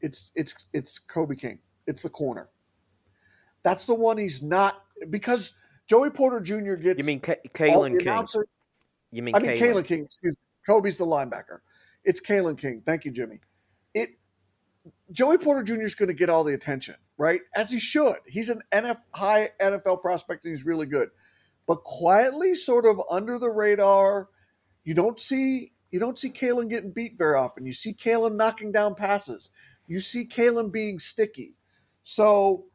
It's 0.00 0.30
it's 0.34 0.66
it's 0.72 0.98
Kobe 0.98 1.36
King. 1.36 1.58
It's 1.86 2.02
the 2.02 2.08
corner. 2.08 2.48
That's 3.62 3.84
the 3.84 3.94
one 3.94 4.16
he's 4.16 4.42
not 4.42 4.84
because 5.10 5.54
Joey 5.88 6.10
Porter 6.10 6.40
Jr. 6.40 6.74
gets. 6.74 6.98
You 6.98 7.04
mean 7.04 7.20
K- 7.20 7.36
Kalen 7.52 8.02
King? 8.02 8.44
You 9.10 9.22
mean 9.22 9.36
I 9.36 9.40
mean 9.40 9.56
Kalen 9.56 9.84
King? 9.84 10.04
Excuse 10.04 10.34
me. 10.34 10.42
Kobe's 10.66 10.98
the 10.98 11.04
linebacker. 11.04 11.58
It's 12.04 12.20
Kalen 12.20 12.58
King. 12.58 12.82
Thank 12.86 13.04
you, 13.04 13.10
Jimmy. 13.10 13.40
It 13.92 14.18
Joey 15.12 15.38
Porter 15.38 15.62
Jr. 15.62 15.82
is 15.82 15.94
going 15.94 16.08
to 16.08 16.14
get 16.14 16.30
all 16.30 16.44
the 16.44 16.54
attention, 16.54 16.96
right? 17.16 17.40
As 17.54 17.70
he 17.70 17.80
should. 17.80 18.16
He's 18.26 18.50
an 18.50 18.60
NF, 18.72 18.98
high 19.12 19.50
NFL 19.60 20.02
prospect 20.02 20.44
and 20.44 20.54
he's 20.54 20.64
really 20.64 20.86
good. 20.86 21.08
But 21.66 21.84
quietly, 21.84 22.54
sort 22.54 22.86
of 22.86 23.00
under 23.10 23.38
the 23.38 23.50
radar, 23.50 24.28
you 24.84 24.94
don't 24.94 25.18
see 25.18 25.72
you 25.90 26.00
don't 26.00 26.18
see 26.18 26.30
Kalen 26.30 26.68
getting 26.68 26.90
beat 26.90 27.16
very 27.16 27.36
often. 27.36 27.64
You 27.64 27.72
see 27.72 27.94
Kalen 27.94 28.36
knocking 28.36 28.72
down 28.72 28.94
passes. 28.94 29.50
You 29.86 30.00
see 30.00 30.26
Kalen 30.26 30.72
being 30.72 30.98
sticky. 30.98 31.56
So 32.02 32.66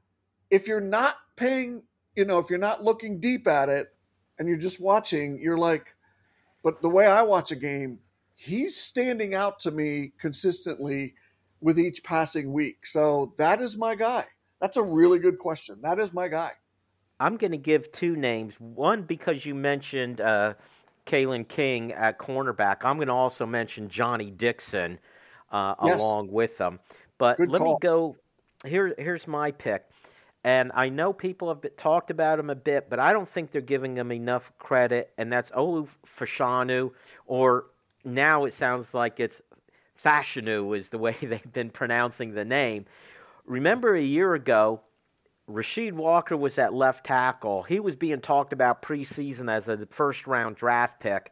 if 0.50 0.68
you're 0.68 0.82
not 0.82 1.18
paying, 1.36 1.84
you 2.16 2.26
know, 2.26 2.40
if 2.40 2.50
you're 2.50 2.60
not 2.60 2.84
looking 2.84 3.20
deep 3.20 3.48
at 3.48 3.70
it 3.70 3.88
and 4.40 4.48
you're 4.48 4.58
just 4.58 4.82
watching, 4.82 5.40
you're 5.40 5.58
like, 5.58 5.96
but 6.64 6.82
the 6.82 6.90
way 6.90 7.06
I 7.06 7.22
watch 7.22 7.52
a 7.52 7.56
game, 7.56 8.00
he's 8.36 8.78
standing 8.78 9.36
out 9.36 9.60
to 9.60 9.72
me 9.72 10.14
consistently 10.18 11.16
with 11.62 11.80
each 11.80 12.04
passing 12.04 12.52
week. 12.52 12.86
So 12.86 13.34
that 13.38 13.62
is 13.62 13.78
my 13.78 13.96
guy. 13.96 14.26
That's 14.60 14.78
a 14.78 14.84
really 14.84 15.20
good 15.20 15.40
question. 15.40 15.80
That 15.82 16.00
is 16.00 16.14
my 16.14 16.28
guy. 16.28 16.52
I'm 17.20 17.38
going 17.38 17.52
to 17.52 17.58
give 17.58 17.92
two 17.92 18.16
names. 18.16 18.56
One, 18.60 19.04
because 19.04 19.46
you 19.46 19.54
mentioned 19.54 20.22
uh, 20.22 20.56
Kalen 21.06 21.48
King 21.48 21.94
at 21.94 22.18
cornerback. 22.20 22.78
I'm 22.84 22.98
going 22.98 23.08
to 23.08 23.14
also 23.14 23.46
mention 23.46 23.90
Johnny 23.90 24.32
Dixon 24.32 25.00
uh, 25.52 25.76
yes. 25.86 26.00
along 26.00 26.32
with 26.32 26.58
them. 26.58 26.80
But 27.18 27.38
good 27.38 27.50
let 27.50 27.60
call. 27.60 27.74
me 27.74 27.78
go. 27.82 28.16
Here, 28.66 28.94
here's 28.98 29.28
my 29.28 29.52
pick. 29.52 29.86
And 30.44 30.72
I 30.74 30.90
know 30.90 31.14
people 31.14 31.50
have 31.50 31.62
been, 31.62 31.72
talked 31.78 32.10
about 32.10 32.40
him 32.40 32.50
a 32.50 32.56
bit, 32.56 32.90
but 32.90 33.00
I 33.00 33.14
don't 33.14 33.30
think 33.30 33.52
they're 33.52 33.62
giving 33.62 33.96
him 33.96 34.12
enough 34.12 34.52
credit. 34.58 35.12
And 35.18 35.32
that's 35.32 35.52
Olu 35.52 35.88
Fashanu, 36.18 36.92
or 37.28 37.66
now 38.04 38.46
it 38.46 38.56
sounds 38.56 38.96
like 38.96 39.20
it's 39.20 39.42
Fashanu 40.04 40.78
is 40.78 40.90
the 40.90 40.98
way 40.98 41.16
they've 41.22 41.54
been 41.54 41.70
pronouncing 41.70 42.34
the 42.34 42.46
name. 42.46 42.86
Remember 43.46 43.96
a 43.96 44.02
year 44.02 44.34
ago, 44.34 44.82
Rasheed 45.50 45.94
Walker 45.94 46.38
was 46.38 46.58
at 46.58 46.74
left 46.74 47.06
tackle. 47.06 47.64
He 47.64 47.80
was 47.80 47.96
being 47.96 48.22
talked 48.22 48.54
about 48.54 48.82
preseason 48.82 49.52
as 49.52 49.68
a 49.68 49.86
first 49.88 50.28
round 50.28 50.56
draft 50.56 51.00
pick. 51.00 51.32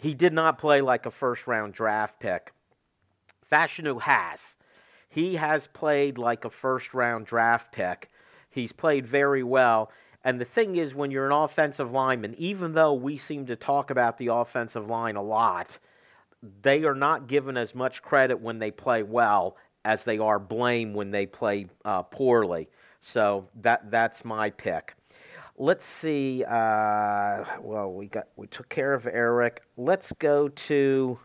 He 0.00 0.14
did 0.14 0.32
not 0.32 0.58
play 0.58 0.80
like 0.80 1.06
a 1.06 1.10
first 1.10 1.46
round 1.46 1.72
draft 1.72 2.20
pick. 2.20 2.52
Fashanu 3.50 4.00
has. 4.02 4.54
He 5.08 5.36
has 5.36 5.66
played 5.68 6.18
like 6.18 6.44
a 6.44 6.50
first 6.50 6.92
round 6.94 7.26
draft 7.26 7.72
pick. 7.72 8.10
He's 8.50 8.72
played 8.72 9.06
very 9.06 9.42
well. 9.42 9.90
And 10.22 10.40
the 10.40 10.44
thing 10.44 10.76
is, 10.76 10.94
when 10.94 11.10
you're 11.10 11.26
an 11.26 11.32
offensive 11.32 11.92
lineman, 11.92 12.34
even 12.36 12.72
though 12.72 12.94
we 12.94 13.16
seem 13.16 13.46
to 13.46 13.56
talk 13.56 13.90
about 13.90 14.18
the 14.18 14.26
offensive 14.28 14.88
line 14.88 15.16
a 15.16 15.22
lot, 15.22 15.78
they 16.62 16.84
are 16.84 16.94
not 16.94 17.26
given 17.26 17.56
as 17.56 17.74
much 17.74 18.02
credit 18.02 18.40
when 18.40 18.58
they 18.58 18.70
play 18.70 19.02
well 19.02 19.56
as 19.84 20.04
they 20.04 20.18
are 20.18 20.38
blame 20.38 20.94
when 20.94 21.10
they 21.10 21.26
play 21.26 21.66
uh, 21.84 22.02
poorly. 22.02 22.68
So 23.00 23.48
that 23.62 23.90
that's 23.90 24.24
my 24.24 24.50
pick. 24.50 24.94
Let's 25.58 25.86
see. 25.86 26.44
Uh, 26.44 27.44
well, 27.60 27.92
we 27.92 28.08
got 28.08 28.26
we 28.36 28.46
took 28.48 28.68
care 28.68 28.92
of 28.92 29.06
Eric. 29.06 29.62
Let's 29.76 30.12
go 30.18 30.48
to 30.48 31.18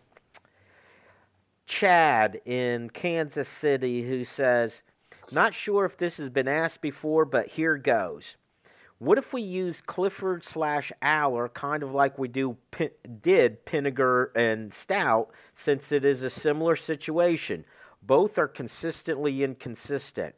Chad 1.65 2.39
in 2.45 2.89
Kansas 2.91 3.49
City, 3.49 4.03
who 4.07 4.23
says, 4.23 4.83
"Not 5.31 5.53
sure 5.53 5.85
if 5.85 5.97
this 5.97 6.17
has 6.17 6.29
been 6.29 6.47
asked 6.47 6.81
before, 6.81 7.25
but 7.25 7.47
here 7.47 7.77
goes." 7.77 8.37
What 9.01 9.17
if 9.17 9.33
we 9.33 9.41
use 9.41 9.81
Clifford 9.81 10.43
slash 10.43 10.91
Allar 11.01 11.51
kind 11.51 11.81
of 11.81 11.91
like 11.91 12.19
we 12.19 12.27
do 12.27 12.55
did 13.23 13.65
Pinegar 13.65 14.27
and 14.35 14.71
Stout, 14.71 15.31
since 15.55 15.91
it 15.91 16.05
is 16.05 16.21
a 16.21 16.29
similar 16.29 16.75
situation? 16.75 17.65
Both 18.03 18.37
are 18.37 18.47
consistently 18.47 19.43
inconsistent. 19.43 20.35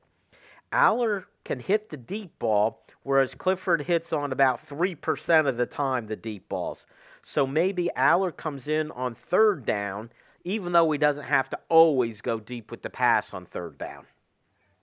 Allar 0.72 1.26
can 1.44 1.60
hit 1.60 1.90
the 1.90 1.98
deep 1.98 2.40
ball, 2.40 2.86
whereas 3.02 3.36
Clifford 3.36 3.82
hits 3.82 4.14
on 4.14 4.32
about 4.32 4.66
3% 4.66 5.46
of 5.46 5.58
the 5.58 5.66
time 5.66 6.08
the 6.08 6.16
deep 6.16 6.48
balls. 6.48 6.86
So 7.22 7.46
maybe 7.46 7.90
Allar 7.98 8.32
comes 8.32 8.70
in 8.70 8.92
on 8.92 9.14
third 9.14 9.66
down, 9.66 10.10
even 10.46 10.72
though 10.72 10.90
he 10.90 10.98
doesn't 10.98 11.26
have 11.26 11.50
to 11.50 11.60
always 11.68 12.22
go 12.22 12.40
deep 12.40 12.72
with 12.72 12.82
the 12.82 12.90
pass 12.90 13.34
on 13.34 13.46
third 13.46 13.78
down. 13.78 14.06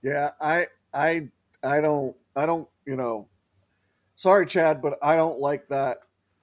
Yeah, 0.03 0.33
I 0.39 0.67
I 0.93 1.31
I 1.65 1.81
don't 1.81 2.15
I 2.37 2.45
don't, 2.45 2.69
you 2.85 2.97
know, 2.97 3.27
sorry, 4.21 4.45
Chad, 4.45 4.83
but 4.83 4.99
I 5.03 5.17
don't 5.17 5.39
like 5.39 5.67
that 5.69 6.01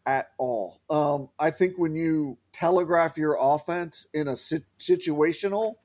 at 0.08 0.30
all. 0.40 0.82
Um, 0.90 1.30
I 1.38 1.52
think 1.52 1.78
when 1.78 1.96
you 1.96 2.40
telegraph 2.52 3.18
your 3.18 3.38
offense 3.40 4.08
in 4.16 4.30
a 4.30 4.32
situational, 4.32 5.76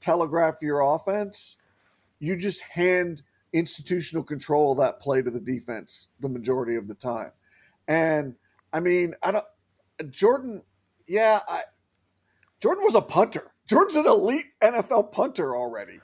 telegraph 0.00 0.56
your 0.60 0.80
offense, 0.80 1.56
you 2.18 2.34
just 2.34 2.62
hand 2.62 3.22
institutional 3.52 4.24
control 4.24 4.72
of 4.72 4.78
that 4.78 4.98
play 4.98 5.22
to 5.22 5.30
the 5.30 5.40
defense 5.40 6.08
the 6.18 6.28
majority 6.28 6.74
of 6.74 6.88
the 6.88 6.96
time. 6.96 7.30
And 7.86 8.34
I 8.72 8.80
mean, 8.80 9.14
I 9.22 9.30
don't. 9.30 9.44
Jordan, 10.10 10.62
yeah, 11.06 11.38
I, 11.46 11.60
Jordan 12.60 12.82
was 12.82 12.96
a 12.96 13.00
punter. 13.00 13.52
Jordan's 13.68 13.94
an 13.94 14.06
elite 14.06 14.46
NFL 14.60 15.12
punter 15.12 15.54
already, 15.54 16.00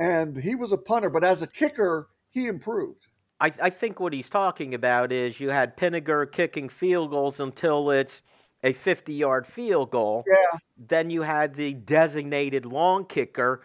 and 0.00 0.36
he 0.36 0.56
was 0.56 0.72
a 0.72 0.78
punter. 0.78 1.10
But 1.10 1.22
as 1.22 1.42
a 1.42 1.46
kicker, 1.46 2.08
he 2.30 2.48
improved. 2.48 3.06
I, 3.40 3.52
I 3.62 3.70
think 3.70 3.98
what 4.00 4.12
he's 4.12 4.28
talking 4.28 4.74
about 4.74 5.12
is 5.12 5.40
you 5.40 5.50
had 5.50 5.76
Pinegar 5.76 6.30
kicking 6.30 6.68
field 6.68 7.10
goals 7.10 7.40
until 7.40 7.90
it's 7.90 8.22
a 8.62 8.72
50 8.72 9.14
yard 9.14 9.46
field 9.46 9.90
goal. 9.90 10.24
Yeah. 10.26 10.58
Then 10.76 11.10
you 11.10 11.22
had 11.22 11.54
the 11.54 11.74
designated 11.74 12.66
long 12.66 13.06
kicker. 13.06 13.62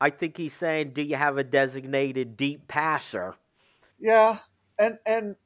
I 0.00 0.10
think 0.10 0.36
he's 0.36 0.52
saying, 0.52 0.90
do 0.90 1.02
you 1.02 1.16
have 1.16 1.38
a 1.38 1.44
designated 1.44 2.36
deep 2.36 2.68
passer? 2.68 3.34
Yeah. 3.98 4.38
And, 4.78 4.98
and 5.06 5.36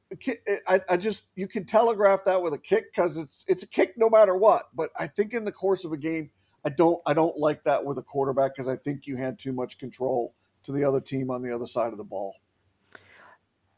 I, 0.67 0.81
I 0.89 0.97
just 0.97 1.23
you 1.35 1.47
can 1.47 1.65
telegraph 1.65 2.25
that 2.25 2.41
with 2.41 2.53
a 2.53 2.57
kick 2.57 2.91
because 2.91 3.17
it's 3.17 3.45
it's 3.47 3.63
a 3.63 3.67
kick 3.67 3.93
no 3.95 4.09
matter 4.09 4.35
what. 4.35 4.69
But 4.73 4.89
I 4.97 5.07
think 5.07 5.33
in 5.33 5.45
the 5.45 5.51
course 5.51 5.85
of 5.85 5.91
a 5.91 5.97
game, 5.97 6.31
I 6.65 6.69
don't 6.69 6.99
I 7.05 7.13
don't 7.13 7.37
like 7.37 7.63
that 7.65 7.85
with 7.85 7.99
a 7.99 8.01
quarterback 8.01 8.55
because 8.55 8.67
I 8.67 8.75
think 8.75 9.05
you 9.05 9.17
had 9.17 9.37
too 9.37 9.53
much 9.53 9.77
control 9.77 10.33
to 10.63 10.71
the 10.71 10.83
other 10.83 10.99
team 10.99 11.29
on 11.29 11.43
the 11.43 11.53
other 11.53 11.67
side 11.67 11.91
of 11.91 11.97
the 11.97 12.03
ball. 12.03 12.35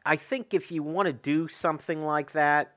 I 0.06 0.16
think 0.16 0.54
if 0.54 0.72
you 0.72 0.84
want 0.84 1.08
to 1.08 1.14
do 1.14 1.48
something 1.48 2.04
like 2.04 2.32
that, 2.32 2.76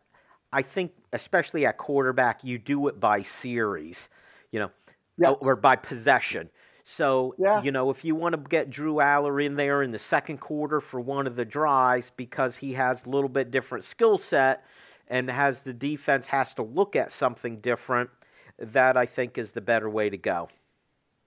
I 0.52 0.62
think 0.62 0.92
especially 1.12 1.66
at 1.66 1.78
quarterback, 1.78 2.44
you 2.44 2.58
do 2.58 2.86
it 2.88 3.00
by 3.00 3.22
series, 3.22 4.08
you 4.52 4.60
know, 4.60 4.70
yes. 5.18 5.42
or 5.42 5.56
by 5.56 5.76
possession. 5.76 6.50
So, 6.84 7.34
yeah. 7.38 7.62
you 7.62 7.72
know, 7.72 7.90
if 7.90 8.04
you 8.04 8.14
want 8.14 8.34
to 8.34 8.40
get 8.48 8.68
Drew 8.68 8.96
Allar 8.96 9.44
in 9.44 9.56
there 9.56 9.82
in 9.82 9.90
the 9.90 9.98
second 9.98 10.38
quarter 10.38 10.80
for 10.80 11.00
one 11.00 11.26
of 11.26 11.34
the 11.34 11.44
drives 11.44 12.12
because 12.16 12.56
he 12.56 12.74
has 12.74 13.06
a 13.06 13.08
little 13.08 13.28
bit 13.28 13.50
different 13.50 13.84
skill 13.84 14.18
set 14.18 14.64
and 15.08 15.30
has 15.30 15.60
the 15.60 15.72
defense 15.72 16.26
has 16.26 16.54
to 16.54 16.62
look 16.62 16.94
at 16.94 17.10
something 17.10 17.58
different, 17.60 18.10
that 18.58 18.96
I 18.96 19.06
think 19.06 19.38
is 19.38 19.52
the 19.52 19.60
better 19.60 19.90
way 19.90 20.10
to 20.10 20.16
go. 20.16 20.48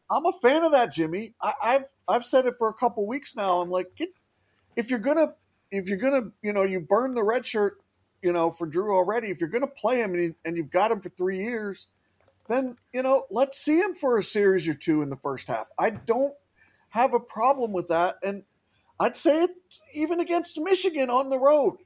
I'm 0.09 0.25
a 0.25 0.31
fan 0.31 0.63
of 0.63 0.71
that, 0.71 0.93
Jimmy. 0.93 1.33
I, 1.41 1.53
have 1.61 1.89
I've 2.07 2.23
said 2.23 2.45
it 2.45 2.53
for 2.57 2.69
a 2.69 2.73
couple 2.73 3.05
weeks 3.05 3.35
now. 3.35 3.59
I'm 3.59 3.69
like, 3.69 3.93
get, 3.95 4.09
if 4.75 4.89
you're 4.89 4.99
gonna 4.99 5.33
if 5.71 5.87
you're 5.87 5.97
gonna 5.97 6.31
you 6.41 6.53
know 6.53 6.63
you 6.63 6.79
burn 6.79 7.13
the 7.13 7.23
red 7.23 7.45
shirt, 7.45 7.81
you 8.21 8.31
know 8.31 8.51
for 8.51 8.67
Drew 8.67 8.95
already. 8.95 9.29
If 9.29 9.39
you're 9.39 9.49
gonna 9.49 9.67
play 9.67 9.97
him 9.97 10.13
and, 10.13 10.35
and 10.45 10.57
you've 10.57 10.71
got 10.71 10.91
him 10.91 11.01
for 11.01 11.09
three 11.09 11.43
years, 11.43 11.87
then 12.47 12.77
you 12.93 13.01
know 13.03 13.25
let's 13.29 13.59
see 13.59 13.79
him 13.79 13.95
for 13.95 14.17
a 14.17 14.23
series 14.23 14.67
or 14.67 14.73
two 14.73 15.01
in 15.01 15.09
the 15.09 15.17
first 15.17 15.47
half. 15.47 15.67
I 15.77 15.91
don't 15.91 16.33
have 16.89 17.13
a 17.13 17.19
problem 17.19 17.73
with 17.73 17.87
that, 17.87 18.15
and 18.23 18.43
I'd 18.99 19.15
say 19.15 19.43
it 19.43 19.51
even 19.93 20.19
against 20.19 20.59
Michigan 20.59 21.09
on 21.09 21.29
the 21.29 21.39
road. 21.39 21.77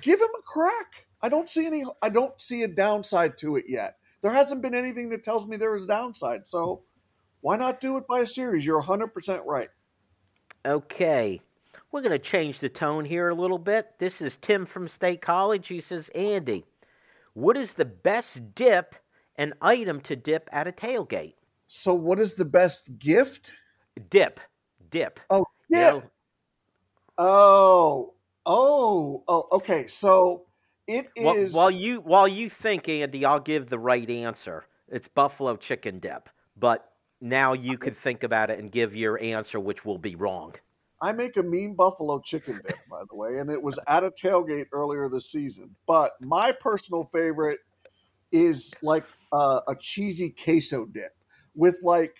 Give 0.00 0.20
him 0.20 0.28
a 0.38 0.42
crack. 0.42 1.06
I 1.22 1.28
don't 1.28 1.48
see 1.48 1.66
any. 1.66 1.84
I 2.02 2.08
don't 2.10 2.40
see 2.40 2.62
a 2.62 2.68
downside 2.68 3.38
to 3.38 3.56
it 3.56 3.64
yet. 3.68 3.96
There 4.20 4.32
hasn't 4.32 4.62
been 4.62 4.74
anything 4.74 5.10
that 5.10 5.24
tells 5.24 5.46
me 5.46 5.56
there 5.56 5.76
is 5.76 5.84
a 5.84 5.88
downside. 5.88 6.48
So 6.48 6.82
why 7.40 7.56
not 7.56 7.80
do 7.80 7.96
it 7.96 8.06
by 8.06 8.20
a 8.20 8.26
series? 8.26 8.66
You're 8.66 8.82
100% 8.82 9.46
right. 9.46 9.68
Okay. 10.66 11.40
We're 11.90 12.02
going 12.02 12.12
to 12.12 12.18
change 12.18 12.58
the 12.58 12.68
tone 12.68 13.06
here 13.06 13.30
a 13.30 13.34
little 13.34 13.58
bit. 13.58 13.98
This 13.98 14.20
is 14.20 14.36
Tim 14.36 14.66
from 14.66 14.88
State 14.88 15.22
College. 15.22 15.68
He 15.68 15.80
says, 15.80 16.10
Andy, 16.10 16.66
what 17.32 17.56
is 17.56 17.72
the 17.72 17.86
best 17.86 18.54
dip 18.54 18.94
and 19.36 19.54
item 19.62 20.00
to 20.02 20.14
dip 20.14 20.50
at 20.52 20.68
a 20.68 20.72
tailgate? 20.72 21.34
So, 21.66 21.94
what 21.94 22.18
is 22.18 22.34
the 22.34 22.44
best 22.44 22.98
gift? 22.98 23.52
Dip. 24.10 24.38
Dip. 24.90 25.18
Oh, 25.30 25.46
yeah. 25.70 25.78
You 25.78 26.00
know? 26.00 26.02
Oh, 27.16 28.14
oh, 28.44 29.24
oh, 29.26 29.48
okay. 29.52 29.86
So, 29.86 30.42
it 30.86 31.08
is. 31.16 31.52
While, 31.52 31.64
while, 31.64 31.70
you 31.70 32.00
while 32.00 32.28
you 32.28 32.50
think, 32.50 32.88
Andy, 32.88 33.24
I'll 33.24 33.40
give 33.40 33.70
the 33.70 33.78
right 33.78 34.08
answer. 34.08 34.66
It's 34.88 35.08
buffalo 35.08 35.56
chicken 35.56 36.00
dip. 36.00 36.28
But 36.56 36.92
now 37.20 37.54
you 37.54 37.78
could 37.78 37.96
think 37.96 38.22
about 38.22 38.50
it 38.50 38.58
and 38.58 38.70
give 38.70 38.94
your 38.94 39.20
answer, 39.22 39.58
which 39.58 39.84
will 39.84 39.98
be 39.98 40.14
wrong. 40.14 40.54
I 41.00 41.12
make 41.12 41.36
a 41.36 41.42
mean 41.42 41.74
buffalo 41.74 42.20
chicken 42.20 42.60
dip, 42.64 42.76
by 42.90 43.02
the 43.08 43.16
way, 43.16 43.38
and 43.38 43.50
it 43.50 43.62
was 43.62 43.78
at 43.88 44.04
a 44.04 44.10
tailgate 44.10 44.66
earlier 44.72 45.08
this 45.08 45.30
season. 45.30 45.76
But 45.86 46.12
my 46.20 46.52
personal 46.52 47.04
favorite 47.12 47.60
is 48.32 48.74
like 48.82 49.04
uh, 49.32 49.60
a 49.68 49.74
cheesy 49.76 50.30
queso 50.30 50.86
dip 50.86 51.12
with 51.54 51.78
like 51.82 52.14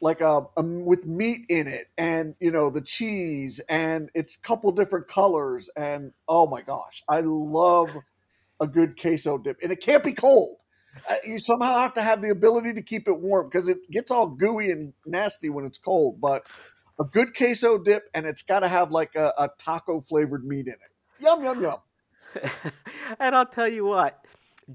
like 0.00 0.20
a, 0.20 0.42
a, 0.56 0.62
with 0.62 1.06
meat 1.06 1.46
in 1.48 1.66
it 1.68 1.86
and 1.96 2.34
you 2.40 2.50
know 2.50 2.68
the 2.68 2.80
cheese 2.80 3.60
and 3.68 4.10
it's 4.14 4.36
a 4.36 4.40
couple 4.40 4.70
different 4.72 5.06
colors 5.06 5.70
and 5.76 6.12
oh 6.28 6.46
my 6.46 6.60
gosh 6.60 7.02
i 7.08 7.20
love 7.20 7.96
a 8.60 8.66
good 8.66 9.00
queso 9.00 9.38
dip 9.38 9.56
and 9.62 9.70
it 9.70 9.80
can't 9.80 10.02
be 10.02 10.12
cold 10.12 10.56
uh, 11.10 11.14
you 11.24 11.38
somehow 11.38 11.78
have 11.78 11.94
to 11.94 12.02
have 12.02 12.22
the 12.22 12.30
ability 12.30 12.72
to 12.72 12.82
keep 12.82 13.08
it 13.08 13.20
warm 13.20 13.48
because 13.48 13.68
it 13.68 13.78
gets 13.90 14.10
all 14.10 14.26
gooey 14.26 14.70
and 14.70 14.92
nasty 15.06 15.48
when 15.48 15.64
it's 15.64 15.78
cold. 15.78 16.20
But 16.20 16.46
a 17.00 17.04
good 17.04 17.36
queso 17.36 17.78
dip, 17.78 18.04
and 18.14 18.26
it's 18.26 18.42
got 18.42 18.60
to 18.60 18.68
have 18.68 18.90
like 18.90 19.14
a, 19.16 19.32
a 19.38 19.48
taco 19.58 20.00
flavored 20.00 20.44
meat 20.44 20.66
in 20.66 20.74
it. 20.74 20.78
Yum 21.20 21.42
yum 21.44 21.62
yum. 21.62 21.78
and 23.18 23.34
I'll 23.34 23.46
tell 23.46 23.68
you 23.68 23.84
what, 23.84 24.24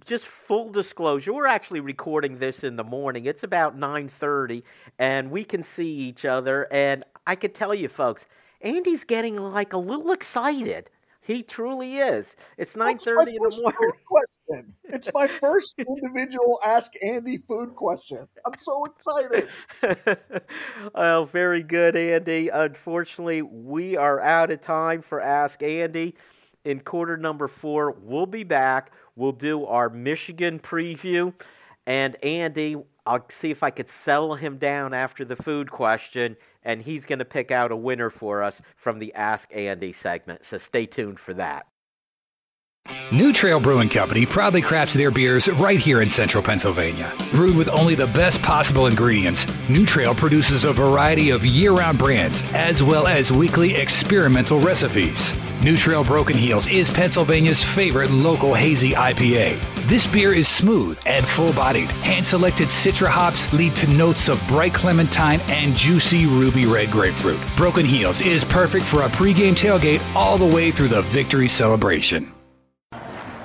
just 0.06 0.26
full 0.26 0.72
disclosure, 0.72 1.34
we're 1.34 1.48
actually 1.48 1.80
recording 1.80 2.38
this 2.38 2.64
in 2.64 2.76
the 2.76 2.84
morning. 2.84 3.26
It's 3.26 3.44
about 3.44 3.78
nine 3.78 4.08
thirty, 4.08 4.64
and 4.98 5.32
we 5.32 5.44
can 5.44 5.64
see 5.64 5.90
each 5.90 6.26
other. 6.26 6.68
And 6.72 7.04
I 7.26 7.36
could 7.36 7.54
tell 7.54 7.74
you, 7.74 7.88
folks, 7.88 8.26
Andy's 8.62 9.04
getting 9.04 9.38
like 9.38 9.74
a 9.74 9.78
little 9.78 10.12
excited. 10.12 10.90
He 11.30 11.44
truly 11.44 11.98
is. 11.98 12.36
It's 12.58 12.76
nine 12.76 12.98
thirty 12.98 13.36
in 13.36 13.38
the 13.38 13.60
morning. 13.62 13.92
Question. 14.04 14.74
It's 14.86 15.10
my 15.14 15.28
first 15.28 15.76
individual 15.78 16.60
Ask 16.66 16.92
Andy 17.04 17.38
food 17.48 17.76
question. 17.76 18.28
I'm 18.48 18.54
so 18.60 18.86
excited. 18.86 19.48
well, 20.96 21.26
very 21.26 21.62
good, 21.62 21.96
Andy. 21.96 22.50
Unfortunately, 22.50 23.44
we 23.44 23.96
are 23.96 24.20
out 24.20 24.50
of 24.50 24.62
time 24.62 25.04
for 25.04 25.22
Ask 25.22 25.62
Andy. 25.62 26.16
In 26.66 26.80
quarter 26.80 27.16
number 27.16 27.48
four, 27.48 27.92
we'll 28.02 28.26
be 28.26 28.44
back. 28.44 28.92
We'll 29.16 29.32
do 29.32 29.68
our 29.68 29.88
Michigan 29.92 30.58
preview. 30.58 31.32
And 31.86 32.16
Andy, 32.26 32.76
I'll 33.10 33.26
see 33.32 33.50
if 33.50 33.64
I 33.64 33.72
could 33.72 33.90
settle 33.90 34.36
him 34.36 34.58
down 34.58 34.94
after 34.94 35.26
the 35.26 35.36
food 35.36 35.72
question, 35.72 36.38
and 36.62 36.80
he's 36.80 37.06
going 37.06 37.18
to 37.18 37.26
pick 37.26 37.50
out 37.50 37.72
a 37.72 37.76
winner 37.76 38.12
for 38.12 38.44
us 38.44 38.62
from 38.76 39.00
the 39.00 39.12
Ask 39.16 39.50
Andy 39.52 39.94
segment. 39.94 40.46
So 40.46 40.60
stay 40.60 40.86
tuned 40.86 41.20
for 41.20 41.34
that. 41.34 41.66
New 43.12 43.34
Trail 43.34 43.60
Brewing 43.60 43.90
Company 43.90 44.28
proudly 44.28 44.62
crafts 44.62 44.94
their 44.94 45.10
beers 45.10 45.50
right 45.54 45.80
here 45.80 46.04
in 46.04 46.10
central 46.10 46.44
Pennsylvania. 46.44 47.12
Brewed 47.32 47.58
with 47.58 47.68
only 47.70 47.96
the 47.96 48.06
best 48.08 48.44
possible 48.44 48.86
ingredients, 48.86 49.48
New 49.68 49.88
Trail 49.88 50.14
produces 50.14 50.64
a 50.64 50.72
variety 50.72 51.32
of 51.32 51.44
year 51.44 51.72
round 51.72 51.98
brands 51.98 52.44
as 52.54 52.84
well 52.84 53.08
as 53.08 53.32
weekly 53.32 53.74
experimental 53.74 54.60
recipes. 54.60 55.34
New 55.64 55.76
Trail 55.76 56.04
Broken 56.04 56.38
Heels 56.38 56.68
is 56.68 56.92
Pennsylvania's 56.92 57.64
favorite 57.64 58.12
local 58.12 58.54
hazy 58.54 58.92
IPA. 58.92 59.79
This 59.90 60.06
beer 60.06 60.36
is 60.36 60.48
smooth 60.48 61.00
and 61.08 61.28
full 61.28 61.52
bodied. 61.52 61.90
Hand 62.04 62.24
selected 62.24 62.68
citra 62.68 63.08
hops 63.08 63.52
lead 63.52 63.76
to 63.78 63.88
notes 63.88 64.30
of 64.30 64.40
bright 64.48 64.72
clementine 64.72 65.42
and 65.48 65.76
juicy 65.76 66.28
ruby 66.28 66.68
red 66.68 66.92
grapefruit. 66.92 67.40
Broken 67.58 67.88
Heels 67.88 68.22
is 68.22 68.44
perfect 68.44 68.86
for 68.86 69.02
a 69.02 69.10
pregame 69.10 69.56
tailgate 69.56 70.00
all 70.16 70.38
the 70.38 70.46
way 70.46 70.70
through 70.70 70.90
the 70.90 71.02
victory 71.02 71.48
celebration. 71.48 72.32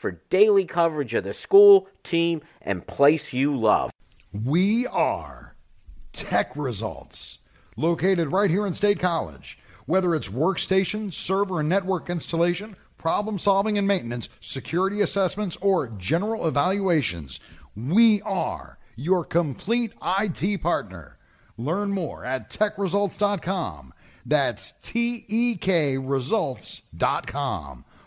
for 0.00 0.12
daily 0.30 0.64
coverage 0.64 1.12
of 1.12 1.24
the 1.24 1.34
school, 1.34 1.86
team, 2.02 2.40
and 2.62 2.86
place 2.86 3.34
you 3.34 3.54
love. 3.54 3.90
We 4.32 4.86
are 4.86 5.54
Tek 6.14 6.56
Results, 6.56 7.38
located 7.76 8.32
right 8.32 8.50
here 8.50 8.66
in 8.66 8.72
State 8.72 8.98
College. 8.98 9.58
Whether 9.84 10.14
it's 10.14 10.30
workstation, 10.30 11.12
server, 11.12 11.60
and 11.60 11.68
network 11.68 12.08
installation, 12.08 12.76
problem 12.96 13.38
solving 13.38 13.76
and 13.76 13.86
maintenance, 13.86 14.30
security 14.40 15.02
assessments, 15.02 15.58
or 15.60 15.88
general 15.88 16.48
evaluations, 16.48 17.38
we 17.76 18.22
are 18.22 18.78
your 18.96 19.22
complete 19.22 19.92
IT 20.02 20.62
partner. 20.62 21.18
Learn 21.58 21.90
more 21.90 22.24
at 22.24 22.48
tekresults.com. 22.48 23.92
That's 24.24 24.72
T 24.82 25.26
E 25.28 25.56
K 25.56 25.98
results.com 25.98 27.84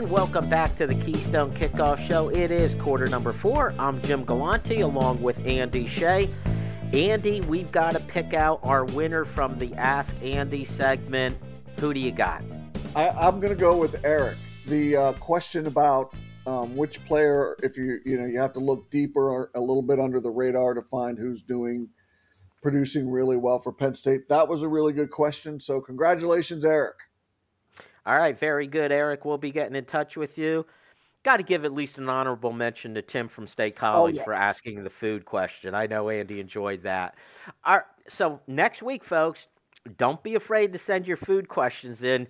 And 0.00 0.10
welcome 0.10 0.48
back 0.48 0.74
to 0.76 0.86
the 0.86 0.94
Keystone 0.94 1.52
Kickoff 1.52 1.98
Show. 2.08 2.30
It 2.30 2.50
is 2.50 2.74
quarter 2.76 3.06
number 3.06 3.32
four. 3.32 3.74
I'm 3.78 4.00
Jim 4.00 4.24
Galante 4.24 4.80
along 4.80 5.20
with 5.20 5.46
Andy 5.46 5.86
Shea. 5.86 6.26
Andy, 6.94 7.42
we've 7.42 7.70
got 7.70 7.92
to 7.92 8.00
pick 8.00 8.32
out 8.32 8.60
our 8.62 8.86
winner 8.86 9.26
from 9.26 9.58
the 9.58 9.74
Ask 9.74 10.16
Andy 10.22 10.64
segment. 10.64 11.36
Who 11.80 11.92
do 11.92 12.00
you 12.00 12.12
got? 12.12 12.42
I, 12.96 13.10
I'm 13.10 13.40
going 13.40 13.54
to 13.54 13.60
go 13.60 13.76
with 13.76 14.02
Eric. 14.02 14.38
The 14.64 14.96
uh, 14.96 15.12
question 15.12 15.66
about 15.66 16.14
um, 16.46 16.74
which 16.74 17.04
player, 17.04 17.58
if 17.62 17.76
you 17.76 17.98
you 18.06 18.18
know, 18.18 18.24
you 18.24 18.40
have 18.40 18.54
to 18.54 18.60
look 18.60 18.90
deeper 18.90 19.28
or 19.28 19.50
a 19.54 19.60
little 19.60 19.82
bit 19.82 20.00
under 20.00 20.18
the 20.18 20.30
radar 20.30 20.72
to 20.72 20.82
find 20.90 21.18
who's 21.18 21.42
doing 21.42 21.90
producing 22.62 23.10
really 23.10 23.36
well 23.36 23.58
for 23.58 23.70
Penn 23.70 23.94
State. 23.94 24.30
That 24.30 24.48
was 24.48 24.62
a 24.62 24.68
really 24.68 24.94
good 24.94 25.10
question. 25.10 25.60
So 25.60 25.78
congratulations, 25.78 26.64
Eric. 26.64 26.96
All 28.06 28.16
right, 28.16 28.38
very 28.38 28.66
good, 28.66 28.92
Eric. 28.92 29.24
We'll 29.24 29.38
be 29.38 29.50
getting 29.50 29.76
in 29.76 29.84
touch 29.84 30.16
with 30.16 30.38
you. 30.38 30.66
Got 31.22 31.36
to 31.36 31.42
give 31.42 31.64
at 31.64 31.74
least 31.74 31.98
an 31.98 32.08
honorable 32.08 32.52
mention 32.52 32.94
to 32.94 33.02
Tim 33.02 33.28
from 33.28 33.46
State 33.46 33.76
College 33.76 34.16
yeah. 34.16 34.24
for 34.24 34.32
asking 34.32 34.82
the 34.82 34.90
food 34.90 35.26
question. 35.26 35.74
I 35.74 35.86
know 35.86 36.08
Andy 36.08 36.40
enjoyed 36.40 36.82
that. 36.84 37.14
All 37.64 37.76
right, 37.76 37.84
so 38.08 38.40
next 38.46 38.82
week, 38.82 39.04
folks, 39.04 39.48
don't 39.98 40.22
be 40.22 40.34
afraid 40.34 40.72
to 40.72 40.78
send 40.78 41.06
your 41.06 41.18
food 41.18 41.48
questions 41.48 42.02
in. 42.02 42.26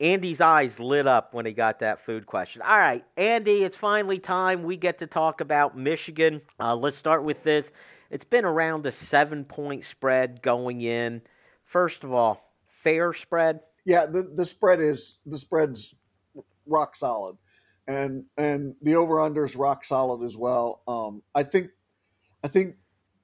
Andy's 0.00 0.40
eyes 0.40 0.80
lit 0.80 1.06
up 1.06 1.32
when 1.32 1.46
he 1.46 1.52
got 1.52 1.78
that 1.78 2.04
food 2.04 2.26
question. 2.26 2.62
All 2.62 2.76
right, 2.76 3.04
Andy, 3.16 3.62
it's 3.62 3.76
finally 3.76 4.18
time 4.18 4.64
we 4.64 4.76
get 4.76 4.98
to 4.98 5.06
talk 5.06 5.40
about 5.40 5.78
Michigan. 5.78 6.42
Uh, 6.58 6.74
let's 6.74 6.96
start 6.96 7.22
with 7.22 7.44
this. 7.44 7.70
It's 8.10 8.24
been 8.24 8.44
around 8.44 8.86
a 8.86 8.92
seven 8.92 9.44
point 9.44 9.84
spread 9.84 10.42
going 10.42 10.80
in. 10.80 11.22
First 11.64 12.02
of 12.02 12.12
all, 12.12 12.52
fair 12.66 13.12
spread. 13.12 13.60
Yeah, 13.84 14.06
the, 14.06 14.22
the 14.34 14.46
spread 14.46 14.80
is 14.80 15.18
the 15.26 15.38
spread's 15.38 15.94
rock 16.66 16.96
solid, 16.96 17.36
and 17.86 18.24
and 18.38 18.74
the 18.82 18.96
over 18.96 19.20
under 19.20 19.44
is 19.44 19.56
rock 19.56 19.84
solid 19.84 20.24
as 20.24 20.36
well. 20.36 20.82
Um, 20.88 21.22
I 21.34 21.42
think 21.42 21.70
I 22.42 22.48
think 22.48 22.76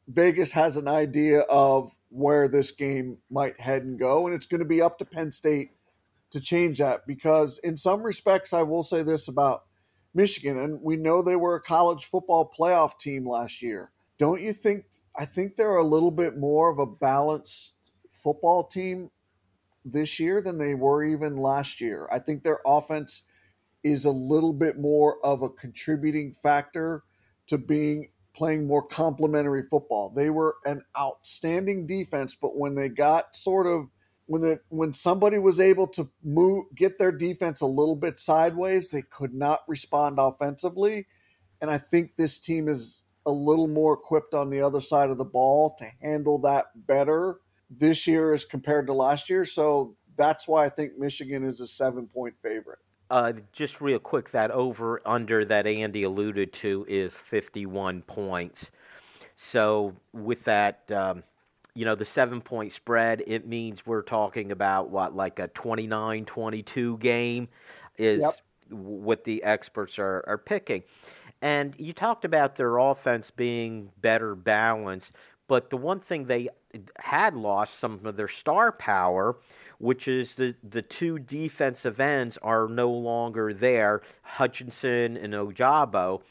Vegas 0.08 0.52
has 0.52 0.76
an 0.76 0.88
idea 0.88 1.40
of 1.40 1.92
where 2.11 2.48
this 2.48 2.72
game 2.72 3.18
might 3.30 3.61
head 3.61 3.84
and 3.84 3.98
go, 3.98 4.26
and 4.26 4.34
it's 4.34 4.46
going 4.46 4.61
to 4.61 4.66
be 4.66 4.82
up 4.82 4.98
to 4.98 5.04
Penn 5.04 5.32
State 5.32 5.70
to 6.30 6.40
change 6.40 6.78
that 6.78 7.06
because 7.06 7.58
in 7.58 7.76
some 7.76 8.02
respects, 8.02 8.52
I 8.52 8.62
will 8.62 8.82
say 8.82 9.02
this 9.02 9.28
about 9.28 9.64
Michigan, 10.14 10.58
and 10.58 10.80
we 10.82 10.96
know 10.96 11.22
they 11.22 11.36
were 11.36 11.54
a 11.54 11.62
college 11.62 12.04
football 12.04 12.50
playoff 12.58 12.98
team 12.98 13.26
last 13.26 13.62
year. 13.62 13.92
Don't 14.18 14.40
you 14.40 14.52
think? 14.52 14.84
I 15.16 15.24
think 15.24 15.56
they're 15.56 15.76
a 15.76 15.84
little 15.84 16.11
bit 16.11 16.36
more 16.36 16.70
of 16.70 16.78
a 16.78 16.86
balanced 16.86 17.72
football 18.12 18.64
team 18.64 19.11
this 19.85 20.18
year 20.20 20.43
than 20.43 20.59
they 20.59 20.74
were 20.74 21.05
even 21.05 21.37
last 21.37 21.81
year. 21.81 22.09
I 22.12 22.18
think 22.18 22.43
their 22.43 22.61
offense 22.66 23.22
is 23.83 24.05
a 24.05 24.11
little 24.11 24.53
bit 24.53 24.78
more 24.78 25.24
of 25.24 25.43
a 25.43 25.51
contributing 25.51 26.35
factor 26.43 27.05
to 27.47 27.59
being 27.59 28.09
playing 28.35 28.66
more 28.66 28.87
complementary 28.87 29.62
football. 29.62 30.11
They 30.11 30.31
were 30.31 30.57
an 30.64 30.83
outstanding 30.99 31.87
defense, 31.87 32.35
but 32.35 32.57
when 32.57 32.74
they 32.74 32.89
got 32.89 33.35
sort 33.37 33.66
of 33.66 33.89
when 34.26 34.43
the 34.43 34.61
when 34.68 34.93
somebody 34.93 35.39
was 35.39 35.59
able 35.59 35.89
to 35.89 36.09
move 36.22 36.66
get 36.76 36.99
their 36.99 37.11
defense 37.11 37.62
a 37.62 37.66
little 37.66 37.97
bit 37.97 38.18
sideways, 38.18 38.91
they 38.91 39.03
could 39.03 39.35
not 39.35 39.61
respond 39.66 40.18
offensively. 40.20 41.07
And 41.61 41.70
I 41.70 41.78
think 41.78 42.12
this 42.16 42.39
team 42.39 42.68
is 42.68 43.03
a 43.26 43.31
little 43.31 43.66
more 43.66 43.95
equipped 43.95 44.35
on 44.35 44.49
the 44.49 44.62
other 44.62 44.81
side 44.81 45.11
of 45.11 45.18
the 45.18 45.24
ball 45.24 45.74
to 45.78 45.87
handle 46.01 46.39
that 46.41 46.66
better 46.87 47.41
this 47.70 48.06
year 48.06 48.34
as 48.34 48.44
compared 48.44 48.86
to 48.88 48.92
last 48.92 49.30
year. 49.30 49.44
So 49.44 49.96
that's 50.16 50.46
why 50.48 50.64
I 50.64 50.68
think 50.68 50.98
Michigan 50.98 51.44
is 51.44 51.60
a 51.60 51.66
seven 51.66 52.06
point 52.06 52.34
favorite. 52.42 52.80
Uh, 53.10 53.32
just 53.52 53.80
real 53.80 53.98
quick, 53.98 54.30
that 54.30 54.50
over 54.52 55.00
under 55.04 55.44
that 55.44 55.66
Andy 55.66 56.04
alluded 56.04 56.52
to 56.52 56.84
is 56.88 57.12
51 57.12 58.02
points. 58.02 58.70
So 59.34 59.96
with 60.12 60.44
that, 60.44 60.90
um, 60.92 61.24
you 61.74 61.84
know, 61.84 61.94
the 61.94 62.04
seven 62.04 62.40
point 62.40 62.72
spread, 62.72 63.22
it 63.26 63.48
means 63.48 63.86
we're 63.86 64.02
talking 64.02 64.52
about 64.52 64.90
what, 64.90 65.16
like 65.16 65.38
a 65.38 65.48
29 65.48 66.24
22 66.24 66.98
game 66.98 67.48
is 67.98 68.20
Yep. 68.20 68.34
what 68.68 69.24
the 69.24 69.42
experts 69.42 69.98
are, 69.98 70.22
are 70.26 70.38
picking. 70.38 70.82
And 71.42 71.74
you 71.78 71.92
talked 71.92 72.24
about 72.24 72.56
their 72.56 72.76
offense 72.78 73.30
being 73.30 73.90
better 74.00 74.34
balanced, 74.34 75.12
but 75.51 75.68
the 75.68 75.76
one 75.76 75.98
thing 75.98 76.26
they 76.26 76.48
had 77.01 77.34
lost 77.34 77.80
some 77.80 77.98
of 78.05 78.16
their 78.16 78.28
star 78.28 78.70
power, 78.70 79.36
which 79.78 80.07
is 80.07 80.36
the, 80.36 80.55
the 80.62 80.80
two 80.80 81.18
defensive 81.18 81.98
ends 81.98 82.38
are 82.40 82.68
no 82.68 82.88
longer 82.88 83.53
there, 83.53 84.01
Hutchinson 84.22 85.16
and 85.16 85.34
Ojabo. 85.34 86.22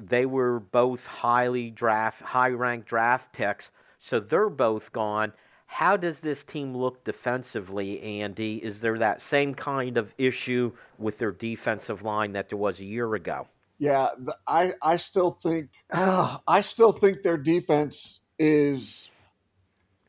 They 0.00 0.26
were 0.26 0.58
both 0.58 1.06
highly 1.06 1.70
draft, 1.70 2.20
high 2.22 2.48
ranked 2.48 2.88
draft 2.88 3.32
picks, 3.32 3.70
so 4.00 4.18
they're 4.18 4.50
both 4.50 4.92
gone. 4.92 5.32
How 5.66 5.96
does 5.96 6.18
this 6.18 6.42
team 6.42 6.76
look 6.76 7.04
defensively, 7.04 8.02
Andy? 8.20 8.56
Is 8.56 8.80
there 8.80 8.98
that 8.98 9.20
same 9.20 9.54
kind 9.54 9.96
of 9.96 10.12
issue 10.18 10.72
with 10.98 11.18
their 11.18 11.30
defensive 11.30 12.02
line 12.02 12.32
that 12.32 12.48
there 12.48 12.58
was 12.58 12.80
a 12.80 12.84
year 12.84 13.14
ago? 13.14 13.46
Yeah, 13.78 14.08
I 14.44 14.72
I 14.82 14.96
still 14.96 15.30
think 15.30 15.70
ah, 15.92 16.40
I 16.48 16.62
still 16.62 16.90
think 16.90 17.22
their 17.22 17.38
defense 17.38 18.18
is 18.38 19.10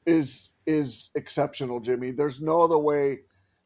is 0.05 0.49
is 0.65 1.09
exceptional, 1.15 1.79
Jimmy. 1.79 2.11
There's 2.11 2.41
no 2.41 2.61
other 2.61 2.77
way 2.77 3.19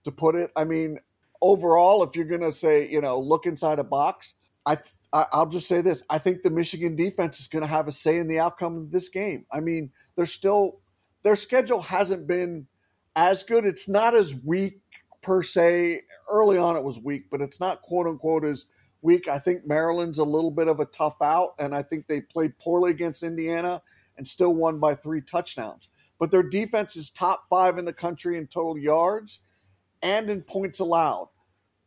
to 0.04 0.12
put 0.12 0.36
it. 0.36 0.52
I 0.56 0.64
mean, 0.64 1.00
overall, 1.42 2.04
if 2.04 2.16
you're 2.16 2.26
gonna 2.26 2.52
say 2.52 2.90
you 2.90 3.02
know 3.02 3.20
look 3.20 3.46
inside 3.46 3.80
a 3.80 3.84
box, 3.84 4.36
I, 4.66 4.78
I 5.14 5.26
I'll 5.32 5.48
just 5.48 5.68
say 5.68 5.82
this: 5.82 6.04
I 6.10 6.18
think 6.18 6.42
the 6.42 6.50
Michigan 6.52 6.96
defense 6.96 7.40
is 7.40 7.48
going 7.48 7.64
to 7.64 7.70
have 7.70 7.88
a 7.88 7.92
say 7.92 8.18
in 8.18 8.28
the 8.28 8.40
outcome 8.40 8.78
of 8.78 8.92
this 8.92 9.10
game. 9.10 9.46
I 9.52 9.60
mean, 9.60 9.92
they're 10.16 10.26
still 10.26 10.80
their 11.24 11.36
schedule 11.36 11.82
hasn't 11.82 12.28
been 12.28 12.68
as 13.16 13.44
good. 13.44 13.66
It's 13.66 13.88
not 13.88 14.16
as 14.16 14.36
weak 14.36 14.80
per 15.22 15.44
se. 15.44 16.02
Early 16.30 16.58
on, 16.58 16.76
it 16.76 16.84
was 16.84 17.00
weak, 17.00 17.26
but 17.30 17.42
it's 17.42 17.60
not 17.60 17.82
quote 17.82 18.08
unquote 18.08 18.46
as 18.46 18.66
weak. 19.02 19.28
I 19.28 19.40
think 19.40 19.68
Maryland's 19.68 20.20
a 20.20 20.24
little 20.24 20.52
bit 20.52 20.68
of 20.68 20.80
a 20.80 20.86
tough 20.86 21.22
out, 21.22 21.52
and 21.60 21.76
I 21.76 21.82
think 21.82 22.08
they 22.08 22.22
played 22.22 22.58
poorly 22.60 22.92
against 22.92 23.24
Indiana 23.24 23.82
and 24.18 24.28
still 24.28 24.54
won 24.54 24.80
by 24.80 24.96
three 24.96 25.22
touchdowns. 25.22 25.88
But 26.20 26.32
their 26.32 26.44
defense 26.44 26.96
is 26.96 27.10
top 27.10 27.46
five 27.50 27.78
in 27.78 27.86
the 27.86 27.94
country 27.94 28.38
in 28.38 28.48
total 28.48 28.78
yards 28.78 29.40
and 30.02 30.30
in 30.30 30.42
points 30.42 30.80
allowed. 30.80 31.30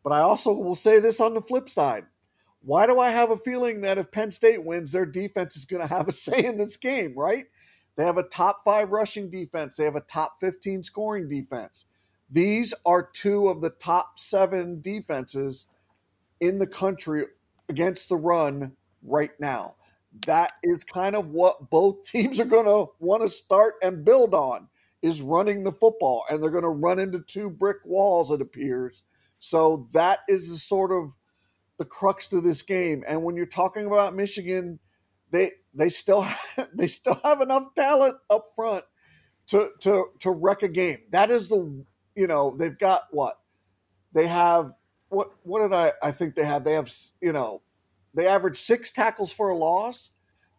But 0.02 0.12
I 0.12 0.20
also 0.20 0.52
will 0.52 0.74
say 0.74 1.00
this 1.00 1.20
on 1.20 1.34
the 1.34 1.40
flip 1.40 1.68
side. 1.68 2.06
Why 2.62 2.86
do 2.86 2.98
I 2.98 3.10
have 3.10 3.30
a 3.30 3.36
feeling 3.36 3.82
that 3.82 3.98
if 3.98 4.10
Penn 4.10 4.30
State 4.30 4.64
wins, 4.64 4.92
their 4.92 5.06
defense 5.06 5.56
is 5.56 5.66
going 5.66 5.82
to 5.82 5.94
have 5.94 6.08
a 6.08 6.12
say 6.14 6.44
in 6.44 6.56
this 6.56 6.76
game, 6.76 7.14
right? 7.16 7.46
They 7.96 8.04
have 8.04 8.18
a 8.18 8.24
top 8.24 8.62
five 8.64 8.90
rushing 8.90 9.30
defense, 9.30 9.76
they 9.76 9.84
have 9.84 9.96
a 9.96 10.00
top 10.00 10.40
15 10.40 10.82
scoring 10.82 11.28
defense. 11.28 11.86
These 12.30 12.74
are 12.84 13.08
two 13.12 13.48
of 13.48 13.60
the 13.60 13.70
top 13.70 14.18
seven 14.18 14.80
defenses 14.80 15.66
in 16.40 16.58
the 16.58 16.66
country 16.66 17.24
against 17.68 18.08
the 18.08 18.16
run 18.16 18.72
right 19.02 19.30
now. 19.38 19.76
That 20.26 20.52
is 20.62 20.84
kind 20.84 21.16
of 21.16 21.28
what 21.28 21.70
both 21.70 22.04
teams 22.10 22.40
are 22.40 22.44
going 22.44 22.66
to 22.66 22.92
want 22.98 23.22
to 23.22 23.28
start 23.28 23.74
and 23.82 24.04
build 24.04 24.34
on 24.34 24.68
is 25.02 25.20
running 25.20 25.64
the 25.64 25.72
football 25.72 26.24
and 26.30 26.42
they're 26.42 26.50
going 26.50 26.62
to 26.64 26.70
run 26.70 26.98
into 26.98 27.20
two 27.20 27.50
brick 27.50 27.78
walls 27.84 28.30
it 28.30 28.40
appears. 28.40 29.02
So 29.38 29.86
that 29.92 30.20
is 30.28 30.50
the 30.50 30.56
sort 30.56 30.90
of 30.90 31.12
the 31.76 31.84
crux 31.84 32.26
to 32.28 32.40
this 32.40 32.62
game. 32.62 33.04
And 33.06 33.22
when 33.22 33.36
you're 33.36 33.46
talking 33.46 33.86
about 33.86 34.14
Michigan, 34.14 34.78
they 35.30 35.52
they 35.74 35.90
still 35.90 36.22
have, 36.56 36.68
they 36.72 36.86
still 36.86 37.20
have 37.24 37.40
enough 37.40 37.74
talent 37.74 38.16
up 38.30 38.46
front 38.56 38.84
to 39.48 39.70
to 39.80 40.06
to 40.20 40.30
wreck 40.30 40.62
a 40.62 40.68
game. 40.68 40.98
That 41.10 41.30
is 41.30 41.48
the 41.48 41.84
you 42.14 42.26
know, 42.26 42.56
they've 42.56 42.78
got 42.78 43.02
what? 43.10 43.38
They 44.12 44.26
have 44.26 44.72
what 45.08 45.30
what 45.42 45.62
did 45.62 45.74
I 45.74 45.92
I 46.02 46.12
think 46.12 46.34
they 46.34 46.44
have? 46.44 46.64
They 46.64 46.74
have 46.74 46.90
you 47.20 47.32
know, 47.32 47.62
they 48.14 48.26
average 48.26 48.58
six 48.60 48.90
tackles 48.90 49.32
for 49.32 49.50
a 49.50 49.56
loss 49.56 50.10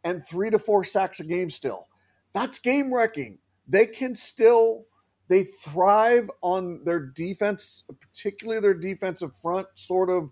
and 0.04 0.26
three 0.26 0.50
to 0.50 0.60
four 0.60 0.84
sacks 0.84 1.20
a 1.20 1.24
game 1.24 1.50
still. 1.50 1.88
That's 2.34 2.60
game 2.60 2.94
wrecking. 2.94 3.40
They 3.68 3.88
can 3.88 4.16
still 4.16 4.86
they 5.28 5.44
thrive 5.44 6.30
on 6.42 6.84
their 6.84 7.00
defense, 7.00 7.84
particularly 8.00 8.62
their 8.62 8.76
defensive 8.76 9.36
front, 9.36 9.68
sort 9.74 10.10
of 10.10 10.30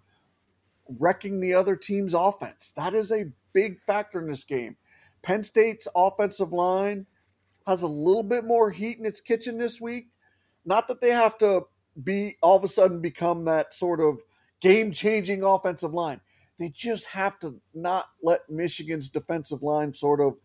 wrecking 0.99 1.39
the 1.39 1.53
other 1.53 1.75
team's 1.75 2.13
offense. 2.13 2.73
That 2.75 2.93
is 2.93 3.11
a 3.11 3.31
big 3.53 3.79
factor 3.87 4.21
in 4.21 4.29
this 4.29 4.43
game. 4.43 4.77
Penn 5.23 5.43
State's 5.43 5.87
offensive 5.95 6.51
line 6.51 7.07
has 7.65 7.81
a 7.81 7.87
little 7.87 8.23
bit 8.23 8.45
more 8.45 8.69
heat 8.69 8.99
in 8.99 9.05
its 9.05 9.21
kitchen 9.21 9.57
this 9.57 9.81
week. 9.81 10.07
Not 10.65 10.87
that 10.87 11.01
they 11.01 11.11
have 11.11 11.37
to 11.39 11.63
be 12.03 12.37
all 12.41 12.57
of 12.57 12.63
a 12.63 12.67
sudden 12.67 13.01
become 13.01 13.45
that 13.45 13.73
sort 13.73 13.99
of 13.99 14.19
game 14.59 14.91
changing 14.91 15.43
offensive 15.43 15.93
line. 15.93 16.21
They 16.59 16.69
just 16.69 17.07
have 17.07 17.39
to 17.39 17.59
not 17.73 18.05
let 18.21 18.49
Michigan's 18.49 19.09
defensive 19.09 19.63
line 19.63 19.93
sort 19.93 20.21
of 20.21 20.35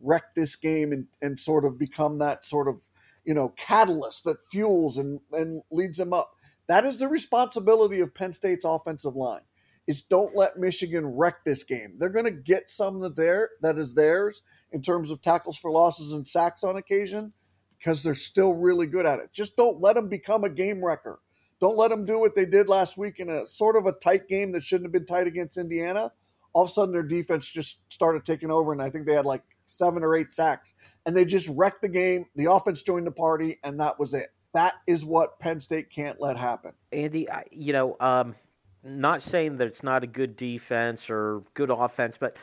wreck 0.00 0.34
this 0.34 0.56
game 0.56 0.92
and, 0.92 1.06
and 1.20 1.38
sort 1.38 1.64
of 1.64 1.78
become 1.78 2.18
that 2.18 2.44
sort 2.44 2.68
of, 2.68 2.82
you 3.24 3.34
know, 3.34 3.50
catalyst 3.50 4.24
that 4.24 4.44
fuels 4.50 4.98
and, 4.98 5.20
and 5.32 5.62
leads 5.70 5.98
them 5.98 6.12
up. 6.12 6.32
That 6.68 6.84
is 6.84 6.98
the 6.98 7.08
responsibility 7.08 8.00
of 8.00 8.14
Penn 8.14 8.32
State's 8.32 8.64
offensive 8.64 9.16
line. 9.16 9.42
Is 9.88 10.02
don't 10.02 10.36
let 10.36 10.58
Michigan 10.58 11.04
wreck 11.04 11.44
this 11.44 11.64
game. 11.64 11.94
They're 11.98 12.08
going 12.08 12.24
to 12.24 12.30
get 12.30 12.70
some 12.70 13.00
that 13.00 13.16
there 13.16 13.50
that 13.62 13.78
is 13.78 13.94
theirs 13.94 14.42
in 14.70 14.80
terms 14.80 15.10
of 15.10 15.20
tackles 15.20 15.58
for 15.58 15.72
losses 15.72 16.12
and 16.12 16.26
sacks 16.26 16.62
on 16.62 16.76
occasion 16.76 17.32
because 17.78 18.02
they're 18.02 18.14
still 18.14 18.52
really 18.52 18.86
good 18.86 19.06
at 19.06 19.18
it. 19.18 19.32
Just 19.32 19.56
don't 19.56 19.80
let 19.80 19.96
them 19.96 20.08
become 20.08 20.44
a 20.44 20.48
game 20.48 20.84
wrecker. 20.84 21.18
Don't 21.62 21.78
let 21.78 21.90
them 21.92 22.04
do 22.04 22.18
what 22.18 22.34
they 22.34 22.44
did 22.44 22.68
last 22.68 22.98
week 22.98 23.20
in 23.20 23.30
a 23.30 23.46
sort 23.46 23.76
of 23.76 23.86
a 23.86 23.92
tight 23.92 24.26
game 24.26 24.50
that 24.50 24.64
shouldn't 24.64 24.86
have 24.86 24.92
been 24.92 25.06
tight 25.06 25.28
against 25.28 25.56
Indiana. 25.56 26.10
All 26.54 26.64
of 26.64 26.68
a 26.68 26.72
sudden, 26.72 26.92
their 26.92 27.04
defense 27.04 27.46
just 27.46 27.78
started 27.88 28.24
taking 28.24 28.50
over, 28.50 28.72
and 28.72 28.82
I 28.82 28.90
think 28.90 29.06
they 29.06 29.14
had 29.14 29.24
like 29.24 29.44
seven 29.64 30.02
or 30.02 30.16
eight 30.16 30.34
sacks, 30.34 30.74
and 31.06 31.16
they 31.16 31.24
just 31.24 31.48
wrecked 31.50 31.80
the 31.80 31.88
game. 31.88 32.26
The 32.34 32.50
offense 32.50 32.82
joined 32.82 33.06
the 33.06 33.12
party, 33.12 33.60
and 33.62 33.78
that 33.78 33.96
was 34.00 34.12
it. 34.12 34.30
That 34.54 34.72
is 34.88 35.04
what 35.04 35.38
Penn 35.38 35.60
State 35.60 35.88
can't 35.88 36.20
let 36.20 36.36
happen. 36.36 36.72
Andy, 36.90 37.28
you 37.52 37.72
know, 37.72 37.96
um, 38.00 38.34
not 38.82 39.22
saying 39.22 39.58
that 39.58 39.68
it's 39.68 39.84
not 39.84 40.02
a 40.02 40.08
good 40.08 40.36
defense 40.36 41.08
or 41.08 41.44
good 41.54 41.70
offense, 41.70 42.18
but 42.18 42.36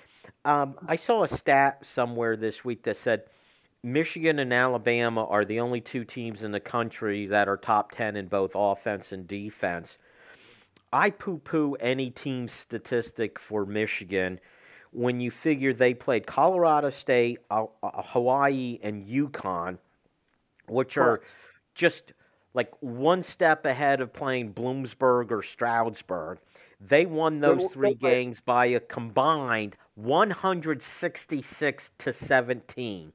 um, 0.45 0.75
I 0.87 0.95
saw 0.95 1.23
a 1.23 1.27
stat 1.27 1.85
somewhere 1.85 2.37
this 2.37 2.63
week 2.63 2.83
that 2.83 2.95
said 2.95 3.23
Michigan 3.83 4.39
and 4.39 4.53
Alabama 4.53 5.25
are 5.25 5.45
the 5.45 5.61
only 5.61 5.79
two 5.79 6.03
teams 6.03 6.43
in 6.43 6.51
the 6.51 6.59
country 6.59 7.27
that 7.27 7.47
are 7.47 7.55
top 7.55 7.91
10 7.91 8.17
in 8.17 8.27
both 8.27 8.51
offense 8.53 9.13
and 9.13 9.25
defense. 9.25 9.97
I 10.91 11.11
poo 11.11 11.37
poo 11.37 11.75
any 11.79 12.09
team 12.09 12.49
statistic 12.49 13.39
for 13.39 13.65
Michigan 13.65 14.39
when 14.91 15.21
you 15.21 15.31
figure 15.31 15.71
they 15.71 15.93
played 15.93 16.25
Colorado 16.25 16.89
State, 16.89 17.39
uh, 17.51 17.65
uh, 17.81 18.01
Hawaii, 18.01 18.79
and 18.81 19.05
UConn, 19.05 19.77
which 20.67 20.97
are 20.97 21.21
just 21.75 22.13
like 22.53 22.71
one 22.81 23.23
step 23.23 23.65
ahead 23.65 24.01
of 24.01 24.11
playing 24.11 24.53
Bloomsburg 24.53 25.31
or 25.31 25.41
Stroudsburg. 25.41 26.39
They 26.81 27.05
won 27.05 27.39
those 27.39 27.71
three 27.71 27.93
games 27.93 28.41
by 28.41 28.65
a 28.67 28.79
combined 28.79 29.75
166 29.95 31.91
to 31.99 32.13
17. 32.13 33.13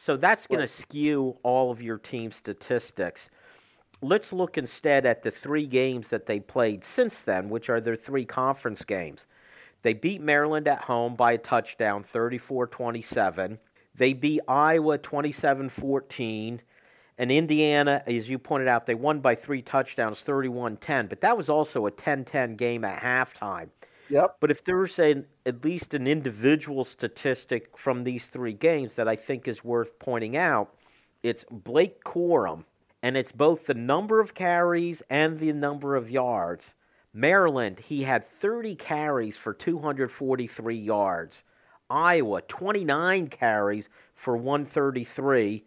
So 0.00 0.16
that's 0.16 0.46
going 0.46 0.60
to 0.60 0.68
skew 0.68 1.36
all 1.42 1.72
of 1.72 1.82
your 1.82 1.98
team 1.98 2.30
statistics. 2.30 3.28
Let's 4.00 4.32
look 4.32 4.56
instead 4.56 5.04
at 5.04 5.24
the 5.24 5.32
three 5.32 5.66
games 5.66 6.08
that 6.10 6.24
they 6.24 6.38
played 6.38 6.84
since 6.84 7.22
then, 7.22 7.50
which 7.50 7.68
are 7.68 7.80
their 7.80 7.96
three 7.96 8.24
conference 8.24 8.84
games. 8.84 9.26
They 9.82 9.94
beat 9.94 10.20
Maryland 10.20 10.68
at 10.68 10.82
home 10.82 11.16
by 11.16 11.32
a 11.32 11.38
touchdown, 11.38 12.04
34 12.04 12.68
27. 12.68 13.58
They 13.96 14.12
beat 14.12 14.40
Iowa 14.46 14.98
27 14.98 15.68
14. 15.68 16.62
And 17.18 17.32
Indiana, 17.32 18.04
as 18.06 18.28
you 18.28 18.38
pointed 18.38 18.68
out, 18.68 18.86
they 18.86 18.94
won 18.94 19.18
by 19.18 19.34
three 19.34 19.62
touchdowns, 19.62 20.20
31 20.20 20.76
10. 20.76 21.08
But 21.08 21.22
that 21.22 21.36
was 21.36 21.48
also 21.48 21.86
a 21.86 21.90
10 21.90 22.24
10 22.24 22.54
game 22.54 22.84
at 22.84 23.02
halftime. 23.02 23.70
Yep. 24.08 24.36
But 24.40 24.50
if 24.50 24.64
there's 24.64 24.98
an, 24.98 25.26
at 25.44 25.64
least 25.64 25.94
an 25.94 26.06
individual 26.06 26.84
statistic 26.84 27.76
from 27.76 28.04
these 28.04 28.26
three 28.26 28.52
games 28.52 28.94
that 28.94 29.08
I 29.08 29.16
think 29.16 29.48
is 29.48 29.64
worth 29.64 29.98
pointing 29.98 30.36
out, 30.36 30.74
it's 31.22 31.44
Blake 31.50 32.02
Corum, 32.04 32.64
and 33.02 33.16
it's 33.16 33.32
both 33.32 33.66
the 33.66 33.74
number 33.74 34.20
of 34.20 34.34
carries 34.34 35.02
and 35.10 35.38
the 35.38 35.52
number 35.52 35.96
of 35.96 36.10
yards. 36.10 36.74
Maryland, 37.12 37.80
he 37.80 38.02
had 38.02 38.26
30 38.26 38.76
carries 38.76 39.36
for 39.36 39.52
243 39.52 40.76
yards. 40.76 41.42
Iowa, 41.90 42.42
29 42.42 43.28
carries 43.28 43.88
for 44.14 44.36
133 44.36 45.64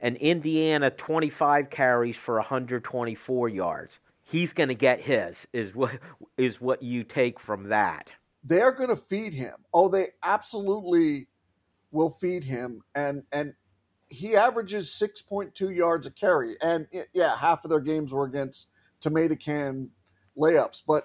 and 0.00 0.16
Indiana 0.18 0.90
25 0.90 1.70
carries 1.70 2.16
for 2.16 2.34
124 2.36 3.48
yards. 3.48 4.00
He's 4.24 4.52
going 4.52 4.70
to 4.70 4.74
get 4.74 5.00
his 5.00 5.46
is 5.52 5.74
what 5.74 5.98
is 6.36 6.60
what 6.60 6.82
you 6.82 7.04
take 7.04 7.38
from 7.38 7.68
that. 7.68 8.10
They're 8.42 8.72
going 8.72 8.88
to 8.88 8.96
feed 8.96 9.32
him. 9.32 9.54
Oh, 9.72 9.88
they 9.88 10.08
absolutely 10.22 11.28
will 11.92 12.10
feed 12.10 12.42
him 12.42 12.82
and 12.94 13.22
and 13.32 13.54
he 14.08 14.36
averages 14.36 14.90
6.2 15.00 15.74
yards 15.74 16.06
a 16.06 16.10
carry 16.10 16.54
and 16.62 16.86
yeah, 17.12 17.36
half 17.36 17.64
of 17.64 17.70
their 17.70 17.80
games 17.80 18.12
were 18.12 18.24
against 18.24 18.68
tomato 19.00 19.34
can 19.36 19.90
layups, 20.36 20.82
but 20.86 21.04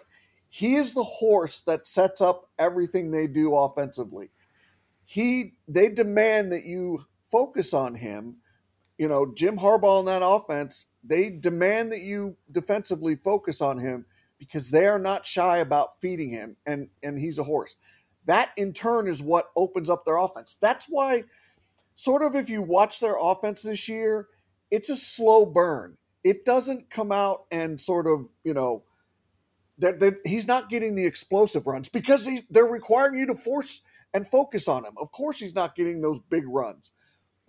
he 0.49 0.76
is 0.76 0.93
the 0.93 1.03
horse 1.03 1.61
that 1.61 1.86
sets 1.86 2.22
up 2.22 2.49
everything 2.57 3.11
they 3.11 3.28
do 3.28 3.55
offensively. 3.55 4.30
He 5.05 5.53
they 5.67 5.89
demand 5.89 6.51
that 6.51 6.65
you 6.65 7.05
focus 7.32 7.74
on 7.74 7.93
him 7.93 8.38
you 8.99 9.07
know, 9.07 9.31
Jim 9.33 9.57
Harbaugh 9.57 10.01
in 10.01 10.05
that 10.05 10.21
offense, 10.23 10.85
they 11.03 11.29
demand 11.29 11.91
that 11.93 12.01
you 12.01 12.35
defensively 12.51 13.15
focus 13.15 13.61
on 13.61 13.79
him 13.79 14.05
because 14.37 14.69
they 14.69 14.85
are 14.87 14.99
not 14.99 15.25
shy 15.25 15.57
about 15.57 15.99
feeding 15.99 16.29
him 16.29 16.57
and 16.65 16.89
and 17.01 17.17
he's 17.17 17.39
a 17.39 17.43
horse. 17.43 17.77
That 18.25 18.51
in 18.57 18.73
turn 18.73 19.07
is 19.07 19.23
what 19.23 19.51
opens 19.55 19.89
up 19.89 20.05
their 20.05 20.17
offense. 20.17 20.57
That's 20.61 20.85
why 20.87 21.23
sort 21.95 22.21
of 22.21 22.35
if 22.35 22.49
you 22.49 22.61
watch 22.61 22.99
their 22.99 23.15
offense 23.19 23.63
this 23.63 23.87
year, 23.87 24.27
it's 24.69 24.89
a 24.89 24.97
slow 24.97 25.45
burn. 25.45 25.97
It 26.25 26.43
doesn't 26.43 26.89
come 26.89 27.13
out 27.13 27.45
and 27.51 27.79
sort 27.79 28.05
of, 28.05 28.27
you 28.43 28.53
know, 28.53 28.83
that, 29.77 30.01
that 30.01 30.15
he's 30.25 30.45
not 30.47 30.69
getting 30.69 30.95
the 30.95 31.05
explosive 31.05 31.65
runs 31.65 31.87
because 31.87 32.25
he, 32.25 32.41
they're 32.49 32.65
requiring 32.65 33.17
you 33.17 33.25
to 33.27 33.35
force 33.35 33.81
and 34.13 34.27
focus 34.27 34.67
on 34.67 34.83
him. 34.83 34.93
Of 34.97 35.13
course, 35.13 35.39
he's 35.39 35.55
not 35.55 35.75
getting 35.75 36.01
those 36.01 36.19
big 36.29 36.43
runs 36.45 36.91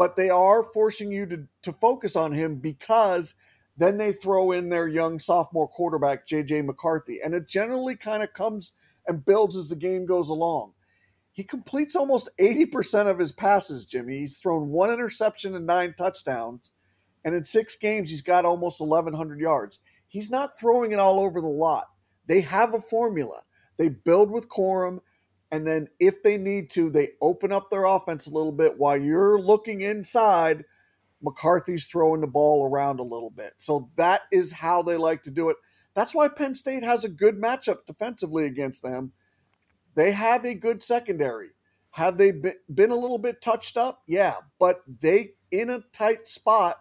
but 0.00 0.16
they 0.16 0.30
are 0.30 0.64
forcing 0.72 1.12
you 1.12 1.26
to, 1.26 1.46
to 1.60 1.72
focus 1.74 2.16
on 2.16 2.32
him 2.32 2.56
because 2.56 3.34
then 3.76 3.98
they 3.98 4.12
throw 4.12 4.52
in 4.52 4.70
their 4.70 4.88
young 4.88 5.18
sophomore 5.18 5.68
quarterback, 5.68 6.26
JJ 6.26 6.64
McCarthy. 6.64 7.20
And 7.22 7.34
it 7.34 7.46
generally 7.46 7.96
kind 7.96 8.22
of 8.22 8.32
comes 8.32 8.72
and 9.06 9.22
builds 9.22 9.58
as 9.58 9.68
the 9.68 9.76
game 9.76 10.06
goes 10.06 10.30
along. 10.30 10.72
He 11.32 11.44
completes 11.44 11.96
almost 11.96 12.30
80% 12.40 13.08
of 13.08 13.18
his 13.18 13.30
passes, 13.30 13.84
Jimmy. 13.84 14.20
He's 14.20 14.38
thrown 14.38 14.70
one 14.70 14.90
interception 14.90 15.54
and 15.54 15.66
nine 15.66 15.92
touchdowns. 15.98 16.70
And 17.26 17.34
in 17.34 17.44
six 17.44 17.76
games, 17.76 18.10
he's 18.10 18.22
got 18.22 18.46
almost 18.46 18.80
1,100 18.80 19.38
yards. 19.38 19.80
He's 20.08 20.30
not 20.30 20.58
throwing 20.58 20.92
it 20.92 20.98
all 20.98 21.20
over 21.20 21.42
the 21.42 21.46
lot. 21.46 21.84
They 22.24 22.40
have 22.40 22.72
a 22.72 22.80
formula. 22.80 23.42
They 23.76 23.90
build 23.90 24.30
with 24.30 24.48
Corum 24.48 25.00
and 25.52 25.66
then 25.66 25.88
if 25.98 26.22
they 26.22 26.38
need 26.38 26.70
to, 26.70 26.90
they 26.90 27.10
open 27.20 27.52
up 27.52 27.70
their 27.70 27.84
offense 27.84 28.26
a 28.26 28.32
little 28.32 28.52
bit 28.52 28.78
while 28.78 28.96
you're 28.96 29.40
looking 29.40 29.80
inside. 29.80 30.64
McCarthy's 31.22 31.86
throwing 31.86 32.20
the 32.20 32.26
ball 32.26 32.66
around 32.66 33.00
a 33.00 33.04
little 33.04 33.30
bit. 33.30 33.52
So 33.56 33.88
that 33.96 34.22
is 34.32 34.52
how 34.52 34.82
they 34.82 34.96
like 34.96 35.22
to 35.24 35.30
do 35.30 35.50
it. 35.50 35.56
That's 35.94 36.14
why 36.14 36.28
Penn 36.28 36.54
State 36.54 36.84
has 36.84 37.04
a 37.04 37.08
good 37.08 37.40
matchup 37.40 37.84
defensively 37.86 38.46
against 38.46 38.82
them. 38.82 39.12
They 39.96 40.12
have 40.12 40.44
a 40.44 40.54
good 40.54 40.82
secondary. 40.82 41.48
Have 41.90 42.16
they 42.16 42.30
been 42.30 42.92
a 42.92 42.96
little 42.96 43.18
bit 43.18 43.42
touched 43.42 43.76
up? 43.76 44.02
Yeah, 44.06 44.36
but 44.58 44.82
they 45.00 45.32
in 45.50 45.70
a 45.70 45.82
tight 45.92 46.28
spot. 46.28 46.76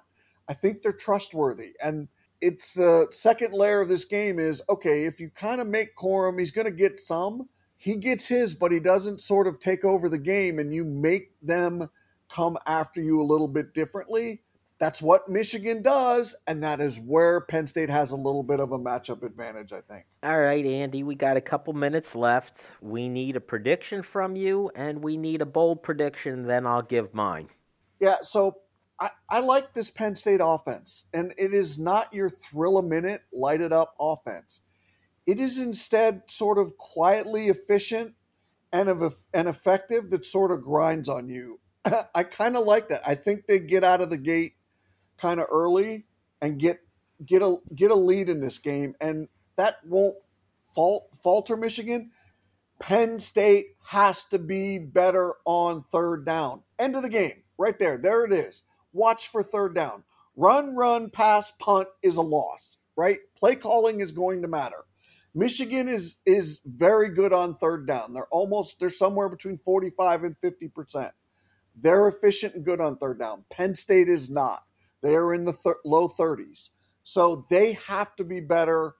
I 0.48 0.54
think 0.54 0.82
they're 0.82 0.94
trustworthy. 0.94 1.72
And 1.84 2.08
it's 2.42 2.74
the 2.74 3.08
second 3.12 3.54
layer 3.54 3.82
of 3.82 3.90
this 3.90 4.06
game 4.06 4.40
is 4.40 4.62
okay, 4.70 5.06
if 5.06 5.20
you 5.20 5.30
kind 5.30 5.60
of 5.60 5.68
make 5.68 5.96
Corum, 5.98 6.40
he's 6.40 6.52
going 6.52 6.66
to 6.66 6.72
get 6.72 7.00
some, 7.00 7.50
he 7.80 7.96
gets 7.96 8.28
his, 8.28 8.54
but 8.54 8.74
he 8.74 8.80
doesn't 8.80 9.22
sort 9.22 9.48
of 9.48 9.60
take 9.60 9.86
over 9.86 10.10
the 10.10 10.18
game 10.18 10.60
and 10.60 10.74
you 10.74 10.84
make 10.84 11.32
them 11.42 11.90
come 12.30 12.58
after 12.68 13.02
you 13.02 13.22
a 13.22 13.24
little 13.24 13.48
bit 13.48 13.74
differently. 13.74 14.42
That's 14.80 15.02
what 15.02 15.30
Michigan 15.30 15.82
does, 15.82 16.36
and 16.46 16.62
that 16.64 16.82
is 16.82 17.00
where 17.00 17.42
Penn 17.42 17.68
State 17.68 17.90
has 17.90 18.12
a 18.12 18.18
little 18.18 18.44
bit 18.44 18.60
of 18.60 18.74
a 18.74 18.80
matchup 18.80 19.24
advantage, 19.24 19.72
I 19.74 19.82
think. 19.82 20.06
All 20.24 20.40
right, 20.40 20.66
Andy, 20.66 21.04
we 21.04 21.16
got 21.16 21.38
a 21.38 21.42
couple 21.42 21.74
minutes 21.74 22.16
left. 22.16 22.64
We 22.82 23.10
need 23.10 23.36
a 23.36 23.42
prediction 23.42 24.04
from 24.04 24.36
you, 24.36 24.72
and 24.76 25.02
we 25.02 25.18
need 25.18 25.42
a 25.42 25.46
bold 25.46 25.82
prediction, 25.82 26.48
then 26.48 26.66
I'll 26.66 26.82
give 26.82 27.14
mine. 27.14 27.50
Yeah, 28.00 28.16
so 28.22 28.58
I, 29.00 29.10
I 29.30 29.40
like 29.40 29.74
this 29.74 29.90
Penn 29.90 30.16
State 30.16 30.42
offense, 30.44 31.06
and 31.14 31.34
it 31.38 31.54
is 31.54 31.78
not 31.80 32.14
your 32.14 32.30
thrill 32.30 32.78
a 32.78 32.84
minute, 32.84 33.22
light 33.34 33.62
it 33.62 33.74
up 33.74 33.96
offense. 34.00 34.62
It 35.30 35.40
is 35.40 35.60
instead 35.60 36.24
sort 36.26 36.58
of 36.58 36.76
quietly 36.80 37.50
efficient 37.50 38.16
and 38.74 38.90
of 38.90 39.16
and 39.32 39.48
effective 39.48 40.10
that 40.10 40.26
sort 40.26 40.52
of 40.52 40.64
grinds 40.64 41.08
on 41.08 41.30
you. 41.30 41.60
I 42.16 42.24
kind 42.24 42.58
of 42.58 42.66
like 42.66 42.90
that. 42.90 43.04
I 43.06 43.14
think 43.14 43.46
they 43.46 43.60
get 43.60 43.84
out 43.84 44.02
of 44.02 44.10
the 44.10 44.18
gate 44.18 44.54
kind 45.20 45.40
of 45.40 45.46
early 45.52 46.08
and 46.42 46.60
get 46.60 46.80
get 47.24 47.44
a 47.44 47.58
get 47.76 47.92
a 47.92 47.96
lead 47.96 48.28
in 48.28 48.42
this 48.42 48.58
game, 48.58 48.96
and 49.00 49.28
that 49.56 49.76
won't 49.86 50.16
fault 50.74 51.10
falter 51.22 51.56
Michigan. 51.56 52.10
Penn 52.80 53.20
State 53.20 53.76
has 53.86 54.24
to 54.32 54.40
be 54.40 54.80
better 54.80 55.36
on 55.46 55.84
third 55.84 56.26
down. 56.26 56.64
End 56.80 56.96
of 56.96 57.04
the 57.04 57.10
game. 57.10 57.44
Right 57.56 57.78
there. 57.78 58.00
There 58.00 58.26
it 58.26 58.34
is. 58.34 58.64
Watch 58.94 59.28
for 59.28 59.44
third 59.44 59.76
down. 59.76 60.06
Run, 60.36 60.76
run, 60.76 61.12
pass, 61.12 61.52
punt 61.60 61.88
is 62.02 62.18
a 62.18 62.24
loss, 62.24 62.78
right? 62.96 63.20
Play 63.38 63.58
calling 63.58 64.02
is 64.02 64.12
going 64.12 64.42
to 64.42 64.48
matter. 64.48 64.86
Michigan 65.36 65.88
is 65.88 66.18
is 66.26 66.60
very 66.66 67.10
good 67.10 67.34
on 67.34 67.56
third 67.58 67.88
down. 67.88 68.14
They're 68.14 68.28
almost 68.32 68.80
they're 68.80 68.90
somewhere 68.90 69.30
between 69.30 69.58
45 69.60 70.24
and 70.24 70.36
50%. 70.42 71.12
They're 71.76 72.08
efficient 72.08 72.56
and 72.56 72.66
good 72.66 72.82
on 72.82 72.98
third 72.98 73.20
down. 73.20 73.46
Penn 73.52 73.76
State 73.76 74.10
is 74.10 74.30
not. 74.30 74.64
They 75.02 75.16
are 75.16 75.34
in 75.34 75.46
the 75.46 75.54
th- 75.54 75.76
low 75.86 76.10
30s. 76.10 76.70
So 77.04 77.46
they 77.50 77.74
have 77.74 78.16
to 78.18 78.24
be 78.24 78.40
better 78.42 78.96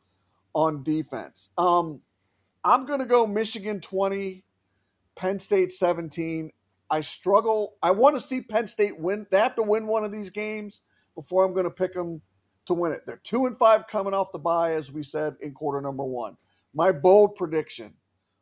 on 0.54 0.84
defense. 0.84 1.50
Um, 1.58 2.02
I'm 2.64 2.86
going 2.86 3.00
to 3.00 3.06
go 3.06 3.28
Michigan 3.28 3.82
20, 3.82 4.44
Penn 5.16 5.40
State 5.40 5.72
17. 5.72 6.52
I 6.90 7.02
struggle. 7.02 7.76
I 7.84 7.92
want 7.92 8.16
to 8.16 8.22
see 8.22 8.42
Penn 8.42 8.68
State 8.68 9.00
win. 9.00 9.28
They 9.32 9.40
have 9.40 9.56
to 9.56 9.64
win 9.64 9.88
one 9.88 10.04
of 10.04 10.12
these 10.12 10.30
games 10.30 10.82
before 11.16 11.46
I'm 11.46 11.54
going 11.54 11.66
to 11.66 11.72
pick 11.72 11.94
them 11.94 12.22
to 12.70 12.74
win 12.74 12.94
it. 12.94 13.02
They're 13.06 13.22
two 13.24 13.46
and 13.46 13.58
five 13.58 13.86
coming 13.86 14.14
off 14.14 14.32
the 14.32 14.40
bye, 14.40 14.74
as 14.74 14.92
we 14.92 15.04
said 15.04 15.36
in 15.42 15.54
quarter 15.54 15.82
number 15.82 16.06
one. 16.06 16.38
My 16.74 16.92
bold 16.92 17.36
prediction 17.36 17.94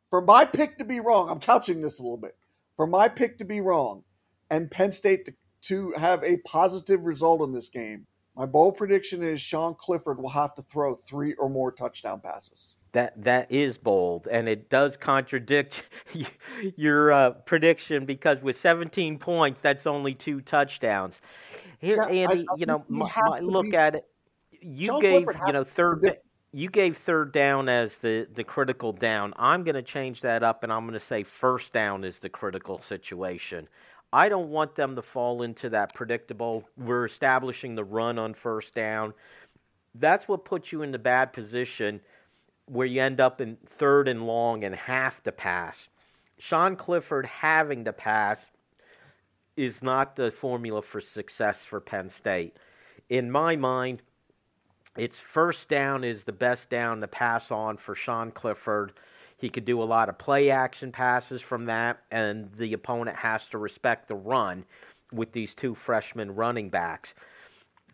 for 0.09 0.21
my 0.21 0.45
pick 0.45 0.78
to 0.78 0.86
be 0.86 0.99
wrong, 0.99 1.30
I'm 1.30 1.39
couching 1.39 1.82
this 1.82 1.99
a 1.99 2.03
little 2.03 2.17
bit. 2.17 2.36
For 2.75 2.88
my 2.88 3.07
pick 3.09 3.38
to 3.39 3.45
be 3.45 3.61
wrong 3.61 4.03
and 4.49 4.71
Penn 4.71 4.91
State 4.91 5.25
to, 5.25 5.34
to 5.63 5.91
have 5.99 6.23
a 6.23 6.38
positive 6.45 7.03
result 7.03 7.41
in 7.41 7.51
this 7.51 7.67
game, 7.67 8.05
my 8.36 8.45
bold 8.45 8.78
prediction 8.78 9.23
is 9.23 9.41
Sean 9.41 9.75
Clifford 9.75 10.19
will 10.19 10.30
have 10.30 10.53
to 10.55 10.61
throw 10.61 10.95
three 10.95 11.34
or 11.34 11.49
more 11.49 11.71
touchdown 11.71 12.21
passes. 12.21 12.75
That 12.93 13.21
that 13.23 13.51
is 13.51 13.78
bold, 13.78 14.28
and 14.32 14.47
it 14.47 14.69
does 14.69 14.95
contradict 14.95 15.84
your 16.78 17.11
uh, 17.11 17.32
prediction 17.32 18.05
because 18.05 18.41
with 18.41 18.55
17 18.55 19.19
points, 19.19 19.59
that's 19.61 19.86
only 19.86 20.13
two 20.13 20.39
touchdowns. 20.41 21.19
Here, 21.80 21.97
yeah, 21.97 22.30
Andy, 22.30 22.45
I, 22.49 22.53
I 22.53 22.55
you 22.57 22.65
know, 22.65 22.84
my, 22.88 23.11
my 23.15 23.39
look 23.39 23.71
be, 23.71 23.75
at 23.75 23.95
it. 23.95 24.05
You 24.62 24.86
Sean 24.86 25.01
gave 25.01 25.28
you 25.47 25.53
know 25.53 25.64
third. 25.64 26.20
You 26.53 26.70
gave 26.70 26.97
third 26.97 27.32
down 27.32 27.70
as 27.70 27.97
the 27.97 28.28
the 28.34 28.43
critical 28.43 28.93
down. 28.93 29.34
I'm 29.38 29.64
going 29.64 29.76
to 29.76 29.82
change 29.82 30.22
that 30.22 30.43
up, 30.43 30.64
and 30.64 30.72
I'm 30.72 30.84
going 30.84 30.93
to 30.93 30.99
say 30.99 31.24
first 31.24 31.74
down 31.74 32.03
is 32.03 32.20
the 32.20 32.30
critical 32.30 32.82
situation. 32.82 33.68
I 34.14 34.30
don't 34.30 34.49
want 34.49 34.76
them 34.76 34.95
to 34.95 35.01
fall 35.01 35.41
into 35.41 35.70
that 35.70 35.93
predictable. 35.93 36.68
We're 36.78 37.05
establishing 37.05 37.76
the 37.76 37.84
run 37.84 38.18
on 38.18 38.34
first 38.34 38.74
down. 38.74 39.14
That's 39.95 40.28
what 40.28 40.45
puts 40.45 40.72
you 40.72 40.82
in 40.82 40.91
the 40.91 40.99
bad 40.99 41.34
position 41.34 41.99
where 42.68 42.88
you 42.88 43.01
end 43.01 43.20
up 43.20 43.41
in 43.41 43.58
third 43.66 44.08
and 44.08 44.26
long 44.26 44.64
and 44.64 44.76
have 44.76 45.22
to 45.24 45.32
pass. 45.32 45.89
Sean 46.38 46.76
Clifford 46.76 47.26
having 47.26 47.84
to 47.86 47.93
pass 47.93 48.51
is 49.55 49.82
not 49.82 50.16
the 50.16 50.32
formula 50.32 50.82
for 50.82 51.01
success 51.01 51.66
for 51.66 51.82
Penn 51.82 52.10
State. 52.10 52.58
In 53.10 53.32
my 53.32 53.55
mind, 53.55 54.03
it's 54.98 55.20
first 55.20 55.70
down 55.70 56.04
is 56.04 56.24
the 56.24 56.32
best 56.32 56.70
down 56.70 57.02
to 57.02 57.08
pass 57.08 57.52
on 57.52 57.78
for 57.78 57.95
Sean 57.95 58.32
Clifford 58.32 58.93
he 59.38 59.50
could 59.50 59.66
do 59.66 59.82
a 59.82 59.86
lot 59.86 60.10
of 60.10 60.18
play 60.18 60.50
action 60.50 60.91
passes 60.91 61.41
from 61.41 61.66
that, 61.66 62.00
and 62.10 62.52
the 62.54 62.74
opponent 62.74 63.18
has 63.18 63.48
to 63.50 63.60
respect 63.60 64.08
the 64.08 64.16
run 64.16 64.66
with 65.12 65.32
these 65.32 65.54
two 65.54 65.76
freshman 65.76 66.34
running 66.36 66.70
backs. 66.70 67.14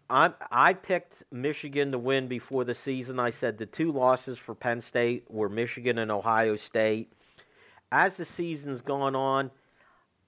I, 0.10 0.32
I 0.52 0.74
picked 0.74 1.24
Michigan 1.32 1.92
to 1.92 1.98
win 1.98 2.28
before 2.28 2.64
the 2.64 2.74
season. 2.74 3.20
I 3.20 3.30
said 3.30 3.58
the 3.58 3.66
two 3.66 3.92
losses 3.92 4.38
for 4.38 4.56
Penn 4.56 4.80
State 4.80 5.30
were 5.30 5.50
Michigan 5.50 5.98
and 5.98 6.12
Ohio 6.12 6.56
State. 6.56 7.12
As 7.92 8.16
the 8.16 8.26
season's 8.26 8.82
gone 8.82 9.16
on, 9.16 9.52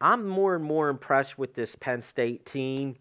I'm 0.01 0.27
more 0.27 0.55
and 0.55 0.63
more 0.63 0.89
impressed 0.89 1.37
with 1.37 1.53
this 1.53 1.75
Penn 1.75 2.01
State 2.01 2.45
team. 2.45 2.95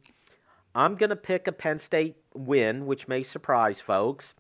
I'm 0.74 0.94
going 0.94 1.10
to 1.10 1.16
pick 1.16 1.48
a 1.48 1.52
Penn 1.52 1.78
State 1.78 2.23
win, 2.34 2.86
which 2.86 3.08
may 3.08 3.22
surprise 3.22 3.80
folks. 3.80 4.34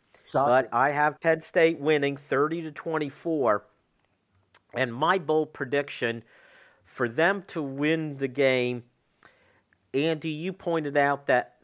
But 0.48 0.68
I 0.72 0.90
have 0.90 1.20
Penn 1.20 1.40
State 1.40 1.78
winning 1.78 2.16
30 2.16 2.62
to 2.62 2.72
24. 2.72 3.64
And 4.74 4.92
my 4.92 5.18
bold 5.18 5.52
prediction 5.52 6.24
for 6.84 7.08
them 7.08 7.44
to 7.48 7.62
win 7.62 8.16
the 8.16 8.28
game, 8.28 8.82
Andy, 9.92 10.30
you 10.30 10.52
pointed 10.52 10.96
out 10.96 11.26
that 11.26 11.56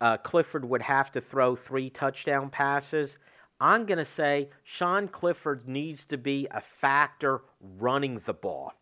uh, 0.00 0.16
Clifford 0.18 0.64
would 0.64 0.82
have 0.82 1.10
to 1.12 1.20
throw 1.20 1.56
three 1.56 1.90
touchdown 1.90 2.50
passes. 2.50 3.16
I'm 3.60 3.86
going 3.86 3.98
to 3.98 4.04
say 4.04 4.50
Sean 4.64 5.08
Clifford 5.08 5.68
needs 5.68 6.04
to 6.06 6.18
be 6.18 6.48
a 6.50 6.60
factor 6.60 7.42
running 7.78 8.20
the 8.24 8.34
ball 8.34 8.74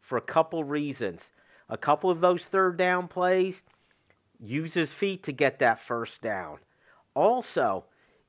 for 0.00 0.18
a 0.18 0.22
couple 0.22 0.64
reasons. 0.64 1.30
A 1.70 1.76
couple 1.76 2.10
of 2.10 2.20
those 2.20 2.44
third 2.44 2.76
down 2.76 3.08
plays, 3.08 3.62
use 4.40 4.74
his 4.74 4.92
feet 4.92 5.22
to 5.24 5.32
get 5.32 5.58
that 5.58 5.80
first 5.80 6.22
down. 6.22 6.58
Also, 7.14 7.84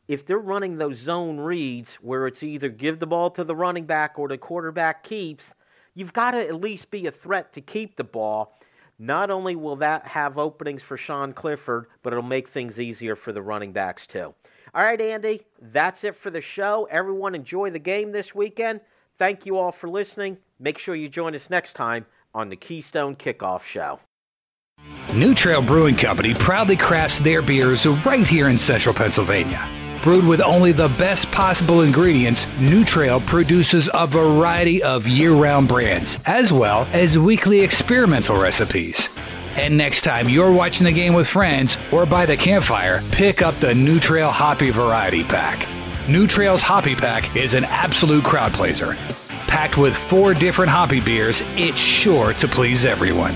if 0.07 0.26
they're 0.26 0.39
running 0.39 0.78
those 0.78 0.97
zone 0.97 1.39
reads 1.39 1.95
where 1.95 2.26
it's 2.26 2.41
either 2.41 2.70
give 2.70 2.99
the 2.99 3.07
ball 3.07 3.30
to 3.32 3.43
the 3.43 3.55
running 3.55 3.86
back 3.86 4.18
or 4.18 4.28
the 4.28 4.38
quarterback 4.38 5.03
keeps, 5.03 5.53
you've 5.93 6.14
got 6.14 6.32
to 6.32 6.47
at 6.47 6.62
least 6.62 6.89
be 6.89 7.05
a 7.05 7.12
threat 7.12 7.53
to 7.53 7.62
keep 7.62 7.95
the 7.95 8.03
ball. 8.03 8.60
Not 8.97 9.30
only 9.30 9.55
will 9.55 9.76
that 9.78 10.05
have 10.07 10.38
openings 10.38 10.82
for 10.82 10.97
Sean 10.97 11.32
Clifford, 11.32 11.88
but 12.01 12.12
it'll 12.12 12.24
make 12.24 12.49
things 12.49 12.80
easier 12.80 13.16
for 13.16 13.32
the 13.32 13.41
running 13.41 13.72
backs 13.72 14.07
too. 14.07 14.34
All 14.74 14.84
right, 14.84 14.99
Andy, 14.99 15.41
that's 15.62 16.03
it 16.03 16.16
for 16.16 16.30
the 16.32 16.41
show. 16.41 16.88
Everyone 16.91 17.34
enjoy 17.34 17.70
the 17.70 17.80
game 17.80 18.12
this 18.12 18.36
weekend. 18.36 18.82
Thank 19.18 19.45
you 19.45 19.57
all 19.57 19.72
for 19.72 19.89
listening. 19.89 20.38
Make 20.60 20.78
sure 20.78 20.95
you 20.95 21.07
join 21.07 21.36
us 21.36 21.49
next 21.49 21.74
time 21.74 22.05
on 22.34 22.49
the 22.49 22.55
Keystone 22.55 23.16
Kickoff 23.16 23.64
Show. 23.64 23.99
New 25.16 25.34
Trail 25.34 25.64
Brewing 25.64 25.95
Company 25.95 26.36
proudly 26.36 26.78
crafts 26.78 27.18
their 27.18 27.41
beers 27.41 27.88
right 27.88 28.28
here 28.28 28.47
in 28.47 28.60
central 28.60 28.93
Pennsylvania. 28.93 29.68
Brewed 30.03 30.26
with 30.26 30.39
only 30.39 30.72
the 30.72 30.88
best 30.99 31.32
possible 31.32 31.82
ingredients, 31.82 32.45
New 32.60 32.86
Trail 32.86 33.20
produces 33.20 33.89
a 33.95 34.05
variety 34.05 34.84
of 34.84 35.07
year 35.07 35.34
round 35.34 35.68
brands, 35.68 36.20
as 36.28 36.51
well 36.53 36.88
as 36.93 37.18
weekly 37.18 37.62
experimental 37.62 38.39
recipes. 38.39 39.10
And 39.55 39.76
next 39.76 40.03
time 40.03 40.30
you're 40.30 40.51
watching 40.51 40.86
the 40.86 40.91
game 40.91 41.16
with 41.16 41.28
friends 41.28 41.80
or 41.91 42.05
by 42.05 42.28
the 42.28 42.38
campfire, 42.38 43.01
pick 43.12 43.41
up 43.41 43.55
the 43.55 43.74
New 43.74 43.99
Trail 43.99 44.30
Hoppy 44.30 44.70
Variety 44.70 45.24
Pack. 45.24 45.68
New 46.07 46.28
Trail's 46.28 46.62
Hoppy 46.62 46.95
Pack 46.95 47.36
is 47.36 47.55
an 47.55 47.66
absolute 47.66 48.24
crowd 48.24 48.53
pleaser. 48.53 48.95
Packed 49.47 49.76
with 49.76 49.97
four 49.97 50.36
different 50.36 50.70
hoppy 50.70 51.01
beers, 51.01 51.41
it's 51.55 51.80
sure 51.80 52.34
to 52.34 52.47
please 52.47 52.86
everyone. 52.86 53.36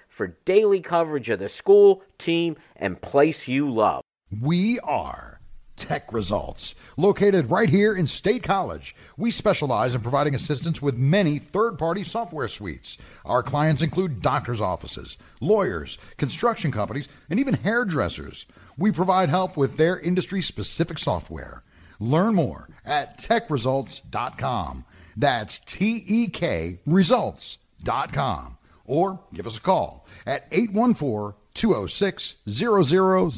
for 0.11 0.37
daily 0.45 0.81
coverage 0.81 1.29
of 1.29 1.39
the 1.39 1.49
school, 1.49 2.03
team, 2.19 2.57
and 2.75 3.01
place 3.01 3.47
you 3.47 3.71
love. 3.71 4.03
We 4.41 4.79
are 4.81 5.39
Tek 5.77 6.13
Results, 6.13 6.75
located 6.95 7.49
right 7.49 7.69
here 7.69 7.95
in 7.95 8.05
State 8.05 8.43
College. 8.43 8.95
We 9.17 9.31
specialize 9.31 9.95
in 9.95 10.01
providing 10.01 10.35
assistance 10.35 10.81
with 10.81 10.95
many 10.95 11.39
third 11.39 11.79
party 11.79 12.03
software 12.03 12.47
suites. 12.47 12.97
Our 13.25 13.41
clients 13.41 13.81
include 13.81 14.21
doctors' 14.21 14.61
offices, 14.61 15.17
lawyers, 15.39 15.97
construction 16.17 16.71
companies, 16.71 17.09
and 17.31 17.39
even 17.39 17.55
hairdressers. 17.55 18.45
We 18.77 18.91
provide 18.91 19.29
help 19.29 19.57
with 19.57 19.77
their 19.77 19.99
industry 19.99 20.41
specific 20.41 20.99
software. 20.99 21.63
Learn 21.99 22.35
more 22.35 22.67
at 22.85 23.19
tekresults.com. 23.19 24.85
That's 25.17 25.59
T 25.59 26.03
E 26.05 26.27
K 26.27 26.79
results.com 26.85 28.57
or 28.85 29.19
give 29.33 29.47
us 29.47 29.57
a 29.57 29.61
call 29.61 30.00
at 30.25 30.47
814 30.51 31.35
206 31.53 32.35
0000. 32.47 33.31